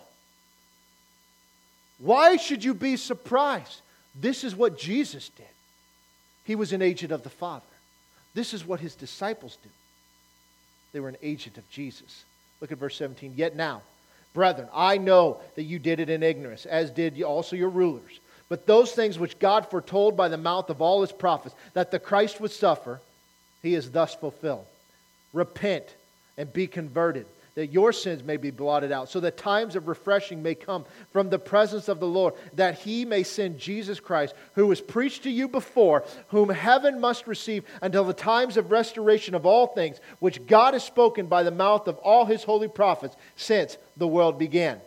Why 1.99 2.37
should 2.37 2.65
you 2.65 2.75
be 2.75 2.97
surprised? 2.97 3.81
This 4.15 4.45
is 4.45 4.55
what 4.55 4.79
Jesus 4.79 5.29
did. 5.31 5.47
He 6.45 6.55
was 6.55 6.73
an 6.73 6.83
agent 6.83 7.13
of 7.13 7.23
the 7.23 7.31
Father. 7.31 7.65
This 8.35 8.55
is 8.55 8.67
what 8.67 8.81
his 8.81 8.95
disciples 8.95 9.59
do. 9.63 9.69
They 10.93 11.01
were 11.01 11.09
an 11.09 11.17
agent 11.23 11.59
of 11.59 11.69
Jesus. 11.71 12.25
Look 12.61 12.71
at 12.71 12.79
verse 12.79 12.97
17. 12.97 13.35
Yet 13.37 13.57
now, 13.57 13.83
brethren, 14.33 14.69
I 14.73 14.99
know 14.99 15.39
that 15.57 15.65
you 15.65 15.79
did 15.79 16.01
it 16.01 16.11
in 16.11 16.23
ignorance, 16.23 16.67
as 16.67 16.91
did 16.91 17.21
also 17.23 17.57
your 17.57 17.71
rulers. 17.71 18.21
But 18.49 18.67
those 18.67 18.93
things 18.93 19.19
which 19.19 19.39
God 19.39 19.69
foretold 19.71 20.17
by 20.17 20.29
the 20.29 20.37
mouth 20.37 20.71
of 20.71 20.83
all 20.83 21.01
his 21.01 21.13
prophets, 21.13 21.55
that 21.73 21.91
the 21.91 21.99
Christ 21.99 22.41
would 22.41 22.53
suffer, 22.53 23.01
he 23.63 23.75
is 23.75 23.91
thus 23.91 24.15
fulfilled. 24.15 24.67
Repent 25.33 25.85
and 26.37 26.53
be 26.53 26.67
converted 26.67 27.27
that 27.55 27.73
your 27.73 27.93
sins 27.93 28.23
may 28.23 28.37
be 28.37 28.51
blotted 28.51 28.91
out, 28.91 29.09
so 29.09 29.21
that 29.21 29.37
times 29.37 29.77
of 29.77 29.87
refreshing 29.87 30.43
may 30.43 30.55
come 30.55 30.85
from 31.13 31.31
the 31.31 31.39
presence 31.39 31.89
of 31.89 32.01
the 32.01 32.07
Lord, 32.07 32.35
that 32.55 32.81
he 32.81 33.05
may 33.05 33.23
send 33.23 33.59
Jesus 33.59 34.01
Christ, 34.01 34.35
who 34.55 34.67
was 34.67 34.81
preached 34.81 35.23
to 35.23 35.31
you 35.31 35.49
before, 35.49 36.05
whom 36.29 36.49
heaven 36.49 37.01
must 37.01 37.27
receive 37.27 37.65
until 37.81 38.05
the 38.05 38.13
times 38.13 38.57
of 38.57 38.73
restoration 38.73 39.35
of 39.35 39.47
all 39.47 39.69
things, 39.69 39.99
which 40.19 40.47
God 40.47 40.75
has 40.75 40.85
spoken 40.85 41.27
by 41.27 41.43
the 41.43 41.51
mouth 41.51 41.87
of 41.87 41.97
all 41.99 42.25
his 42.25 42.43
holy 42.43 42.69
prophets 42.69 43.17
since 43.37 43.79
the 43.97 44.09
world 44.09 44.39
began. 44.39 44.81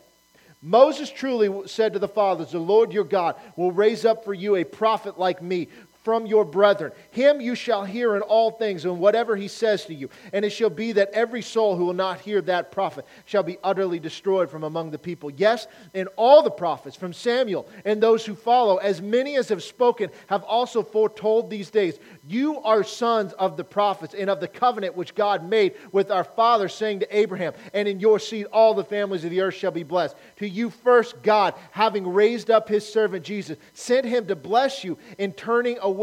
Moses 0.60 1.08
truly 1.08 1.68
said 1.68 1.92
to 1.92 2.00
the 2.00 2.08
fathers, 2.08 2.50
The 2.50 2.58
Lord 2.58 2.92
your 2.92 3.04
God 3.04 3.36
will 3.56 3.70
raise 3.70 4.04
up 4.04 4.24
for 4.24 4.34
you 4.34 4.56
a 4.56 4.64
prophet 4.64 5.18
like 5.18 5.40
me 5.40 5.68
from 6.08 6.24
your 6.24 6.46
brethren. 6.46 6.90
Him 7.10 7.38
you 7.38 7.54
shall 7.54 7.84
hear 7.84 8.16
in 8.16 8.22
all 8.22 8.52
things, 8.52 8.86
and 8.86 8.98
whatever 8.98 9.36
he 9.36 9.46
says 9.46 9.84
to 9.84 9.94
you. 9.94 10.08
And 10.32 10.42
it 10.42 10.48
shall 10.48 10.70
be 10.70 10.92
that 10.92 11.10
every 11.12 11.42
soul 11.42 11.76
who 11.76 11.84
will 11.84 11.92
not 11.92 12.18
hear 12.18 12.40
that 12.40 12.72
prophet 12.72 13.04
shall 13.26 13.42
be 13.42 13.58
utterly 13.62 13.98
destroyed 13.98 14.48
from 14.48 14.64
among 14.64 14.90
the 14.90 14.98
people. 14.98 15.30
Yes, 15.30 15.66
and 15.92 16.08
all 16.16 16.42
the 16.42 16.50
prophets, 16.50 16.96
from 16.96 17.12
Samuel 17.12 17.68
and 17.84 18.02
those 18.02 18.24
who 18.24 18.34
follow, 18.34 18.78
as 18.78 19.02
many 19.02 19.36
as 19.36 19.50
have 19.50 19.62
spoken, 19.62 20.08
have 20.28 20.44
also 20.44 20.82
foretold 20.82 21.50
these 21.50 21.68
days. 21.68 21.98
You 22.26 22.58
are 22.60 22.84
sons 22.84 23.34
of 23.34 23.58
the 23.58 23.64
prophets 23.64 24.14
and 24.14 24.30
of 24.30 24.40
the 24.40 24.48
covenant 24.48 24.96
which 24.96 25.14
God 25.14 25.46
made 25.46 25.74
with 25.92 26.10
our 26.10 26.24
father, 26.24 26.70
saying 26.70 27.00
to 27.00 27.14
Abraham, 27.14 27.52
And 27.74 27.86
in 27.86 28.00
your 28.00 28.18
seed 28.18 28.46
all 28.46 28.72
the 28.72 28.82
families 28.82 29.26
of 29.26 29.30
the 29.30 29.42
earth 29.42 29.56
shall 29.56 29.72
be 29.72 29.82
blessed. 29.82 30.16
To 30.36 30.48
you 30.48 30.70
first, 30.70 31.22
God, 31.22 31.52
having 31.70 32.08
raised 32.08 32.50
up 32.50 32.66
his 32.66 32.90
servant 32.90 33.26
Jesus, 33.26 33.58
sent 33.74 34.06
him 34.06 34.26
to 34.28 34.36
bless 34.36 34.84
you 34.84 34.96
in 35.18 35.32
turning 35.32 35.76
away 35.82 35.97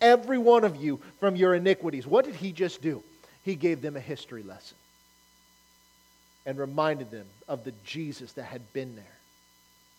every 0.00 0.38
one 0.38 0.64
of 0.64 0.76
you 0.76 1.00
from 1.20 1.36
your 1.36 1.54
iniquities. 1.54 2.06
What 2.06 2.24
did 2.24 2.34
he 2.34 2.52
just 2.52 2.82
do? 2.82 3.02
He 3.44 3.54
gave 3.54 3.80
them 3.80 3.96
a 3.96 4.00
history 4.00 4.42
lesson 4.42 4.76
and 6.46 6.58
reminded 6.58 7.10
them 7.10 7.26
of 7.46 7.64
the 7.64 7.72
Jesus 7.84 8.32
that 8.32 8.44
had 8.44 8.72
been 8.72 8.94
there, 8.96 9.04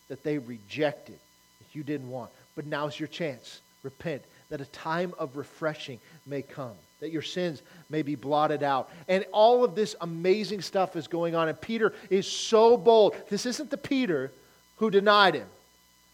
that 0.08 0.24
they 0.24 0.38
rejected, 0.38 1.16
that 1.60 1.76
you 1.76 1.84
didn't 1.84 2.10
want. 2.10 2.32
But 2.56 2.66
now's 2.66 3.00
your 3.00 3.08
chance. 3.08 3.62
Repent 3.84 4.24
that 4.50 4.62
a 4.62 4.66
time 4.66 5.14
of 5.18 5.38
refreshing 5.38 6.00
may 6.26 6.42
come, 6.42 6.74
that 7.00 7.12
your 7.12 7.22
sins 7.22 7.62
may 7.90 8.02
be 8.02 8.16
blotted 8.16 8.64
out. 8.64 8.90
And 9.08 9.26
all 9.32 9.64
of 9.64 9.76
this 9.76 9.96
amazing 10.02 10.62
stuff 10.62 10.96
is 10.96 11.08
going 11.08 11.36
on. 11.36 11.48
And 11.48 11.60
Peter 11.62 11.94
is 12.10 12.28
so 12.28 12.78
bold. 12.78 13.16
This 13.30 13.46
isn't 13.46 13.70
the 13.70 13.78
Peter 13.78 14.32
who 14.78 14.90
denied 14.90 15.36
him, 15.36 15.48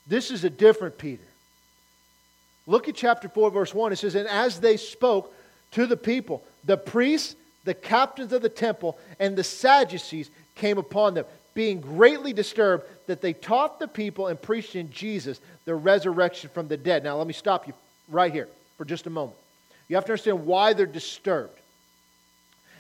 this 0.08 0.32
is 0.32 0.44
a 0.44 0.50
different 0.50 0.98
Peter. 0.98 1.24
Look 2.68 2.88
at 2.88 2.96
chapter 2.96 3.30
4, 3.30 3.52
verse 3.52 3.74
1. 3.74 3.92
It 3.92 3.98
says, 3.98 4.16
And 4.16 4.28
as 4.28 4.60
they 4.60 4.78
spoke 4.78 5.34
to 5.76 5.86
the 5.86 5.98
people. 5.98 6.42
The 6.64 6.78
priests, 6.78 7.36
the 7.66 7.74
captains 7.74 8.32
of 8.32 8.42
the 8.42 8.50
temple, 8.50 8.98
and 9.20 9.36
the 9.36 9.44
Sadducees 9.44 10.30
came 10.56 10.78
upon 10.78 11.14
them, 11.14 11.26
being 11.54 11.82
greatly 11.82 12.32
disturbed 12.32 12.86
that 13.08 13.22
they 13.22 13.34
taught 13.34 13.80
the 13.80 13.88
people 13.88 14.28
and 14.28 14.42
preached 14.42 14.76
in 14.76 14.90
Jesus 14.90 15.40
the 15.66 15.76
resurrection 15.76 16.50
from 16.54 16.70
the 16.70 16.78
dead. 16.78 17.04
Now, 17.04 17.18
let 17.18 17.28
me 17.28 17.34
stop 17.34 17.68
you 17.68 17.74
right 18.08 18.32
here 18.32 18.48
for 18.78 18.86
just 18.86 19.06
a 19.06 19.10
moment. 19.10 19.38
You 19.90 19.98
have 19.98 20.06
to 20.06 20.14
understand 20.14 20.46
why 20.46 20.74
they're 20.74 20.86
disturbed. 20.86 21.60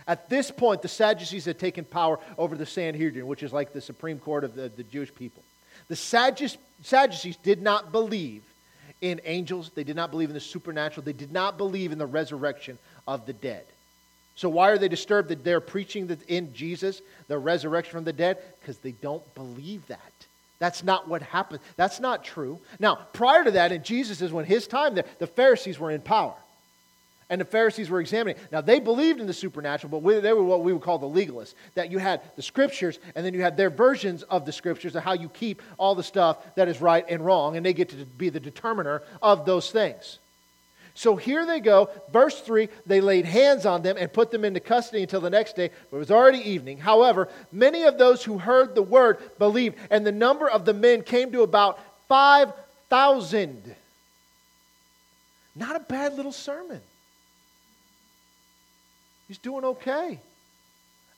At 0.07 0.29
this 0.29 0.49
point, 0.49 0.81
the 0.81 0.87
Sadducees 0.87 1.45
had 1.45 1.59
taken 1.59 1.83
power 1.83 2.19
over 2.37 2.55
the 2.55 2.65
Sanhedrin, 2.65 3.27
which 3.27 3.43
is 3.43 3.51
like 3.51 3.73
the 3.73 3.81
Supreme 3.81 4.19
Court 4.19 4.45
of 4.45 4.55
the, 4.55 4.69
the 4.69 4.83
Jewish 4.83 5.13
people. 5.13 5.43
The 5.89 5.95
Sadducees 5.95 7.37
did 7.43 7.61
not 7.61 7.91
believe 7.91 8.43
in 9.01 9.21
angels, 9.25 9.71
they 9.75 9.83
did 9.83 9.95
not 9.95 10.11
believe 10.11 10.29
in 10.29 10.33
the 10.33 10.39
supernatural, 10.39 11.03
they 11.03 11.13
did 11.13 11.31
not 11.31 11.57
believe 11.57 11.91
in 11.91 11.97
the 11.97 12.05
resurrection 12.05 12.77
of 13.07 13.25
the 13.25 13.33
dead. 13.33 13.65
So, 14.35 14.49
why 14.49 14.69
are 14.69 14.77
they 14.77 14.89
disturbed 14.89 15.29
that 15.29 15.43
they're 15.43 15.61
preaching 15.61 16.07
that 16.07 16.21
in 16.29 16.53
Jesus, 16.53 17.01
the 17.27 17.37
resurrection 17.37 17.93
from 17.93 18.03
the 18.03 18.13
dead? 18.13 18.37
Because 18.59 18.77
they 18.77 18.91
don't 18.91 19.33
believe 19.33 19.87
that. 19.87 20.11
That's 20.59 20.83
not 20.83 21.07
what 21.07 21.21
happened. 21.21 21.61
That's 21.75 21.99
not 21.99 22.23
true. 22.23 22.59
Now, 22.79 22.95
prior 23.13 23.43
to 23.43 23.51
that, 23.51 23.71
in 23.71 23.83
Jesus' 23.83 24.21
is 24.21 24.31
when 24.31 24.45
his 24.45 24.67
time 24.67 24.95
there, 24.95 25.05
the 25.19 25.27
Pharisees 25.27 25.79
were 25.79 25.91
in 25.91 26.01
power. 26.01 26.35
And 27.29 27.41
the 27.41 27.45
Pharisees 27.45 27.89
were 27.89 27.99
examining. 27.99 28.39
Now, 28.51 28.61
they 28.61 28.79
believed 28.79 29.19
in 29.19 29.25
the 29.25 29.33
supernatural, 29.33 29.89
but 29.89 30.03
we, 30.03 30.19
they 30.19 30.31
were 30.31 30.43
what 30.43 30.63
we 30.63 30.73
would 30.73 30.83
call 30.83 30.99
the 30.99 31.07
legalists. 31.07 31.55
That 31.73 31.91
you 31.91 31.97
had 31.97 32.21
the 32.35 32.43
scriptures, 32.43 32.99
and 33.15 33.25
then 33.25 33.33
you 33.33 33.41
had 33.41 33.57
their 33.57 33.71
versions 33.71 34.21
of 34.23 34.45
the 34.45 34.51
scriptures 34.51 34.95
of 34.95 35.03
how 35.03 35.13
you 35.13 35.29
keep 35.29 35.61
all 35.77 35.95
the 35.95 36.03
stuff 36.03 36.37
that 36.55 36.67
is 36.67 36.81
right 36.81 37.03
and 37.09 37.25
wrong, 37.25 37.57
and 37.57 37.65
they 37.65 37.73
get 37.73 37.89
to 37.89 38.05
be 38.05 38.29
the 38.29 38.39
determiner 38.39 39.01
of 39.23 39.45
those 39.45 39.71
things. 39.71 40.19
So 40.97 41.17
here 41.17 41.45
they 41.45 41.59
go. 41.59 41.89
Verse 42.11 42.39
3 42.39 42.69
they 42.85 43.01
laid 43.01 43.25
hands 43.25 43.65
on 43.65 43.81
them 43.81 43.97
and 43.99 44.11
put 44.11 44.31
them 44.31 44.45
into 44.45 44.61
custody 44.61 45.01
until 45.01 45.19
the 45.19 45.29
next 45.29 45.55
day, 45.55 45.69
but 45.91 45.97
it 45.97 45.99
was 45.99 46.11
already 46.11 46.39
evening. 46.49 46.77
However, 46.77 47.27
many 47.51 47.83
of 47.83 47.97
those 47.97 48.23
who 48.23 48.37
heard 48.37 48.75
the 48.75 48.81
word 48.81 49.17
believed, 49.37 49.75
and 49.91 50.05
the 50.05 50.11
number 50.11 50.49
of 50.49 50.63
the 50.63 50.73
men 50.73 51.03
came 51.03 51.31
to 51.33 51.41
about 51.41 51.79
5,000. 52.07 53.75
Not 55.55 55.75
a 55.75 55.79
bad 55.79 56.15
little 56.15 56.31
sermon. 56.31 56.81
He's 59.27 59.37
doing 59.37 59.63
okay. 59.63 60.19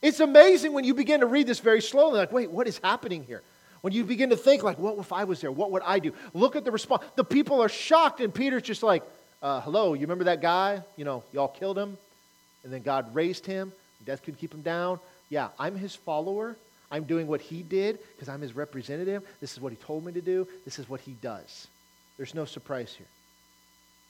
It's 0.00 0.20
amazing 0.20 0.72
when 0.72 0.84
you 0.84 0.94
begin 0.94 1.20
to 1.20 1.26
read 1.26 1.46
this 1.46 1.58
very 1.58 1.82
slowly, 1.82 2.18
like, 2.18 2.32
wait, 2.32 2.50
what 2.50 2.66
is 2.68 2.78
happening 2.78 3.24
here? 3.24 3.42
When 3.80 3.92
you 3.92 4.04
begin 4.04 4.30
to 4.30 4.36
think, 4.36 4.62
like, 4.62 4.78
what 4.78 4.98
if 4.98 5.12
I 5.12 5.24
was 5.24 5.40
there? 5.40 5.52
What 5.52 5.70
would 5.72 5.82
I 5.84 5.98
do? 5.98 6.12
Look 6.34 6.56
at 6.56 6.64
the 6.64 6.70
response. 6.70 7.02
The 7.16 7.24
people 7.24 7.62
are 7.62 7.68
shocked, 7.68 8.20
and 8.20 8.32
Peter's 8.34 8.62
just 8.62 8.82
like, 8.82 9.02
uh, 9.42 9.60
hello, 9.60 9.94
you 9.94 10.00
remember 10.02 10.24
that 10.24 10.40
guy? 10.40 10.82
You 10.96 11.04
know, 11.04 11.22
y'all 11.32 11.48
killed 11.48 11.78
him, 11.78 11.96
and 12.64 12.72
then 12.72 12.82
God 12.82 13.14
raised 13.14 13.46
him. 13.46 13.72
Death 14.04 14.22
couldn't 14.22 14.40
keep 14.40 14.54
him 14.54 14.62
down. 14.62 14.98
Yeah, 15.28 15.48
I'm 15.58 15.76
his 15.76 15.94
follower. 15.94 16.56
I'm 16.90 17.04
doing 17.04 17.26
what 17.26 17.40
he 17.40 17.62
did 17.62 17.98
because 18.14 18.28
I'm 18.28 18.40
his 18.40 18.56
representative. 18.56 19.22
This 19.40 19.52
is 19.52 19.60
what 19.60 19.72
he 19.72 19.76
told 19.76 20.04
me 20.04 20.12
to 20.12 20.22
do. 20.22 20.48
This 20.64 20.78
is 20.78 20.88
what 20.88 21.00
he 21.00 21.12
does. 21.20 21.66
There's 22.16 22.34
no 22.34 22.44
surprise 22.44 22.94
here. 22.96 23.06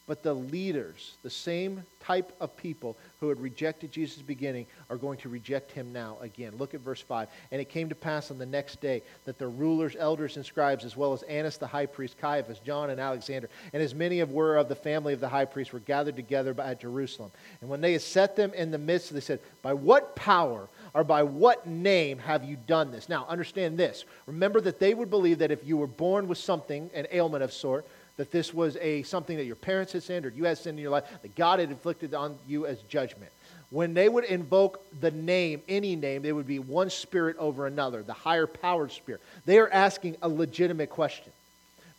But 0.09 0.23
the 0.23 0.33
leaders, 0.33 1.19
the 1.23 1.29
same 1.29 1.85
type 2.01 2.33
of 2.41 2.57
people 2.57 2.97
who 3.21 3.29
had 3.29 3.39
rejected 3.39 3.93
Jesus 3.93 4.23
beginning, 4.23 4.67
are 4.89 4.97
going 4.97 5.19
to 5.19 5.29
reject 5.29 5.71
him 5.71 5.93
now 5.93 6.17
again. 6.23 6.55
Look 6.57 6.73
at 6.73 6.81
verse 6.81 7.03
5. 7.03 7.29
And 7.53 7.61
it 7.61 7.69
came 7.69 7.91
to 7.91 7.95
pass 7.95 8.31
on 8.31 8.39
the 8.39 8.47
next 8.47 8.81
day 8.81 9.03
that 9.27 9.39
the 9.39 9.47
rulers, 9.47 9.97
elders, 9.99 10.37
and 10.37 10.47
scribes, 10.47 10.87
as 10.87 10.97
well 10.97 11.13
as 11.13 11.23
Annas 11.25 11.59
the 11.59 11.67
high 11.67 11.85
priest, 11.85 12.17
Caiaphas, 12.19 12.59
John, 12.61 12.89
and 12.89 12.99
Alexander, 12.99 13.51
and 13.75 13.83
as 13.83 13.95
many 13.95 14.21
of 14.21 14.33
were 14.33 14.57
of 14.57 14.71
the 14.71 14.75
family 14.75 15.13
of 15.13 15.21
the 15.21 15.29
high 15.29 15.45
priest, 15.45 15.75
were 15.75 15.81
gathered 15.81 16.17
together 16.17 16.59
at 16.59 16.81
Jerusalem. 16.81 17.31
And 17.61 17.69
when 17.69 17.83
they 17.83 17.93
had 17.93 18.01
set 18.01 18.35
them 18.35 18.55
in 18.55 18.71
the 18.71 18.79
midst, 18.79 19.13
they 19.13 19.21
said, 19.21 19.41
By 19.61 19.75
what 19.75 20.17
power 20.17 20.71
or 20.95 21.05
by 21.05 21.23
what 21.23 21.67
name 21.67 22.19
have 22.19 22.45
you 22.45 22.57
done 22.67 22.91
this? 22.91 23.11
Now, 23.11 23.27
understand 23.29 23.77
this. 23.77 24.07
Remember 24.25 24.63
that 24.63 24.79
they 24.79 24.95
would 24.95 25.11
believe 25.11 25.41
that 25.41 25.51
if 25.51 25.67
you 25.67 25.77
were 25.77 25.87
born 25.87 26.29
with 26.29 26.39
something, 26.39 26.91
an 26.95 27.07
ailment 27.13 27.45
of 27.45 27.53
sort, 27.53 27.85
that 28.19 28.31
this 28.31 28.53
was 28.53 28.77
a 28.77 29.03
something 29.05 29.39
that 29.39 29.47
your 29.47 29.57
parents 29.57 29.95
had 29.95 30.03
sinned 30.03 30.27
or 30.27 30.29
you 30.29 30.45
had 30.45 30.59
sinned 30.59 30.77
in 30.79 30.83
your 30.83 30.91
life, 30.91 31.05
that 31.23 31.35
God 31.35 31.61
had 31.61 31.71
inflicted 31.71 32.12
on 32.12 32.37
you 32.47 32.66
as 32.66 32.79
judgment. 32.83 33.33
When 33.71 33.95
they 33.95 34.09
would 34.09 34.25
invoke 34.25 34.85
the 35.01 35.11
name, 35.11 35.62
any 35.69 35.95
name, 35.95 36.23
they 36.23 36.33
would 36.33 36.47
be 36.47 36.59
one 36.59 36.91
spirit 36.91 37.37
over 37.39 37.66
another, 37.66 38.03
the 38.03 38.12
higher 38.12 38.47
powered 38.47 38.93
spirit. 38.93 39.21
They 39.47 39.59
are 39.59 39.69
asking 39.71 40.16
a 40.21 40.29
legitimate 40.29 40.91
question 40.91 41.33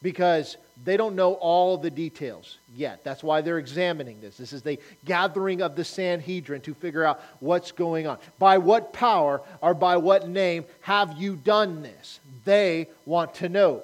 because 0.02 0.58
they 0.84 0.98
don't 0.98 1.16
know 1.16 1.34
all 1.34 1.78
the 1.78 1.90
details 1.90 2.58
yet. 2.76 3.04
That's 3.04 3.22
why 3.22 3.42
they're 3.42 3.60
examining 3.60 4.20
this. 4.20 4.38
This 4.38 4.54
is 4.54 4.62
the 4.62 4.80
gathering 5.06 5.62
of 5.62 5.76
the 5.76 5.84
Sanhedrin 5.84 6.62
to 6.62 6.74
figure 6.74 7.04
out 7.04 7.22
what's 7.40 7.72
going 7.72 8.08
on. 8.08 8.18
By 8.40 8.58
what 8.58 8.92
power 8.94 9.42
or 9.62 9.74
by 9.74 9.98
what 9.98 10.28
name 10.28 10.66
have 10.82 11.18
you 11.18 11.36
done 11.36 11.82
this? 11.82 12.20
They 12.46 12.88
want 13.06 13.36
to 13.36 13.50
know. 13.50 13.84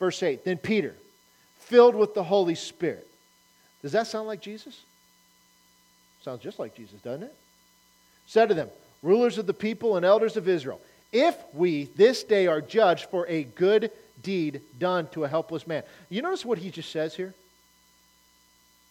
Verse 0.00 0.20
8 0.20 0.44
Then 0.44 0.58
Peter, 0.58 0.96
filled 1.60 1.94
with 1.94 2.14
the 2.14 2.24
Holy 2.24 2.56
Spirit. 2.56 3.06
Does 3.82 3.92
that 3.92 4.08
sound 4.08 4.26
like 4.26 4.40
Jesus? 4.40 4.82
Sounds 6.22 6.42
just 6.42 6.58
like 6.58 6.74
Jesus, 6.74 7.00
doesn't 7.00 7.22
it? 7.22 7.34
Said 8.26 8.48
to 8.48 8.54
them, 8.54 8.68
Rulers 9.02 9.38
of 9.38 9.46
the 9.46 9.54
people 9.54 9.96
and 9.96 10.04
elders 10.04 10.36
of 10.36 10.48
Israel, 10.48 10.80
if 11.12 11.36
we 11.54 11.84
this 11.96 12.24
day 12.24 12.48
are 12.48 12.60
judged 12.60 13.06
for 13.06 13.26
a 13.28 13.44
good 13.44 13.90
deed 14.22 14.60
done 14.78 15.08
to 15.08 15.24
a 15.24 15.28
helpless 15.28 15.66
man. 15.66 15.82
You 16.08 16.22
notice 16.22 16.44
what 16.44 16.58
he 16.58 16.70
just 16.70 16.90
says 16.90 17.14
here? 17.14 17.34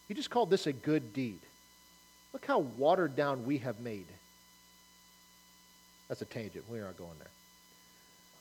He 0.08 0.14
just 0.14 0.30
called 0.30 0.50
this 0.50 0.66
a 0.66 0.72
good 0.72 1.12
deed. 1.12 1.38
Look 2.32 2.44
how 2.46 2.58
watered 2.58 3.16
down 3.16 3.44
we 3.44 3.58
have 3.58 3.80
made. 3.80 4.06
That's 6.08 6.22
a 6.22 6.24
tangent. 6.24 6.64
We 6.68 6.80
aren't 6.80 6.98
going 6.98 7.18
there. 7.18 7.28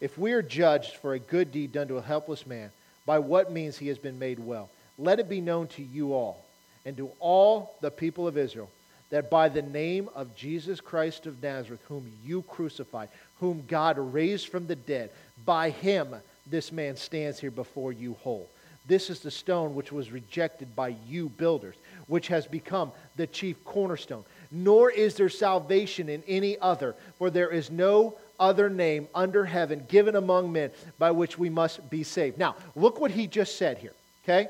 If 0.01 0.17
we 0.17 0.33
are 0.33 0.41
judged 0.41 0.95
for 0.95 1.13
a 1.13 1.19
good 1.19 1.51
deed 1.51 1.73
done 1.73 1.87
to 1.89 1.97
a 1.97 2.01
helpless 2.01 2.47
man, 2.47 2.71
by 3.05 3.19
what 3.19 3.51
means 3.51 3.77
he 3.77 3.87
has 3.87 3.97
been 3.97 4.19
made 4.19 4.39
well, 4.39 4.69
let 4.97 5.19
it 5.19 5.29
be 5.29 5.41
known 5.41 5.67
to 5.69 5.83
you 5.83 6.13
all 6.13 6.43
and 6.85 6.95
to 6.97 7.09
all 7.19 7.75
the 7.81 7.91
people 7.91 8.27
of 8.27 8.37
Israel 8.37 8.69
that 9.09 9.29
by 9.29 9.49
the 9.49 9.61
name 9.61 10.09
of 10.13 10.35
Jesus 10.35 10.79
Christ 10.79 11.25
of 11.25 11.41
Nazareth, 11.41 11.81
whom 11.87 12.11
you 12.23 12.43
crucified, 12.43 13.09
whom 13.39 13.63
God 13.67 13.97
raised 13.97 14.49
from 14.49 14.67
the 14.67 14.75
dead, 14.75 15.09
by 15.45 15.71
him 15.71 16.15
this 16.45 16.71
man 16.71 16.95
stands 16.95 17.39
here 17.39 17.51
before 17.51 17.91
you 17.91 18.15
whole. 18.21 18.47
This 18.85 19.09
is 19.09 19.19
the 19.19 19.31
stone 19.31 19.75
which 19.75 19.91
was 19.91 20.11
rejected 20.11 20.75
by 20.75 20.95
you 21.07 21.29
builders, 21.29 21.75
which 22.07 22.27
has 22.27 22.45
become 22.45 22.91
the 23.17 23.27
chief 23.27 23.63
cornerstone. 23.63 24.23
Nor 24.51 24.89
is 24.89 25.15
there 25.15 25.29
salvation 25.29 26.09
in 26.09 26.23
any 26.27 26.57
other, 26.59 26.95
for 27.17 27.29
there 27.29 27.49
is 27.49 27.69
no 27.69 28.15
other 28.39 28.69
name 28.69 29.07
under 29.13 29.45
heaven 29.45 29.85
given 29.87 30.15
among 30.15 30.51
men 30.51 30.71
by 30.97 31.11
which 31.11 31.37
we 31.37 31.49
must 31.49 31.89
be 31.89 32.03
saved. 32.03 32.37
Now, 32.37 32.55
look 32.75 32.99
what 32.99 33.11
he 33.11 33.27
just 33.27 33.57
said 33.57 33.77
here, 33.77 33.93
okay? 34.23 34.49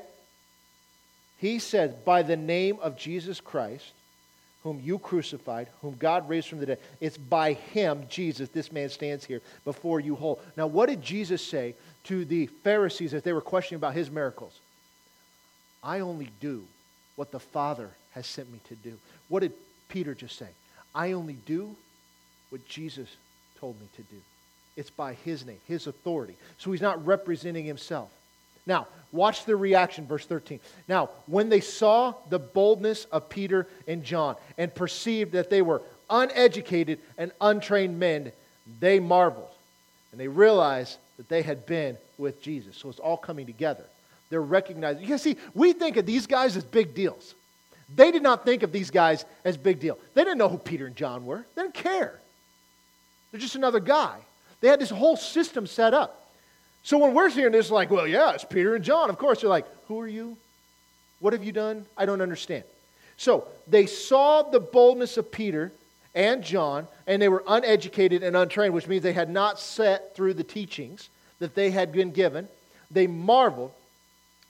He 1.38 1.58
said, 1.58 2.04
by 2.04 2.22
the 2.22 2.36
name 2.36 2.78
of 2.80 2.96
Jesus 2.96 3.40
Christ, 3.40 3.92
whom 4.62 4.80
you 4.82 4.98
crucified, 4.98 5.68
whom 5.80 5.96
God 5.98 6.28
raised 6.28 6.48
from 6.48 6.60
the 6.60 6.66
dead. 6.66 6.78
It's 7.00 7.16
by 7.16 7.54
him, 7.54 8.04
Jesus, 8.10 8.50
this 8.50 8.70
man 8.70 8.90
stands 8.90 9.24
here 9.24 9.40
before 9.64 10.00
you 10.00 10.14
whole. 10.14 10.40
Now, 10.56 10.66
what 10.66 10.90
did 10.90 11.00
Jesus 11.00 11.44
say 11.44 11.74
to 12.04 12.24
the 12.26 12.46
Pharisees 12.46 13.14
as 13.14 13.22
they 13.22 13.32
were 13.32 13.40
questioning 13.40 13.78
about 13.78 13.94
his 13.94 14.10
miracles? 14.10 14.58
I 15.82 16.00
only 16.00 16.28
do 16.40 16.64
what 17.16 17.30
the 17.30 17.40
Father 17.40 17.88
has 18.12 18.26
sent 18.26 18.52
me 18.52 18.60
to 18.68 18.74
do. 18.74 18.98
What 19.28 19.40
did 19.40 19.52
Peter 19.88 20.14
just 20.14 20.36
say? 20.36 20.48
I 20.94 21.12
only 21.12 21.38
do 21.46 21.74
what 22.50 22.66
Jesus 22.68 23.08
told 23.60 23.80
me 23.80 23.86
to 23.96 24.02
do. 24.02 24.16
It's 24.76 24.90
by 24.90 25.14
his 25.14 25.44
name, 25.44 25.58
his 25.68 25.86
authority. 25.86 26.36
So 26.58 26.72
he's 26.72 26.80
not 26.80 27.04
representing 27.04 27.64
himself. 27.64 28.10
Now, 28.66 28.86
watch 29.12 29.44
the 29.44 29.56
reaction, 29.56 30.06
verse 30.06 30.26
13. 30.26 30.60
Now, 30.88 31.10
when 31.26 31.48
they 31.48 31.60
saw 31.60 32.14
the 32.28 32.38
boldness 32.38 33.04
of 33.06 33.28
Peter 33.28 33.66
and 33.86 34.04
John 34.04 34.36
and 34.56 34.74
perceived 34.74 35.32
that 35.32 35.50
they 35.50 35.62
were 35.62 35.82
uneducated 36.08 37.00
and 37.18 37.32
untrained 37.40 37.98
men, 37.98 38.32
they 38.80 39.00
marveled. 39.00 39.50
And 40.12 40.20
they 40.20 40.28
realized 40.28 40.98
that 41.16 41.28
they 41.28 41.42
had 41.42 41.66
been 41.66 41.96
with 42.18 42.42
Jesus. 42.42 42.76
So 42.76 42.88
it's 42.88 42.98
all 42.98 43.16
coming 43.16 43.46
together. 43.46 43.84
They're 44.28 44.40
recognizing. 44.40 45.04
You 45.04 45.18
see, 45.18 45.36
we 45.54 45.72
think 45.72 45.96
of 45.96 46.06
these 46.06 46.26
guys 46.26 46.56
as 46.56 46.64
big 46.64 46.94
deals. 46.94 47.34
They 47.94 48.12
did 48.12 48.22
not 48.22 48.44
think 48.44 48.62
of 48.62 48.70
these 48.70 48.90
guys 48.90 49.24
as 49.44 49.56
big 49.56 49.80
deal. 49.80 49.98
They 50.14 50.22
didn't 50.22 50.38
know 50.38 50.48
who 50.48 50.58
Peter 50.58 50.86
and 50.86 50.94
John 50.94 51.26
were. 51.26 51.44
They 51.54 51.62
didn't 51.62 51.74
care. 51.74 52.20
They're 53.30 53.40
just 53.40 53.56
another 53.56 53.80
guy. 53.80 54.16
They 54.60 54.68
had 54.68 54.80
this 54.80 54.90
whole 54.90 55.16
system 55.16 55.66
set 55.66 55.94
up. 55.94 56.28
So 56.82 56.98
when 56.98 57.14
we're 57.14 57.28
hearing 57.28 57.52
this, 57.52 57.70
like, 57.70 57.90
well, 57.90 58.06
yeah, 58.06 58.32
it's 58.32 58.44
Peter 58.44 58.74
and 58.74 58.84
John. 58.84 59.10
Of 59.10 59.18
course, 59.18 59.40
they're 59.40 59.50
like, 59.50 59.66
who 59.86 60.00
are 60.00 60.08
you? 60.08 60.36
What 61.20 61.32
have 61.32 61.44
you 61.44 61.52
done? 61.52 61.84
I 61.96 62.06
don't 62.06 62.22
understand. 62.22 62.64
So 63.16 63.46
they 63.66 63.86
saw 63.86 64.42
the 64.42 64.60
boldness 64.60 65.16
of 65.18 65.30
Peter 65.30 65.72
and 66.14 66.42
John, 66.42 66.88
and 67.06 67.20
they 67.20 67.28
were 67.28 67.44
uneducated 67.46 68.22
and 68.22 68.36
untrained, 68.36 68.74
which 68.74 68.88
means 68.88 69.02
they 69.02 69.12
had 69.12 69.30
not 69.30 69.60
sat 69.60 70.14
through 70.14 70.34
the 70.34 70.44
teachings 70.44 71.08
that 71.38 71.54
they 71.54 71.70
had 71.70 71.92
been 71.92 72.12
given. 72.12 72.48
They 72.90 73.06
marveled 73.06 73.72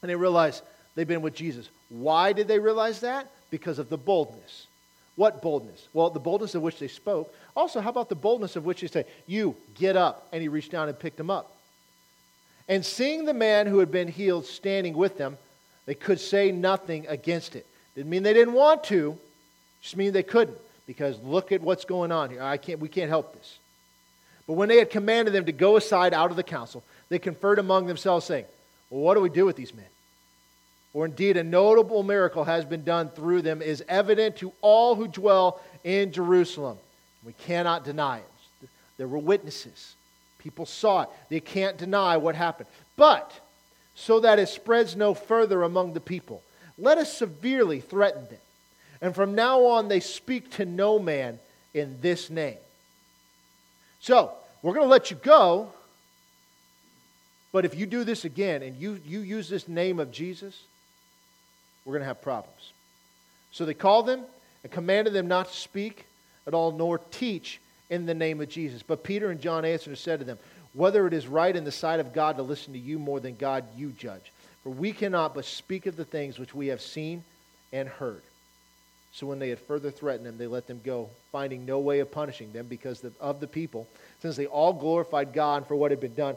and 0.02 0.08
they 0.08 0.14
realized 0.14 0.62
they've 0.94 1.06
been 1.06 1.22
with 1.22 1.34
Jesus. 1.34 1.68
Why 1.88 2.32
did 2.32 2.48
they 2.48 2.58
realize 2.58 3.00
that? 3.00 3.26
Because 3.50 3.78
of 3.78 3.88
the 3.88 3.98
boldness. 3.98 4.66
What 5.20 5.42
boldness? 5.42 5.86
Well, 5.92 6.08
the 6.08 6.18
boldness 6.18 6.54
of 6.54 6.62
which 6.62 6.78
they 6.78 6.88
spoke. 6.88 7.34
Also, 7.54 7.82
how 7.82 7.90
about 7.90 8.08
the 8.08 8.14
boldness 8.14 8.56
of 8.56 8.64
which 8.64 8.80
they 8.80 8.86
say, 8.86 9.04
You, 9.26 9.54
get 9.74 9.94
up. 9.94 10.26
And 10.32 10.40
he 10.40 10.48
reached 10.48 10.72
down 10.72 10.88
and 10.88 10.98
picked 10.98 11.20
him 11.20 11.28
up. 11.28 11.54
And 12.70 12.82
seeing 12.86 13.26
the 13.26 13.34
man 13.34 13.66
who 13.66 13.80
had 13.80 13.90
been 13.90 14.08
healed 14.08 14.46
standing 14.46 14.94
with 14.96 15.18
them, 15.18 15.36
they 15.84 15.94
could 15.94 16.20
say 16.20 16.52
nothing 16.52 17.06
against 17.06 17.54
it. 17.54 17.66
Didn't 17.94 18.08
mean 18.08 18.22
they 18.22 18.32
didn't 18.32 18.54
want 18.54 18.82
to, 18.84 19.18
just 19.82 19.94
mean 19.94 20.14
they 20.14 20.22
couldn't. 20.22 20.56
Because 20.86 21.20
look 21.20 21.52
at 21.52 21.60
what's 21.60 21.84
going 21.84 22.12
on 22.12 22.30
here. 22.30 22.42
I 22.42 22.56
can't, 22.56 22.80
we 22.80 22.88
can't 22.88 23.10
help 23.10 23.34
this. 23.34 23.58
But 24.46 24.54
when 24.54 24.70
they 24.70 24.78
had 24.78 24.88
commanded 24.88 25.34
them 25.34 25.44
to 25.44 25.52
go 25.52 25.76
aside 25.76 26.14
out 26.14 26.30
of 26.30 26.36
the 26.38 26.42
council, 26.42 26.82
they 27.10 27.18
conferred 27.18 27.58
among 27.58 27.88
themselves, 27.88 28.24
saying, 28.24 28.46
Well, 28.88 29.02
what 29.02 29.16
do 29.16 29.20
we 29.20 29.28
do 29.28 29.44
with 29.44 29.56
these 29.56 29.74
men? 29.74 29.84
For 30.93 31.05
indeed, 31.07 31.36
a 31.36 31.45
notable 31.45 32.03
miracle 32.03 32.45
has 32.45 32.64
been 32.64 32.82
done 32.82 33.11
through 33.11 33.43
them, 33.43 33.62
is 33.62 33.84
evident 33.88 34.36
to 34.36 34.53
all 34.61 34.97
who 34.97 35.07
dwell 35.07 35.61
in 35.84 36.12
Jerusalem. 36.12 36.78
We 37.24 37.32
cannot 37.32 37.84
deny 37.84 38.18
it. 38.18 38.68
There 38.97 39.07
were 39.07 39.18
witnesses. 39.18 39.95
People 40.38 40.66
saw 40.66 41.03
it. 41.03 41.09
They 41.28 41.41
can't 41.41 41.76
deny 41.76 42.16
what 42.16 42.34
happened. 42.34 42.68
But, 42.97 43.32
so 43.95 44.20
that 44.20 44.38
it 44.38 44.49
spreads 44.49 44.97
no 44.97 45.14
further 45.14 45.62
among 45.62 45.93
the 45.93 46.01
people, 46.01 46.43
let 46.76 46.99
us 46.99 47.16
severely 47.16 47.80
threaten 47.80 48.26
them. 48.26 48.41
And 49.01 49.14
from 49.14 49.34
now 49.34 49.66
on, 49.66 49.88
they 49.88 50.01
speak 50.01 50.51
to 50.53 50.64
no 50.64 50.99
man 50.99 51.38
in 51.72 52.01
this 52.01 52.30
name. 52.30 52.59
So, 54.01 54.32
we're 54.62 54.74
going 54.74 54.86
to 54.86 54.91
let 54.91 55.11
you 55.11 55.16
go. 55.16 55.72
But 57.53 57.64
if 57.64 57.74
you 57.74 57.86
do 57.86 58.05
this 58.05 58.24
again 58.24 58.62
and 58.62 58.76
you, 58.76 59.01
you 59.05 59.20
use 59.20 59.49
this 59.49 59.68
name 59.68 59.99
of 59.99 60.11
Jesus, 60.11 60.62
we're 61.91 61.99
going 61.99 62.03
to 62.03 62.07
have 62.07 62.22
problems. 62.22 62.72
So 63.51 63.64
they 63.64 63.74
called 63.74 64.07
them 64.07 64.22
and 64.62 64.72
commanded 64.72 65.12
them 65.12 65.26
not 65.26 65.49
to 65.49 65.57
speak 65.57 66.07
at 66.47 66.55
all 66.55 66.70
nor 66.70 66.99
teach 66.99 67.61
in 67.91 68.07
the 68.07 68.14
name 68.14 68.41
of 68.41 68.49
Jesus. 68.49 68.82
But 68.84 69.03
Peter 69.03 69.30
and 69.30 69.41
John 69.41 69.64
answered 69.64 69.91
and 69.91 69.99
said 69.99 70.20
to 70.20 70.24
them, 70.24 70.38
Whether 70.72 71.09
it 71.09 71.12
is 71.12 71.26
right 71.26 71.55
in 71.55 71.64
the 71.64 71.72
sight 71.72 71.99
of 71.99 72.12
God 72.12 72.36
to 72.36 72.43
listen 72.43 72.74
to 72.74 72.78
you 72.78 73.01
more 73.01 73.18
than 73.18 73.34
God, 73.34 73.64
you 73.76 73.91
judge. 73.91 74.32
For 74.62 74.70
we 74.70 74.93
cannot 74.93 75.34
but 75.34 75.45
speak 75.45 75.86
of 75.86 75.97
the 75.97 76.05
things 76.05 76.38
which 76.38 76.55
we 76.55 76.68
have 76.68 76.80
seen 76.80 77.24
and 77.72 77.88
heard. 77.88 78.22
So 79.12 79.26
when 79.26 79.41
they 79.41 79.49
had 79.49 79.59
further 79.59 79.91
threatened 79.91 80.26
them, 80.26 80.38
they 80.38 80.47
let 80.47 80.68
them 80.68 80.80
go, 80.84 81.09
finding 81.32 81.66
no 81.66 81.80
way 81.80 81.99
of 81.99 82.12
punishing 82.12 82.53
them 82.53 82.66
because 82.68 83.05
of 83.20 83.41
the 83.41 83.49
people, 83.49 83.88
since 84.22 84.36
they 84.36 84.47
all 84.47 84.72
glorified 84.72 85.32
God 85.32 85.66
for 85.66 85.74
what 85.74 85.91
had 85.91 86.01
been 86.01 86.14
done. 86.14 86.36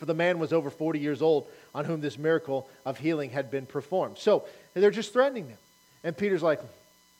For 0.00 0.06
the 0.06 0.14
man 0.14 0.38
was 0.38 0.54
over 0.54 0.70
40 0.70 0.98
years 0.98 1.20
old 1.20 1.46
on 1.74 1.84
whom 1.84 2.00
this 2.00 2.16
miracle 2.16 2.66
of 2.86 2.96
healing 2.96 3.28
had 3.28 3.50
been 3.50 3.66
performed. 3.66 4.16
So 4.16 4.46
they're 4.72 4.90
just 4.90 5.12
threatening 5.12 5.48
them. 5.48 5.58
And 6.02 6.16
Peter's 6.16 6.42
like, 6.42 6.62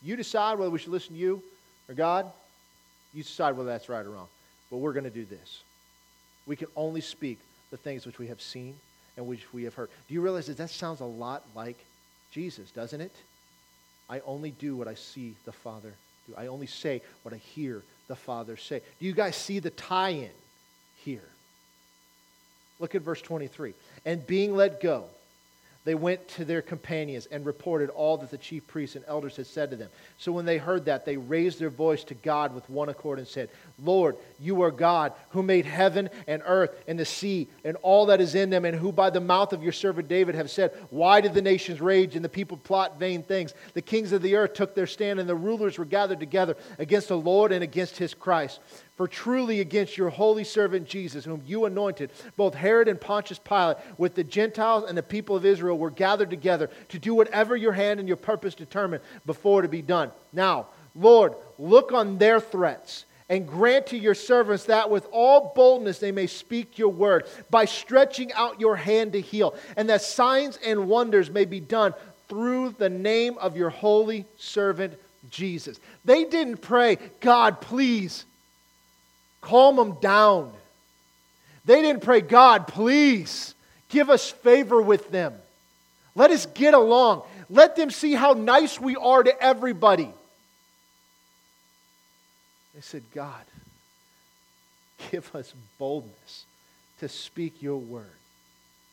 You 0.03 0.17
decide 0.17 0.59
whether 0.59 0.71
we 0.71 0.79
should 0.79 0.89
listen 0.89 1.13
to 1.13 1.21
you 1.21 1.43
or 1.91 1.95
God. 1.95 2.25
You 3.13 3.23
decide 3.23 3.55
whether 3.55 3.69
that's 3.69 3.91
right 3.91 4.03
or 4.03 4.09
wrong. 4.09 4.29
But 4.71 4.79
we're 4.79 4.95
going 4.95 5.05
to 5.05 5.11
do 5.11 5.27
this. 5.27 5.63
We 6.47 6.57
can 6.57 6.69
only 6.75 7.03
speak 7.03 7.39
the 7.71 7.77
things 7.77 8.07
which 8.07 8.19
we 8.19 8.29
have 8.29 8.41
seen 8.41 8.77
and 9.19 9.27
which 9.27 9.53
we 9.53 9.65
have 9.65 9.75
heard. 9.75 9.91
Do 10.09 10.15
you 10.15 10.23
realize 10.23 10.47
that 10.47 10.57
that 10.57 10.71
sounds 10.71 11.01
a 11.01 11.05
lot 11.05 11.45
like 11.55 11.77
Jesus, 12.33 12.71
doesn't 12.71 13.03
it? 13.03 13.13
I 14.09 14.21
only 14.21 14.53
do 14.53 14.75
what 14.75 14.89
I 14.89 14.95
see 14.95 15.35
the 15.45 15.53
Father 15.53 15.93
do. 16.27 16.35
I 16.35 16.47
only 16.47 16.67
say 16.67 17.03
what 17.25 17.35
I 17.35 17.37
hear 17.37 17.83
the 18.09 18.17
Father 18.17 18.57
say. 18.57 18.81
Do 18.99 19.05
you 19.05 19.13
guys 19.13 19.37
see 19.37 19.59
the 19.59 19.69
tie 19.69 20.11
in 20.11 20.31
here? 21.05 21.29
Look 22.81 22.95
at 22.95 23.03
verse 23.03 23.23
23. 23.23 23.75
And 24.05 24.27
being 24.27 24.57
let 24.57 24.81
go, 24.81 25.05
they 25.85 25.95
went 25.95 26.29
to 26.29 26.45
their 26.45 26.61
companions 26.61 27.27
and 27.27 27.47
reported 27.47 27.89
all 27.89 28.19
that 28.19 28.31
the 28.31 28.37
chief 28.37 28.67
priests 28.67 28.97
and 28.97 29.05
elders 29.09 29.37
had 29.37 29.47
said 29.47 29.71
to 29.71 29.77
them. 29.77 29.89
So 30.19 30.31
when 30.31 30.45
they 30.45 30.59
heard 30.59 30.85
that, 30.85 31.07
they 31.07 31.17
raised 31.17 31.59
their 31.59 31.71
voice 31.71 32.05
to 32.05 32.15
God 32.15 32.55
with 32.55 32.69
one 32.69 32.91
accord 32.91 33.19
and 33.19 33.27
said, 33.27 33.49
Lord, 33.83 34.17
you 34.39 34.61
are 34.63 34.71
God 34.71 35.15
who 35.31 35.43
made 35.43 35.65
heaven 35.65 36.11
and 36.27 36.43
earth 36.45 36.71
and 36.87 36.99
the 36.99 37.07
sea 37.07 37.49
and 37.65 37.79
all 37.81 38.07
that 38.07 38.21
is 38.21 38.35
in 38.35 38.51
them, 38.51 38.67
and 38.67 38.77
who 38.77 38.93
by 38.93 39.09
the 39.09 39.21
mouth 39.21 39.55
of 39.55 39.63
your 39.63 39.73
servant 39.73 40.07
David 40.07 40.35
have 40.35 40.51
said, 40.51 40.73
Why 40.91 41.23
did 41.23 41.33
the 41.33 41.41
nations 41.41 41.81
rage 41.81 42.15
and 42.15 42.25
the 42.25 42.29
people 42.29 42.59
plot 42.59 42.99
vain 42.99 43.23
things? 43.23 43.55
The 43.73 43.81
kings 43.81 44.13
of 44.13 44.21
the 44.21 44.37
earth 44.37 44.53
took 44.53 44.75
their 44.75 44.87
stand, 44.87 45.19
and 45.19 45.29
the 45.29 45.35
rulers 45.35 45.79
were 45.79 45.87
gathered 45.87 46.21
together 46.21 46.57
against 46.79 47.09
the 47.09 47.17
Lord 47.17 47.53
and 47.53 47.65
against 47.65 47.97
his 47.97 48.13
Christ. 48.13 48.61
For 49.01 49.09
truly 49.09 49.61
against 49.61 49.97
your 49.97 50.11
holy 50.11 50.45
servant 50.45 50.87
Jesus, 50.87 51.25
whom 51.25 51.41
you 51.47 51.65
anointed, 51.65 52.11
both 52.37 52.53
Herod 52.53 52.87
and 52.87 53.01
Pontius 53.01 53.39
Pilate, 53.39 53.79
with 53.97 54.15
the 54.15 54.23
Gentiles 54.23 54.85
and 54.87 54.99
the 54.99 55.03
people 55.03 55.35
of 55.35 55.47
Israel, 55.47 55.79
were 55.79 55.89
gathered 55.89 56.29
together 56.29 56.69
to 56.91 56.99
do 56.99 57.15
whatever 57.15 57.57
your 57.57 57.73
hand 57.73 57.99
and 57.99 58.07
your 58.07 58.19
purpose 58.19 58.55
determined 58.55 59.03
before 59.25 59.63
to 59.63 59.69
be 59.69 59.81
done. 59.81 60.11
Now, 60.35 60.67
Lord, 60.95 61.33
look 61.59 61.93
on 61.93 62.19
their 62.19 62.41
threats 62.41 63.07
and 63.31 63.49
grant 63.49 63.87
to 63.87 63.97
your 63.97 64.15
servants 64.15 64.65
that 64.65 64.91
with 64.91 65.07
all 65.13 65.55
boldness 65.57 65.99
they 65.99 66.13
may 66.13 66.27
speak 66.27 66.77
your 66.77 66.91
word 66.91 67.27
by 67.49 67.65
stretching 67.65 68.31
out 68.35 68.61
your 68.61 68.77
hand 68.77 69.15
to 69.15 69.21
heal, 69.23 69.55
and 69.79 69.89
that 69.89 70.03
signs 70.03 70.59
and 70.63 70.89
wonders 70.89 71.31
may 71.31 71.47
be 71.47 71.59
done 71.59 71.95
through 72.29 72.75
the 72.77 72.91
name 72.91 73.39
of 73.39 73.57
your 73.57 73.71
holy 73.71 74.27
servant 74.37 74.93
Jesus. 75.31 75.81
They 76.05 76.25
didn't 76.25 76.59
pray, 76.59 76.99
God, 77.21 77.63
please 77.63 78.27
calm 79.41 79.77
them 79.77 79.93
down. 80.01 80.53
They 81.65 81.83
didn't 81.83 82.03
pray, 82.03 82.21
God, 82.21 82.67
please 82.67 83.55
give 83.89 84.11
us 84.11 84.31
favor 84.31 84.81
with 84.81 85.11
them. 85.11 85.35
Let 86.15 86.31
us 86.31 86.47
get 86.47 86.75
along. 86.75 87.23
Let 87.49 87.77
them 87.77 87.91
see 87.91 88.15
how 88.15 88.33
nice 88.33 88.81
we 88.81 88.97
are 88.97 89.23
to 89.23 89.43
everybody. 89.43 90.11
They 92.75 92.81
said, 92.81 93.03
God, 93.15 93.45
give 95.11 95.35
us 95.35 95.53
boldness 95.79 96.45
to 97.01 97.09
speak 97.09 97.63
your 97.63 97.79
word 97.79 98.07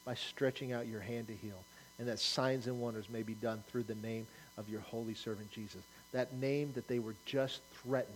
by 0.05 0.15
stretching 0.15 0.71
out 0.73 0.87
your 0.87 1.01
hand 1.01 1.27
to 1.27 1.33
heal, 1.33 1.61
and 1.99 2.07
that 2.07 2.19
signs 2.19 2.67
and 2.67 2.79
wonders 2.81 3.09
may 3.09 3.23
be 3.23 3.33
done 3.33 3.63
through 3.69 3.83
the 3.83 3.95
name 3.95 4.25
of 4.57 4.69
your 4.69 4.81
holy 4.81 5.13
servant 5.13 5.51
Jesus. 5.51 5.81
That 6.13 6.33
name 6.33 6.71
that 6.75 6.87
they 6.87 6.99
were 6.99 7.15
just 7.25 7.61
threatened, 7.83 8.15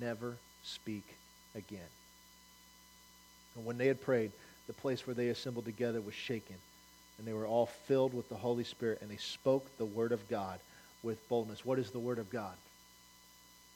never 0.00 0.36
speak 0.64 1.04
again. 1.54 1.80
And 3.56 3.64
when 3.64 3.78
they 3.78 3.86
had 3.86 4.00
prayed, 4.00 4.32
the 4.66 4.72
place 4.72 5.06
where 5.06 5.14
they 5.14 5.28
assembled 5.28 5.64
together 5.64 6.00
was 6.00 6.14
shaken, 6.14 6.56
and 7.18 7.26
they 7.26 7.32
were 7.32 7.46
all 7.46 7.66
filled 7.66 8.14
with 8.14 8.28
the 8.28 8.34
Holy 8.34 8.64
Spirit, 8.64 8.98
and 9.02 9.10
they 9.10 9.16
spoke 9.16 9.66
the 9.76 9.84
word 9.84 10.12
of 10.12 10.28
God 10.28 10.58
with 11.02 11.28
boldness. 11.28 11.64
What 11.64 11.78
is 11.78 11.90
the 11.90 11.98
word 11.98 12.18
of 12.18 12.30
God? 12.30 12.54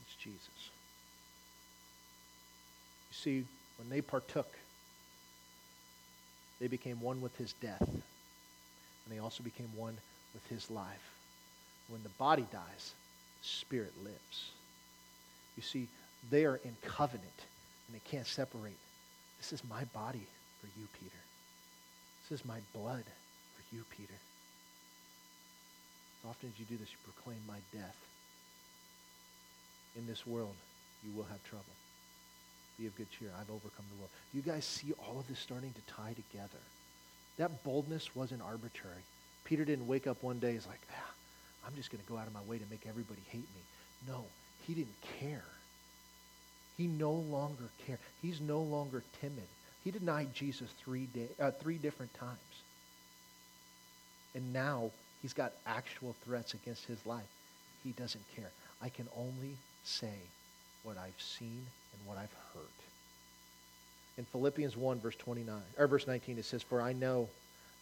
It's 0.06 0.14
Jesus. 0.22 0.70
You 3.10 3.16
see, 3.16 3.44
when 3.78 3.90
they 3.90 4.00
partook, 4.00 4.52
they 6.60 6.68
became 6.68 7.00
one 7.00 7.20
with 7.20 7.36
his 7.36 7.52
death, 7.54 7.82
and 7.82 8.02
they 9.10 9.18
also 9.18 9.42
became 9.42 9.68
one 9.76 9.96
with 10.32 10.46
his 10.48 10.70
life. 10.70 11.12
When 11.88 12.02
the 12.02 12.08
body 12.10 12.46
dies, 12.50 12.92
the 13.42 13.48
spirit 13.48 13.92
lives. 14.02 14.50
You 15.56 15.62
see, 15.62 15.88
they 16.30 16.44
are 16.44 16.60
in 16.64 16.76
covenant 16.82 17.44
and 17.86 17.94
they 17.94 18.02
can't 18.10 18.26
separate. 18.26 18.78
This 19.38 19.52
is 19.52 19.62
my 19.68 19.84
body 19.94 20.26
for 20.60 20.66
you, 20.78 20.86
Peter. 21.00 21.22
This 22.28 22.40
is 22.40 22.46
my 22.46 22.58
blood 22.74 23.04
for 23.04 23.76
you, 23.76 23.84
Peter. 23.96 24.18
As 26.22 26.30
often 26.30 26.50
as 26.52 26.58
you 26.58 26.66
do 26.66 26.76
this, 26.76 26.90
you 26.90 26.98
proclaim 27.04 27.38
my 27.46 27.58
death. 27.72 27.96
In 29.96 30.06
this 30.06 30.26
world, 30.26 30.54
you 31.04 31.16
will 31.16 31.24
have 31.24 31.42
trouble. 31.44 31.64
Be 32.78 32.86
of 32.86 32.96
good 32.96 33.10
cheer. 33.10 33.30
I've 33.38 33.48
overcome 33.48 33.86
the 33.94 33.98
world. 33.98 34.10
Do 34.32 34.38
you 34.38 34.42
guys 34.42 34.64
see 34.64 34.92
all 34.98 35.18
of 35.18 35.28
this 35.28 35.38
starting 35.38 35.72
to 35.72 35.94
tie 35.94 36.14
together? 36.14 36.60
That 37.38 37.64
boldness 37.64 38.14
wasn't 38.14 38.42
arbitrary. 38.42 39.04
Peter 39.44 39.64
didn't 39.64 39.86
wake 39.86 40.06
up 40.06 40.22
one 40.22 40.38
day, 40.38 40.52
he's 40.52 40.66
like, 40.66 40.80
ah, 40.92 41.12
I'm 41.66 41.74
just 41.76 41.90
going 41.90 42.02
to 42.02 42.08
go 42.08 42.18
out 42.18 42.26
of 42.26 42.34
my 42.34 42.42
way 42.42 42.58
to 42.58 42.64
make 42.70 42.86
everybody 42.88 43.20
hate 43.28 43.38
me. 43.54 43.62
No, 44.08 44.24
he 44.66 44.74
didn't 44.74 45.00
care. 45.20 45.44
He 46.76 46.86
no 46.86 47.12
longer 47.12 47.68
cared. 47.86 47.98
He's 48.20 48.40
no 48.40 48.60
longer 48.60 49.02
timid. 49.20 49.48
He 49.84 49.90
denied 49.90 50.34
Jesus 50.34 50.68
three, 50.84 51.06
day, 51.06 51.28
uh, 51.40 51.52
three 51.52 51.78
different 51.78 52.12
times. 52.14 52.36
And 54.34 54.52
now 54.52 54.90
he's 55.22 55.32
got 55.32 55.52
actual 55.66 56.14
threats 56.24 56.54
against 56.54 56.84
his 56.84 56.98
life. 57.06 57.24
He 57.82 57.92
doesn't 57.92 58.24
care. 58.34 58.50
I 58.82 58.88
can 58.88 59.08
only 59.16 59.56
say 59.84 60.14
what 60.82 60.98
I've 60.98 61.20
seen 61.20 61.66
and 61.92 62.06
what 62.06 62.18
I've 62.18 62.34
heard. 62.52 62.66
In 64.18 64.24
Philippians 64.24 64.76
1, 64.76 65.00
verse 65.00 65.16
29, 65.16 65.60
or 65.78 65.86
verse 65.86 66.06
19, 66.06 66.38
it 66.38 66.44
says, 66.44 66.62
For 66.62 66.80
I 66.80 66.92
know 66.92 67.28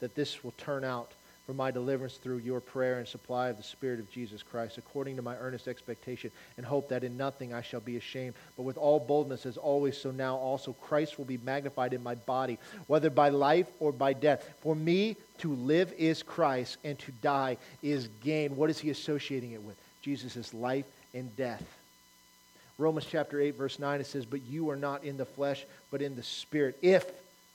that 0.01 0.14
this 0.14 0.45
will 0.45 0.55
turn 0.59 0.84
out 0.84 1.12
for 1.47 1.53
my 1.53 1.70
deliverance 1.70 2.16
through 2.16 2.38
your 2.38 2.61
prayer 2.61 2.99
and 2.99 3.07
supply 3.07 3.49
of 3.49 3.57
the 3.57 3.62
Spirit 3.62 4.01
of 4.01 4.11
Jesus 4.11 4.42
Christ, 4.42 4.78
according 4.78 5.16
to 5.16 5.22
my 5.22 5.36
earnest 5.36 5.68
expectation 5.68 6.30
and 6.57 6.64
hope 6.64 6.88
that 6.88 7.05
in 7.05 7.16
nothing 7.16 7.53
I 7.53 7.61
shall 7.61 7.80
be 7.80 7.97
ashamed, 7.97 8.34
but 8.57 8.62
with 8.62 8.78
all 8.78 8.99
boldness, 8.99 9.45
as 9.45 9.57
always, 9.57 9.97
so 9.97 10.11
now 10.11 10.36
also 10.36 10.72
Christ 10.72 11.18
will 11.18 11.26
be 11.26 11.38
magnified 11.38 11.92
in 11.92 12.03
my 12.03 12.14
body, 12.14 12.59
whether 12.86 13.11
by 13.11 13.28
life 13.28 13.66
or 13.78 13.92
by 13.92 14.14
death. 14.14 14.55
For 14.61 14.74
me 14.74 15.16
to 15.38 15.55
live 15.55 15.92
is 15.99 16.22
Christ, 16.22 16.78
and 16.82 16.99
to 17.01 17.12
die 17.12 17.59
is 17.82 18.09
gain. 18.22 18.57
What 18.57 18.70
is 18.70 18.78
he 18.78 18.90
associating 18.90 19.53
it 19.53 19.62
with? 19.62 19.76
Jesus' 20.03 20.55
life 20.55 20.86
and 21.12 21.34
death. 21.36 21.62
Romans 22.76 23.07
chapter 23.09 23.40
8, 23.40 23.55
verse 23.57 23.78
9, 23.78 24.01
it 24.01 24.07
says, 24.07 24.26
But 24.26 24.42
you 24.42 24.70
are 24.70 24.76
not 24.76 25.05
in 25.05 25.16
the 25.16 25.24
flesh, 25.24 25.64
but 25.90 26.03
in 26.03 26.16
the 26.16 26.22
Spirit. 26.22 26.76
If 26.82 27.05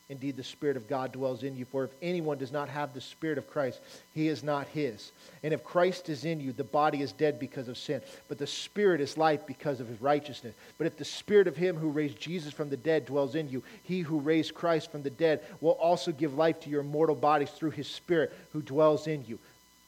indeed 0.09 0.35
the 0.35 0.43
Spirit 0.43 0.75
of 0.75 0.89
God 0.89 1.11
dwells 1.11 1.43
in 1.43 1.55
you. 1.55 1.65
For 1.65 1.83
if 1.83 1.91
anyone 2.01 2.39
does 2.39 2.51
not 2.51 2.67
have 2.67 2.93
the 2.93 3.01
Spirit 3.01 3.37
of 3.37 3.49
Christ, 3.49 3.79
he 4.15 4.27
is 4.27 4.43
not 4.43 4.67
his. 4.67 5.11
And 5.43 5.53
if 5.53 5.63
Christ 5.63 6.09
is 6.09 6.25
in 6.25 6.39
you, 6.39 6.51
the 6.51 6.63
body 6.63 7.01
is 7.01 7.11
dead 7.11 7.39
because 7.39 7.67
of 7.67 7.77
sin, 7.77 8.01
but 8.27 8.39
the 8.39 8.47
Spirit 8.47 9.01
is 9.01 9.17
life 9.17 9.45
because 9.45 9.79
of 9.79 9.87
his 9.87 10.01
righteousness. 10.01 10.55
But 10.77 10.87
if 10.87 10.97
the 10.97 11.05
Spirit 11.05 11.47
of 11.47 11.55
him 11.55 11.77
who 11.77 11.89
raised 11.89 12.19
Jesus 12.19 12.51
from 12.51 12.69
the 12.69 12.77
dead 12.77 13.05
dwells 13.05 13.35
in 13.35 13.49
you, 13.49 13.63
he 13.83 14.01
who 14.01 14.19
raised 14.19 14.55
Christ 14.55 14.91
from 14.91 15.03
the 15.03 15.09
dead 15.11 15.41
will 15.61 15.73
also 15.73 16.11
give 16.11 16.33
life 16.33 16.59
to 16.61 16.69
your 16.69 16.83
mortal 16.83 17.15
bodies 17.15 17.51
through 17.51 17.71
his 17.71 17.87
Spirit 17.87 18.33
who 18.51 18.61
dwells 18.61 19.05
in 19.05 19.23
you. 19.27 19.37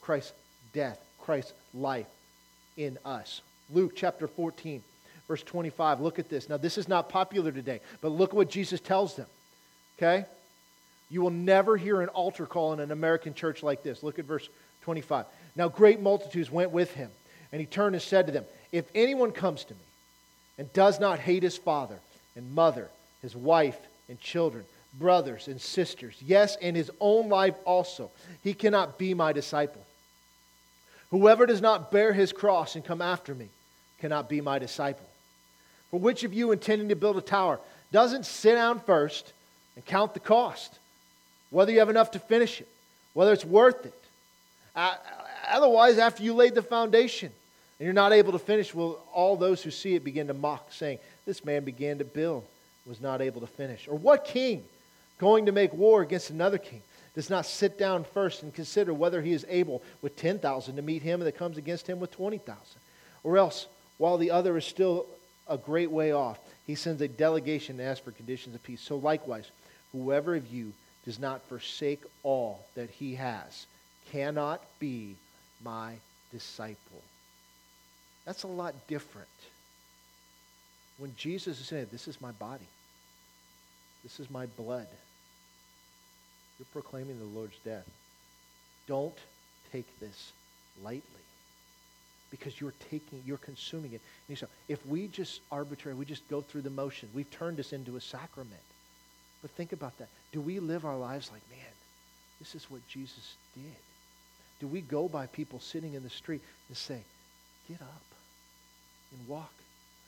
Christ's 0.01 0.33
death, 0.71 0.99
Christ's 1.19 1.53
life 1.73 2.07
in 2.77 2.97
us. 3.03 3.41
Luke 3.73 3.93
chapter 3.95 4.27
14, 4.27 4.83
verse 5.27 5.41
25. 5.43 5.99
Look 5.99 6.19
at 6.19 6.29
this. 6.29 6.47
Now, 6.47 6.57
this 6.57 6.77
is 6.77 6.87
not 6.87 7.09
popular 7.09 7.51
today, 7.51 7.79
but 8.01 8.09
look 8.09 8.33
what 8.33 8.49
Jesus 8.49 8.79
tells 8.79 9.15
them. 9.15 9.27
Okay? 10.01 10.25
You 11.09 11.21
will 11.21 11.29
never 11.29 11.77
hear 11.77 12.01
an 12.01 12.09
altar 12.09 12.45
call 12.45 12.73
in 12.73 12.79
an 12.79 12.91
American 12.91 13.33
church 13.33 13.61
like 13.61 13.83
this. 13.83 14.01
Look 14.01 14.17
at 14.17 14.25
verse 14.25 14.47
25. 14.83 15.25
Now, 15.55 15.67
great 15.67 16.01
multitudes 16.01 16.49
went 16.49 16.71
with 16.71 16.91
him, 16.93 17.11
and 17.51 17.59
he 17.59 17.67
turned 17.67 17.95
and 17.95 18.01
said 18.01 18.25
to 18.27 18.31
them, 18.31 18.45
If 18.71 18.85
anyone 18.95 19.31
comes 19.31 19.63
to 19.65 19.73
me 19.73 19.79
and 20.57 20.71
does 20.73 20.99
not 20.99 21.19
hate 21.19 21.43
his 21.43 21.57
father 21.57 21.99
and 22.35 22.55
mother, 22.55 22.89
his 23.21 23.35
wife 23.35 23.77
and 24.09 24.19
children, 24.19 24.63
brothers 24.97 25.47
and 25.47 25.61
sisters, 25.61 26.15
yes, 26.25 26.57
and 26.61 26.75
his 26.75 26.89
own 26.99 27.29
life 27.29 27.55
also, 27.65 28.09
he 28.41 28.53
cannot 28.53 28.97
be 28.97 29.13
my 29.13 29.33
disciple. 29.33 29.85
Whoever 31.11 31.45
does 31.45 31.61
not 31.61 31.91
bear 31.91 32.13
his 32.13 32.31
cross 32.31 32.75
and 32.75 32.85
come 32.85 33.01
after 33.01 33.35
me 33.35 33.49
cannot 33.99 34.29
be 34.29 34.41
my 34.41 34.57
disciple. 34.57 35.05
For 35.91 35.99
which 35.99 36.23
of 36.23 36.33
you 36.33 36.53
intending 36.53 36.87
to 36.89 36.95
build 36.95 37.17
a 37.17 37.21
tower 37.21 37.59
doesn't 37.91 38.25
sit 38.25 38.55
down 38.55 38.79
first 38.79 39.33
and 39.75 39.85
count 39.85 40.13
the 40.13 40.19
cost, 40.19 40.77
whether 41.49 41.71
you 41.71 41.79
have 41.79 41.89
enough 41.89 42.11
to 42.11 42.19
finish 42.19 42.61
it, 42.61 42.67
whether 43.13 43.33
it's 43.33 43.45
worth 43.45 43.85
it. 43.85 44.03
Uh, 44.75 44.95
otherwise, 45.49 45.97
after 45.97 46.23
you 46.23 46.33
laid 46.33 46.55
the 46.55 46.61
foundation 46.61 47.31
and 47.79 47.85
you're 47.85 47.93
not 47.93 48.13
able 48.13 48.31
to 48.31 48.39
finish, 48.39 48.73
will 48.73 48.99
all 49.13 49.35
those 49.35 49.61
who 49.61 49.71
see 49.71 49.95
it 49.95 50.03
begin 50.03 50.27
to 50.27 50.33
mock, 50.33 50.71
saying, 50.71 50.99
This 51.25 51.43
man 51.43 51.63
began 51.63 51.97
to 51.97 52.05
build, 52.05 52.45
was 52.85 53.01
not 53.01 53.21
able 53.21 53.41
to 53.41 53.47
finish? 53.47 53.87
Or 53.87 53.97
what 53.97 54.25
king 54.25 54.63
going 55.17 55.45
to 55.45 55.51
make 55.51 55.73
war 55.73 56.01
against 56.01 56.29
another 56.29 56.57
king? 56.57 56.81
does 57.13 57.29
not 57.29 57.45
sit 57.45 57.77
down 57.77 58.03
first 58.03 58.43
and 58.43 58.53
consider 58.53 58.93
whether 58.93 59.21
he 59.21 59.33
is 59.33 59.45
able 59.49 59.81
with 60.01 60.15
10,000 60.15 60.75
to 60.75 60.81
meet 60.81 61.01
him 61.01 61.19
that 61.19 61.37
comes 61.37 61.57
against 61.57 61.87
him 61.87 61.99
with 61.99 62.11
20,000. 62.11 62.57
Or 63.23 63.37
else, 63.37 63.67
while 63.97 64.17
the 64.17 64.31
other 64.31 64.57
is 64.57 64.65
still 64.65 65.05
a 65.47 65.57
great 65.57 65.91
way 65.91 66.11
off, 66.13 66.39
he 66.65 66.75
sends 66.75 67.01
a 67.01 67.07
delegation 67.07 67.77
to 67.77 67.83
ask 67.83 68.03
for 68.03 68.11
conditions 68.11 68.55
of 68.55 68.63
peace. 68.63 68.81
So 68.81 68.95
likewise, 68.95 69.51
Whoever 69.91 70.35
of 70.35 70.47
you 70.47 70.73
does 71.05 71.19
not 71.19 71.41
forsake 71.47 72.03
all 72.23 72.65
that 72.75 72.89
he 72.89 73.15
has 73.15 73.65
cannot 74.11 74.61
be 74.79 75.15
my 75.63 75.95
disciple. 76.31 77.01
That's 78.25 78.43
a 78.43 78.47
lot 78.47 78.75
different. 78.87 79.27
When 80.97 81.13
Jesus 81.17 81.59
is 81.59 81.67
saying, 81.67 81.87
This 81.91 82.07
is 82.07 82.21
my 82.21 82.31
body, 82.31 82.67
this 84.03 84.19
is 84.19 84.29
my 84.29 84.45
blood, 84.45 84.87
you're 86.59 86.67
proclaiming 86.73 87.17
the 87.17 87.39
Lord's 87.39 87.57
death. 87.65 87.89
Don't 88.87 89.17
take 89.71 89.99
this 89.99 90.31
lightly 90.83 91.01
because 92.29 92.59
you're 92.61 92.73
taking, 92.89 93.21
you're 93.25 93.37
consuming 93.37 93.93
it. 93.93 94.01
And 94.29 94.37
so 94.37 94.47
if 94.67 94.85
we 94.85 95.07
just 95.07 95.41
arbitrarily, 95.51 95.99
we 95.99 96.05
just 96.05 96.27
go 96.29 96.41
through 96.41 96.61
the 96.61 96.69
motion, 96.69 97.09
we've 97.13 97.29
turned 97.31 97.57
this 97.57 97.73
into 97.73 97.97
a 97.97 98.01
sacrament. 98.01 98.61
But 99.41 99.51
think 99.51 99.73
about 99.73 99.97
that. 99.97 100.09
Do 100.31 100.41
we 100.41 100.59
live 100.59 100.85
our 100.85 100.97
lives 100.97 101.31
like, 101.31 101.41
man, 101.49 101.73
this 102.39 102.55
is 102.55 102.69
what 102.69 102.87
Jesus 102.87 103.35
did? 103.55 103.63
Do 104.59 104.67
we 104.67 104.81
go 104.81 105.07
by 105.07 105.25
people 105.25 105.59
sitting 105.59 105.95
in 105.95 106.03
the 106.03 106.09
street 106.09 106.41
and 106.67 106.77
say, 106.77 106.99
get 107.67 107.81
up 107.81 108.03
and 109.11 109.27
walk? 109.27 109.51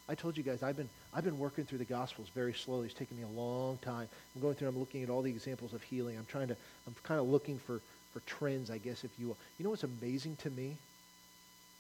I 0.08 0.16
told 0.16 0.38
you 0.38 0.44
guys, 0.44 0.62
I've 0.62 0.76
been, 0.78 0.90
I've 1.14 1.24
been 1.24 1.40
working 1.40 1.64
through 1.66 1.78
the 1.80 1.86
Gospels 1.86 2.28
very 2.36 2.54
slowly. 2.54 2.88
It's 2.88 2.94
taken 2.94 3.18
me 3.18 3.24
a 3.24 3.40
long 3.40 3.78
time. 3.78 4.08
I'm 4.36 4.42
going 4.42 4.54
through, 4.56 4.68
I'm 4.68 4.78
looking 4.78 5.02
at 5.02 5.10
all 5.10 5.22
the 5.22 5.32
examples 5.32 5.74
of 5.74 5.82
healing. 5.82 6.18
I'm 6.18 6.26
trying 6.26 6.50
to, 6.50 6.58
I'm 6.86 6.96
kind 7.04 7.20
of 7.20 7.28
looking 7.28 7.58
for, 7.58 7.80
for 8.12 8.20
trends, 8.28 8.70
I 8.70 8.78
guess, 8.78 9.04
if 9.04 9.12
you 9.18 9.28
will. 9.28 9.38
You 9.58 9.64
know 9.64 9.70
what's 9.70 9.84
amazing 9.84 10.36
to 10.44 10.50
me? 10.50 10.76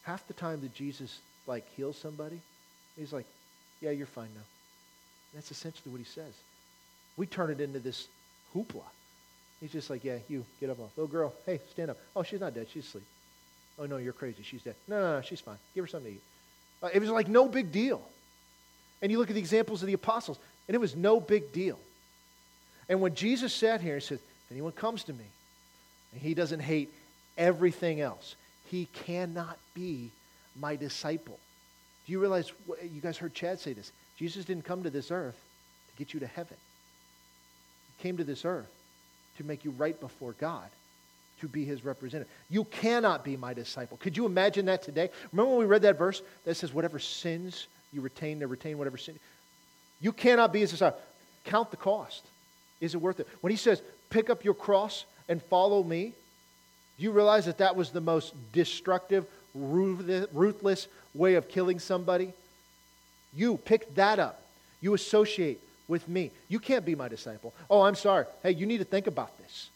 Half 0.03 0.27
the 0.27 0.33
time 0.33 0.61
that 0.61 0.73
Jesus, 0.73 1.19
like, 1.47 1.67
heals 1.75 1.97
somebody, 1.97 2.39
he's 2.97 3.13
like, 3.13 3.25
yeah, 3.81 3.91
you're 3.91 4.07
fine 4.07 4.29
now. 4.33 4.41
That's 5.33 5.51
essentially 5.51 5.91
what 5.91 5.99
he 5.99 6.05
says. 6.05 6.33
We 7.17 7.25
turn 7.25 7.51
it 7.51 7.61
into 7.61 7.79
this 7.79 8.07
hoopla. 8.55 8.83
He's 9.61 9.71
just 9.71 9.89
like, 9.89 10.03
yeah, 10.03 10.17
you 10.27 10.45
get 10.59 10.69
up. 10.69 10.79
Off, 10.79 10.91
little 10.97 11.11
girl, 11.11 11.33
hey, 11.45 11.59
stand 11.71 11.89
up. 11.89 11.97
Oh, 12.15 12.23
she's 12.23 12.41
not 12.41 12.53
dead. 12.53 12.67
She's 12.73 12.85
asleep. 12.85 13.05
Oh, 13.79 13.85
no, 13.85 13.97
you're 13.97 14.13
crazy. 14.13 14.43
She's 14.43 14.61
dead. 14.61 14.75
No, 14.87 14.99
no, 14.99 15.15
no, 15.15 15.21
she's 15.21 15.39
fine. 15.39 15.57
Give 15.73 15.83
her 15.83 15.87
something 15.87 16.11
to 16.11 16.17
eat. 16.17 16.23
Uh, 16.81 16.89
it 16.93 16.99
was 16.99 17.09
like 17.09 17.27
no 17.27 17.47
big 17.47 17.71
deal. 17.71 18.01
And 19.01 19.11
you 19.11 19.19
look 19.19 19.29
at 19.29 19.35
the 19.35 19.39
examples 19.39 19.81
of 19.81 19.87
the 19.87 19.93
apostles, 19.93 20.37
and 20.67 20.75
it 20.75 20.79
was 20.79 20.95
no 20.95 21.19
big 21.19 21.51
deal. 21.53 21.79
And 22.89 22.99
when 22.99 23.15
Jesus 23.15 23.53
sat 23.53 23.81
here 23.81 23.95
and 23.95 24.03
said, 24.03 24.15
if 24.15 24.51
anyone 24.51 24.73
comes 24.73 25.05
to 25.05 25.13
me 25.13 25.25
and 26.11 26.21
he 26.21 26.33
doesn't 26.33 26.59
hate 26.59 26.93
everything 27.37 28.01
else, 28.01 28.35
he 28.69 28.87
cannot 29.05 29.57
be 29.73 30.09
my 30.59 30.75
disciple. 30.75 31.39
Do 32.05 32.11
you 32.11 32.19
realize, 32.19 32.51
you 32.81 33.01
guys 33.01 33.17
heard 33.17 33.33
Chad 33.33 33.59
say 33.59 33.73
this, 33.73 33.91
Jesus 34.17 34.45
didn't 34.45 34.65
come 34.65 34.83
to 34.83 34.89
this 34.89 35.09
earth 35.09 35.39
to 35.89 35.97
get 35.97 36.13
you 36.13 36.19
to 36.19 36.27
heaven 36.27 36.57
came 38.03 38.17
to 38.17 38.23
this 38.23 38.45
earth 38.45 38.69
to 39.37 39.43
make 39.43 39.65
you 39.65 39.71
right 39.71 39.99
before 39.99 40.33
God, 40.33 40.69
to 41.39 41.47
be 41.47 41.65
his 41.65 41.83
representative. 41.83 42.31
You 42.49 42.65
cannot 42.65 43.23
be 43.23 43.35
my 43.37 43.53
disciple. 43.53 43.97
Could 43.97 44.15
you 44.15 44.25
imagine 44.25 44.67
that 44.67 44.83
today? 44.83 45.09
Remember 45.31 45.51
when 45.51 45.59
we 45.59 45.65
read 45.65 45.81
that 45.83 45.97
verse 45.97 46.21
that 46.45 46.55
says, 46.55 46.73
whatever 46.73 46.99
sins 46.99 47.67
you 47.91 48.01
retain, 48.01 48.39
they 48.39 48.45
retain 48.45 48.77
whatever 48.77 48.97
sin. 48.97 49.17
You 50.01 50.11
cannot 50.11 50.53
be 50.53 50.59
his 50.59 50.71
disciple. 50.71 50.99
Count 51.45 51.71
the 51.71 51.77
cost. 51.77 52.23
Is 52.81 52.93
it 52.93 52.97
worth 52.97 53.19
it? 53.19 53.27
When 53.41 53.51
he 53.51 53.57
says, 53.57 53.81
pick 54.09 54.29
up 54.29 54.43
your 54.43 54.53
cross 54.53 55.05
and 55.29 55.41
follow 55.41 55.81
me, 55.81 56.13
do 56.97 57.03
you 57.03 57.11
realize 57.11 57.45
that 57.45 57.57
that 57.59 57.75
was 57.75 57.89
the 57.91 58.01
most 58.01 58.33
destructive, 58.51 59.25
ruthless 59.55 60.87
way 61.15 61.35
of 61.35 61.47
killing 61.47 61.79
somebody? 61.79 62.33
You 63.33 63.57
pick 63.57 63.95
that 63.95 64.19
up. 64.19 64.43
You 64.81 64.93
associate 64.93 65.61
with 65.87 66.07
me. 66.07 66.31
You 66.47 66.59
can't 66.59 66.85
be 66.85 66.95
my 66.95 67.07
disciple. 67.07 67.53
Oh, 67.69 67.81
I'm 67.81 67.95
sorry. 67.95 68.25
Hey, 68.41 68.51
you 68.51 68.65
need 68.65 68.79
to 68.79 68.85
think 68.85 69.07
about 69.07 69.37
this. 69.37 69.69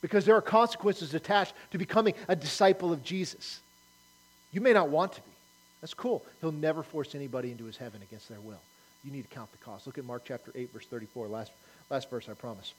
Because 0.00 0.24
there 0.24 0.36
are 0.36 0.42
consequences 0.42 1.14
attached 1.14 1.54
to 1.72 1.78
becoming 1.78 2.14
a 2.28 2.36
disciple 2.36 2.92
of 2.92 3.02
Jesus. 3.02 3.60
You 4.52 4.60
may 4.60 4.72
not 4.72 4.88
want 4.88 5.12
to 5.14 5.20
be. 5.20 5.30
That's 5.80 5.94
cool. 5.94 6.24
He'll 6.40 6.52
never 6.52 6.82
force 6.82 7.14
anybody 7.14 7.50
into 7.50 7.64
his 7.64 7.76
heaven 7.76 8.02
against 8.02 8.28
their 8.28 8.40
will. 8.40 8.60
You 9.04 9.12
need 9.12 9.28
to 9.28 9.34
count 9.34 9.50
the 9.52 9.58
cost. 9.58 9.86
Look 9.86 9.98
at 9.98 10.04
Mark 10.04 10.22
chapter 10.24 10.50
8, 10.54 10.72
verse 10.72 10.86
34. 10.86 11.28
Last, 11.28 11.52
last 11.90 12.10
verse, 12.10 12.28
I 12.28 12.34
promise. 12.34 12.74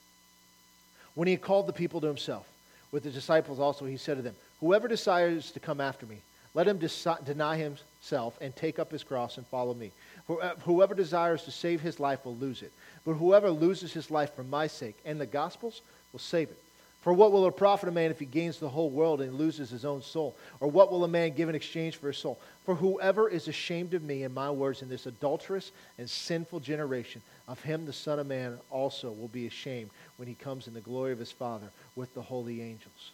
When 1.15 1.27
he 1.27 1.33
had 1.33 1.41
called 1.41 1.67
the 1.67 1.73
people 1.73 2.01
to 2.01 2.07
himself, 2.07 2.45
with 2.91 3.03
the 3.03 3.09
disciples 3.09 3.59
also, 3.59 3.85
he 3.85 3.97
said 3.97 4.17
to 4.17 4.23
them, 4.23 4.35
Whoever 4.59 4.87
desires 4.87 5.51
to 5.51 5.59
come 5.59 5.79
after 5.79 6.05
me, 6.05 6.17
let 6.53 6.67
him 6.67 6.79
deny 7.23 7.57
himself 7.57 8.37
and 8.41 8.55
take 8.55 8.79
up 8.79 8.91
his 8.91 9.03
cross 9.03 9.37
and 9.37 9.45
follow 9.47 9.73
me. 9.73 9.91
Uh, 10.29 10.55
whoever 10.63 10.93
desires 10.93 11.43
to 11.43 11.51
save 11.51 11.81
his 11.81 11.99
life 11.99 12.23
will 12.25 12.35
lose 12.35 12.61
it. 12.61 12.71
But 13.05 13.13
whoever 13.13 13.49
loses 13.49 13.91
his 13.93 14.11
life 14.11 14.35
for 14.35 14.43
my 14.43 14.67
sake 14.67 14.97
and 15.05 15.19
the 15.19 15.25
gospel's 15.25 15.81
will 16.11 16.19
save 16.19 16.49
it. 16.49 16.57
For 17.01 17.13
what 17.13 17.31
will 17.31 17.47
it 17.47 17.55
profit 17.55 17.87
a 17.87 17.91
man 17.93 18.11
if 18.11 18.19
he 18.19 18.25
gains 18.25 18.59
the 18.59 18.67
whole 18.67 18.89
world 18.89 19.21
and 19.21 19.35
loses 19.35 19.69
his 19.69 19.85
own 19.85 20.01
soul? 20.01 20.35
Or 20.59 20.67
what 20.67 20.91
will 20.91 21.05
a 21.05 21.07
man 21.07 21.33
give 21.33 21.47
in 21.47 21.55
exchange 21.55 21.95
for 21.95 22.07
his 22.07 22.17
soul? 22.17 22.37
For 22.65 22.75
whoever 22.75 23.29
is 23.29 23.47
ashamed 23.47 23.93
of 23.93 24.03
me 24.03 24.23
and 24.23 24.35
my 24.35 24.51
words 24.51 24.81
in 24.81 24.89
this 24.89 25.05
adulterous 25.05 25.71
and 25.97 26.09
sinful 26.09 26.59
generation, 26.59 27.21
of 27.47 27.61
him 27.61 27.85
the 27.85 27.93
Son 27.93 28.19
of 28.19 28.27
Man 28.27 28.59
also 28.69 29.11
will 29.11 29.29
be 29.29 29.47
ashamed 29.47 29.89
when 30.17 30.27
he 30.27 30.35
comes 30.35 30.67
in 30.67 30.73
the 30.73 30.81
glory 30.81 31.13
of 31.13 31.19
his 31.19 31.31
Father 31.31 31.69
with 31.95 32.13
the 32.13 32.21
holy 32.21 32.61
angels. 32.61 33.11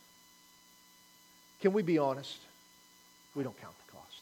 Can 1.61 1.71
we 1.71 1.83
be 1.83 1.99
honest? 1.99 2.39
we 3.35 3.43
don't 3.43 3.59
count 3.61 3.75
the 3.85 3.91
cost. 3.91 4.21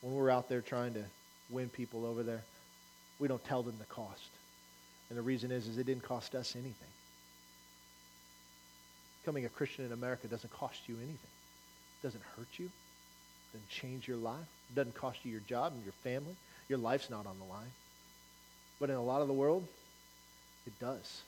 When 0.00 0.14
we're 0.14 0.30
out 0.30 0.48
there 0.48 0.60
trying 0.60 0.94
to 0.94 1.04
win 1.50 1.68
people 1.68 2.04
over 2.04 2.22
there, 2.22 2.42
we 3.18 3.28
don't 3.28 3.44
tell 3.44 3.62
them 3.62 3.74
the 3.78 3.86
cost. 3.86 4.30
And 5.08 5.18
the 5.18 5.22
reason 5.22 5.50
is, 5.50 5.66
is 5.66 5.78
it 5.78 5.86
didn't 5.86 6.04
cost 6.04 6.34
us 6.34 6.54
anything. 6.54 6.74
Becoming 9.22 9.44
a 9.44 9.48
Christian 9.48 9.84
in 9.84 9.92
America 9.92 10.26
doesn't 10.26 10.52
cost 10.52 10.80
you 10.86 10.96
anything. 10.96 11.14
It 12.00 12.06
doesn't 12.06 12.22
hurt 12.36 12.48
you. 12.58 12.66
It 12.66 13.52
doesn't 13.52 13.68
change 13.68 14.06
your 14.06 14.18
life. 14.18 14.46
It 14.70 14.76
doesn't 14.76 14.94
cost 14.94 15.18
you 15.24 15.32
your 15.32 15.40
job 15.40 15.72
and 15.72 15.82
your 15.84 15.94
family. 16.04 16.34
Your 16.68 16.78
life's 16.78 17.10
not 17.10 17.26
on 17.26 17.38
the 17.38 17.44
line. 17.44 17.70
But 18.78 18.90
in 18.90 18.96
a 18.96 19.02
lot 19.02 19.22
of 19.22 19.28
the 19.28 19.34
world, 19.34 19.66
it 20.66 20.78
does. 20.78 21.22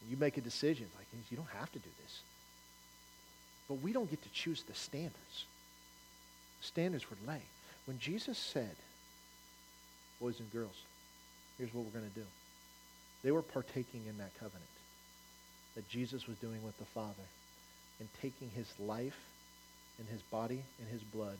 And 0.00 0.10
you 0.10 0.16
make 0.16 0.38
a 0.38 0.40
decision 0.40 0.86
like, 0.96 1.06
you 1.30 1.36
don't 1.36 1.58
have 1.58 1.70
to 1.72 1.78
do 1.78 1.90
this. 2.02 2.20
But 3.68 3.74
we 3.82 3.92
don't 3.92 4.10
get 4.10 4.22
to 4.22 4.28
choose 4.30 4.62
the 4.62 4.74
standards. 4.74 5.44
Standards 6.60 7.04
were 7.10 7.16
laid. 7.26 7.42
When 7.86 7.98
Jesus 7.98 8.38
said, 8.38 8.76
boys 10.20 10.40
and 10.40 10.52
girls, 10.52 10.76
here's 11.58 11.72
what 11.74 11.84
we're 11.84 11.98
going 11.98 12.10
to 12.10 12.20
do. 12.20 12.26
They 13.22 13.30
were 13.30 13.42
partaking 13.42 14.02
in 14.08 14.18
that 14.18 14.34
covenant 14.38 14.62
that 15.74 15.88
Jesus 15.88 16.26
was 16.26 16.36
doing 16.38 16.62
with 16.64 16.76
the 16.78 16.84
Father 16.84 17.28
and 18.00 18.08
taking 18.20 18.50
his 18.54 18.68
life 18.78 19.18
and 19.98 20.08
his 20.08 20.22
body 20.22 20.62
and 20.78 20.88
his 20.88 21.02
blood 21.02 21.38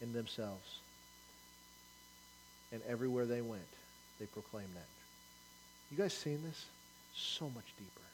in 0.00 0.12
themselves. 0.12 0.80
And 2.72 2.82
everywhere 2.88 3.24
they 3.26 3.40
went, 3.40 3.62
they 4.18 4.26
proclaimed 4.26 4.74
that. 4.74 4.86
You 5.90 5.96
guys 5.96 6.12
seen 6.12 6.42
this? 6.42 6.66
So 7.14 7.46
much 7.54 7.66
deeper, 7.78 8.06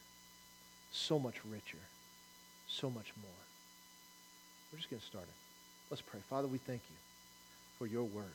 so 0.92 1.18
much 1.18 1.36
richer, 1.50 1.78
so 2.68 2.90
much 2.90 3.12
more. 3.20 3.30
We're 4.70 4.78
just 4.78 4.90
getting 4.90 5.02
started. 5.02 5.32
Let's 5.90 6.02
pray. 6.02 6.20
Father, 6.30 6.48
we 6.48 6.58
thank 6.58 6.82
you 6.88 6.96
for 7.78 7.86
your 7.86 8.04
word. 8.04 8.34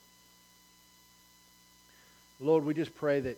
Lord, 2.40 2.66
we 2.66 2.74
just 2.74 2.96
pray 2.96 3.20
that 3.20 3.38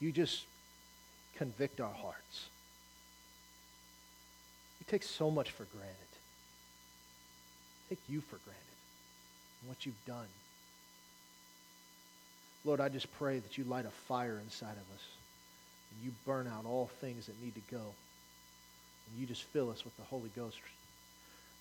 you 0.00 0.12
just 0.12 0.44
convict 1.36 1.80
our 1.80 1.92
hearts. 1.92 2.48
We 4.80 4.84
take 4.90 5.02
so 5.02 5.30
much 5.30 5.50
for 5.50 5.64
granted. 5.64 5.96
Take 7.88 8.00
you 8.08 8.20
for 8.20 8.36
granted 8.44 8.60
and 9.60 9.68
what 9.70 9.86
you've 9.86 10.04
done. 10.06 10.26
Lord, 12.64 12.80
I 12.80 12.88
just 12.88 13.12
pray 13.18 13.38
that 13.38 13.58
you 13.58 13.64
light 13.64 13.86
a 13.86 13.90
fire 13.90 14.40
inside 14.42 14.72
of 14.72 14.94
us 14.94 15.04
and 15.90 16.04
you 16.04 16.12
burn 16.26 16.46
out 16.46 16.64
all 16.66 16.90
things 17.00 17.26
that 17.26 17.42
need 17.42 17.54
to 17.54 17.60
go. 17.70 17.80
And 17.80 19.20
you 19.20 19.26
just 19.26 19.42
fill 19.42 19.70
us 19.70 19.84
with 19.84 19.96
the 19.96 20.02
Holy 20.04 20.30
Ghost. 20.34 20.58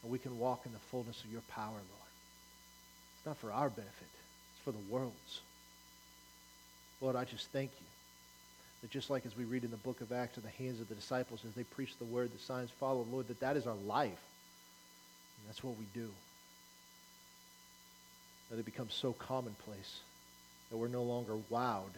And 0.02 0.12
we 0.12 0.20
can 0.20 0.40
walk 0.40 0.66
in 0.66 0.74
the 0.74 0.80
fullness 0.80 1.24
of 1.24 1.32
your 1.32 1.42
power, 1.50 1.72
Lord. 1.72 2.12
It's 3.18 3.26
not 3.26 3.38
for 3.38 3.52
our 3.52 3.70
benefit, 3.70 4.08
for 4.64 4.72
the 4.72 4.80
world's. 4.90 5.42
Lord, 7.02 7.16
I 7.16 7.26
just 7.26 7.48
thank 7.52 7.72
you 7.80 7.86
that 8.82 8.92
just 8.92 9.10
like 9.10 9.26
as 9.26 9.36
we 9.36 9.46
read 9.46 9.64
in 9.64 9.72
the 9.72 9.78
book 9.78 10.02
of 10.02 10.12
Acts 10.12 10.38
in 10.38 10.44
the 10.44 10.64
hands 10.64 10.82
of 10.82 10.90
the 10.90 10.96
disciples 10.96 11.42
as 11.48 11.54
they 11.54 11.64
preach 11.64 11.98
the 11.98 12.06
word, 12.06 12.32
the 12.34 12.40
signs 12.40 12.70
follow, 12.80 13.06
Lord, 13.12 13.28
that 13.30 13.40
that 13.40 13.58
is 13.58 13.66
our 13.66 13.76
life. 13.88 14.10
And 14.10 15.48
that's 15.48 15.64
what 15.64 15.78
we 15.78 15.86
do. 15.94 16.10
That 18.52 18.60
it 18.60 18.66
becomes 18.66 18.94
so 18.94 19.14
commonplace 19.14 20.00
that 20.70 20.78
we're 20.78 20.88
no 20.88 21.04
longer 21.04 21.36
wowed 21.52 21.96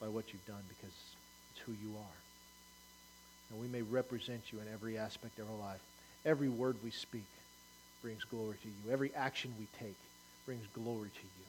by 0.00 0.08
what 0.08 0.32
you've 0.32 0.46
done 0.46 0.62
because 0.68 0.94
it's 1.52 1.60
who 1.66 1.72
you 1.72 1.94
are. 1.96 2.18
And 3.50 3.60
we 3.60 3.68
may 3.68 3.82
represent 3.82 4.52
you 4.52 4.60
in 4.60 4.66
every 4.72 4.98
aspect 4.98 5.38
of 5.38 5.50
our 5.50 5.58
life. 5.58 5.80
Every 6.24 6.48
word 6.48 6.76
we 6.82 6.90
speak 6.90 7.26
brings 8.02 8.24
glory 8.24 8.56
to 8.62 8.68
you. 8.68 8.92
Every 8.92 9.12
action 9.14 9.52
we 9.58 9.66
take 9.78 9.96
brings 10.46 10.66
glory 10.68 11.10
to 11.10 11.22
you. 11.24 11.46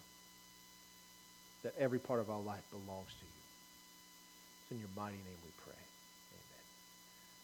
That 1.64 1.74
every 1.80 2.00
part 2.00 2.20
of 2.20 2.30
our 2.30 2.40
life 2.40 2.64
belongs 2.72 3.10
to 3.20 3.26
you. 3.26 3.42
It's 4.62 4.72
in 4.72 4.80
your 4.80 4.90
mighty 4.96 5.18
name 5.18 5.40
we 5.44 5.52
pray. 5.64 5.82
Amen. 6.32 6.66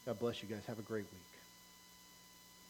God 0.06 0.20
bless 0.20 0.41
you 0.41 0.49
guys. 0.49 0.64
Have 0.68 0.80
a 0.80 0.84
great 0.84 1.06
week. 1.12 1.30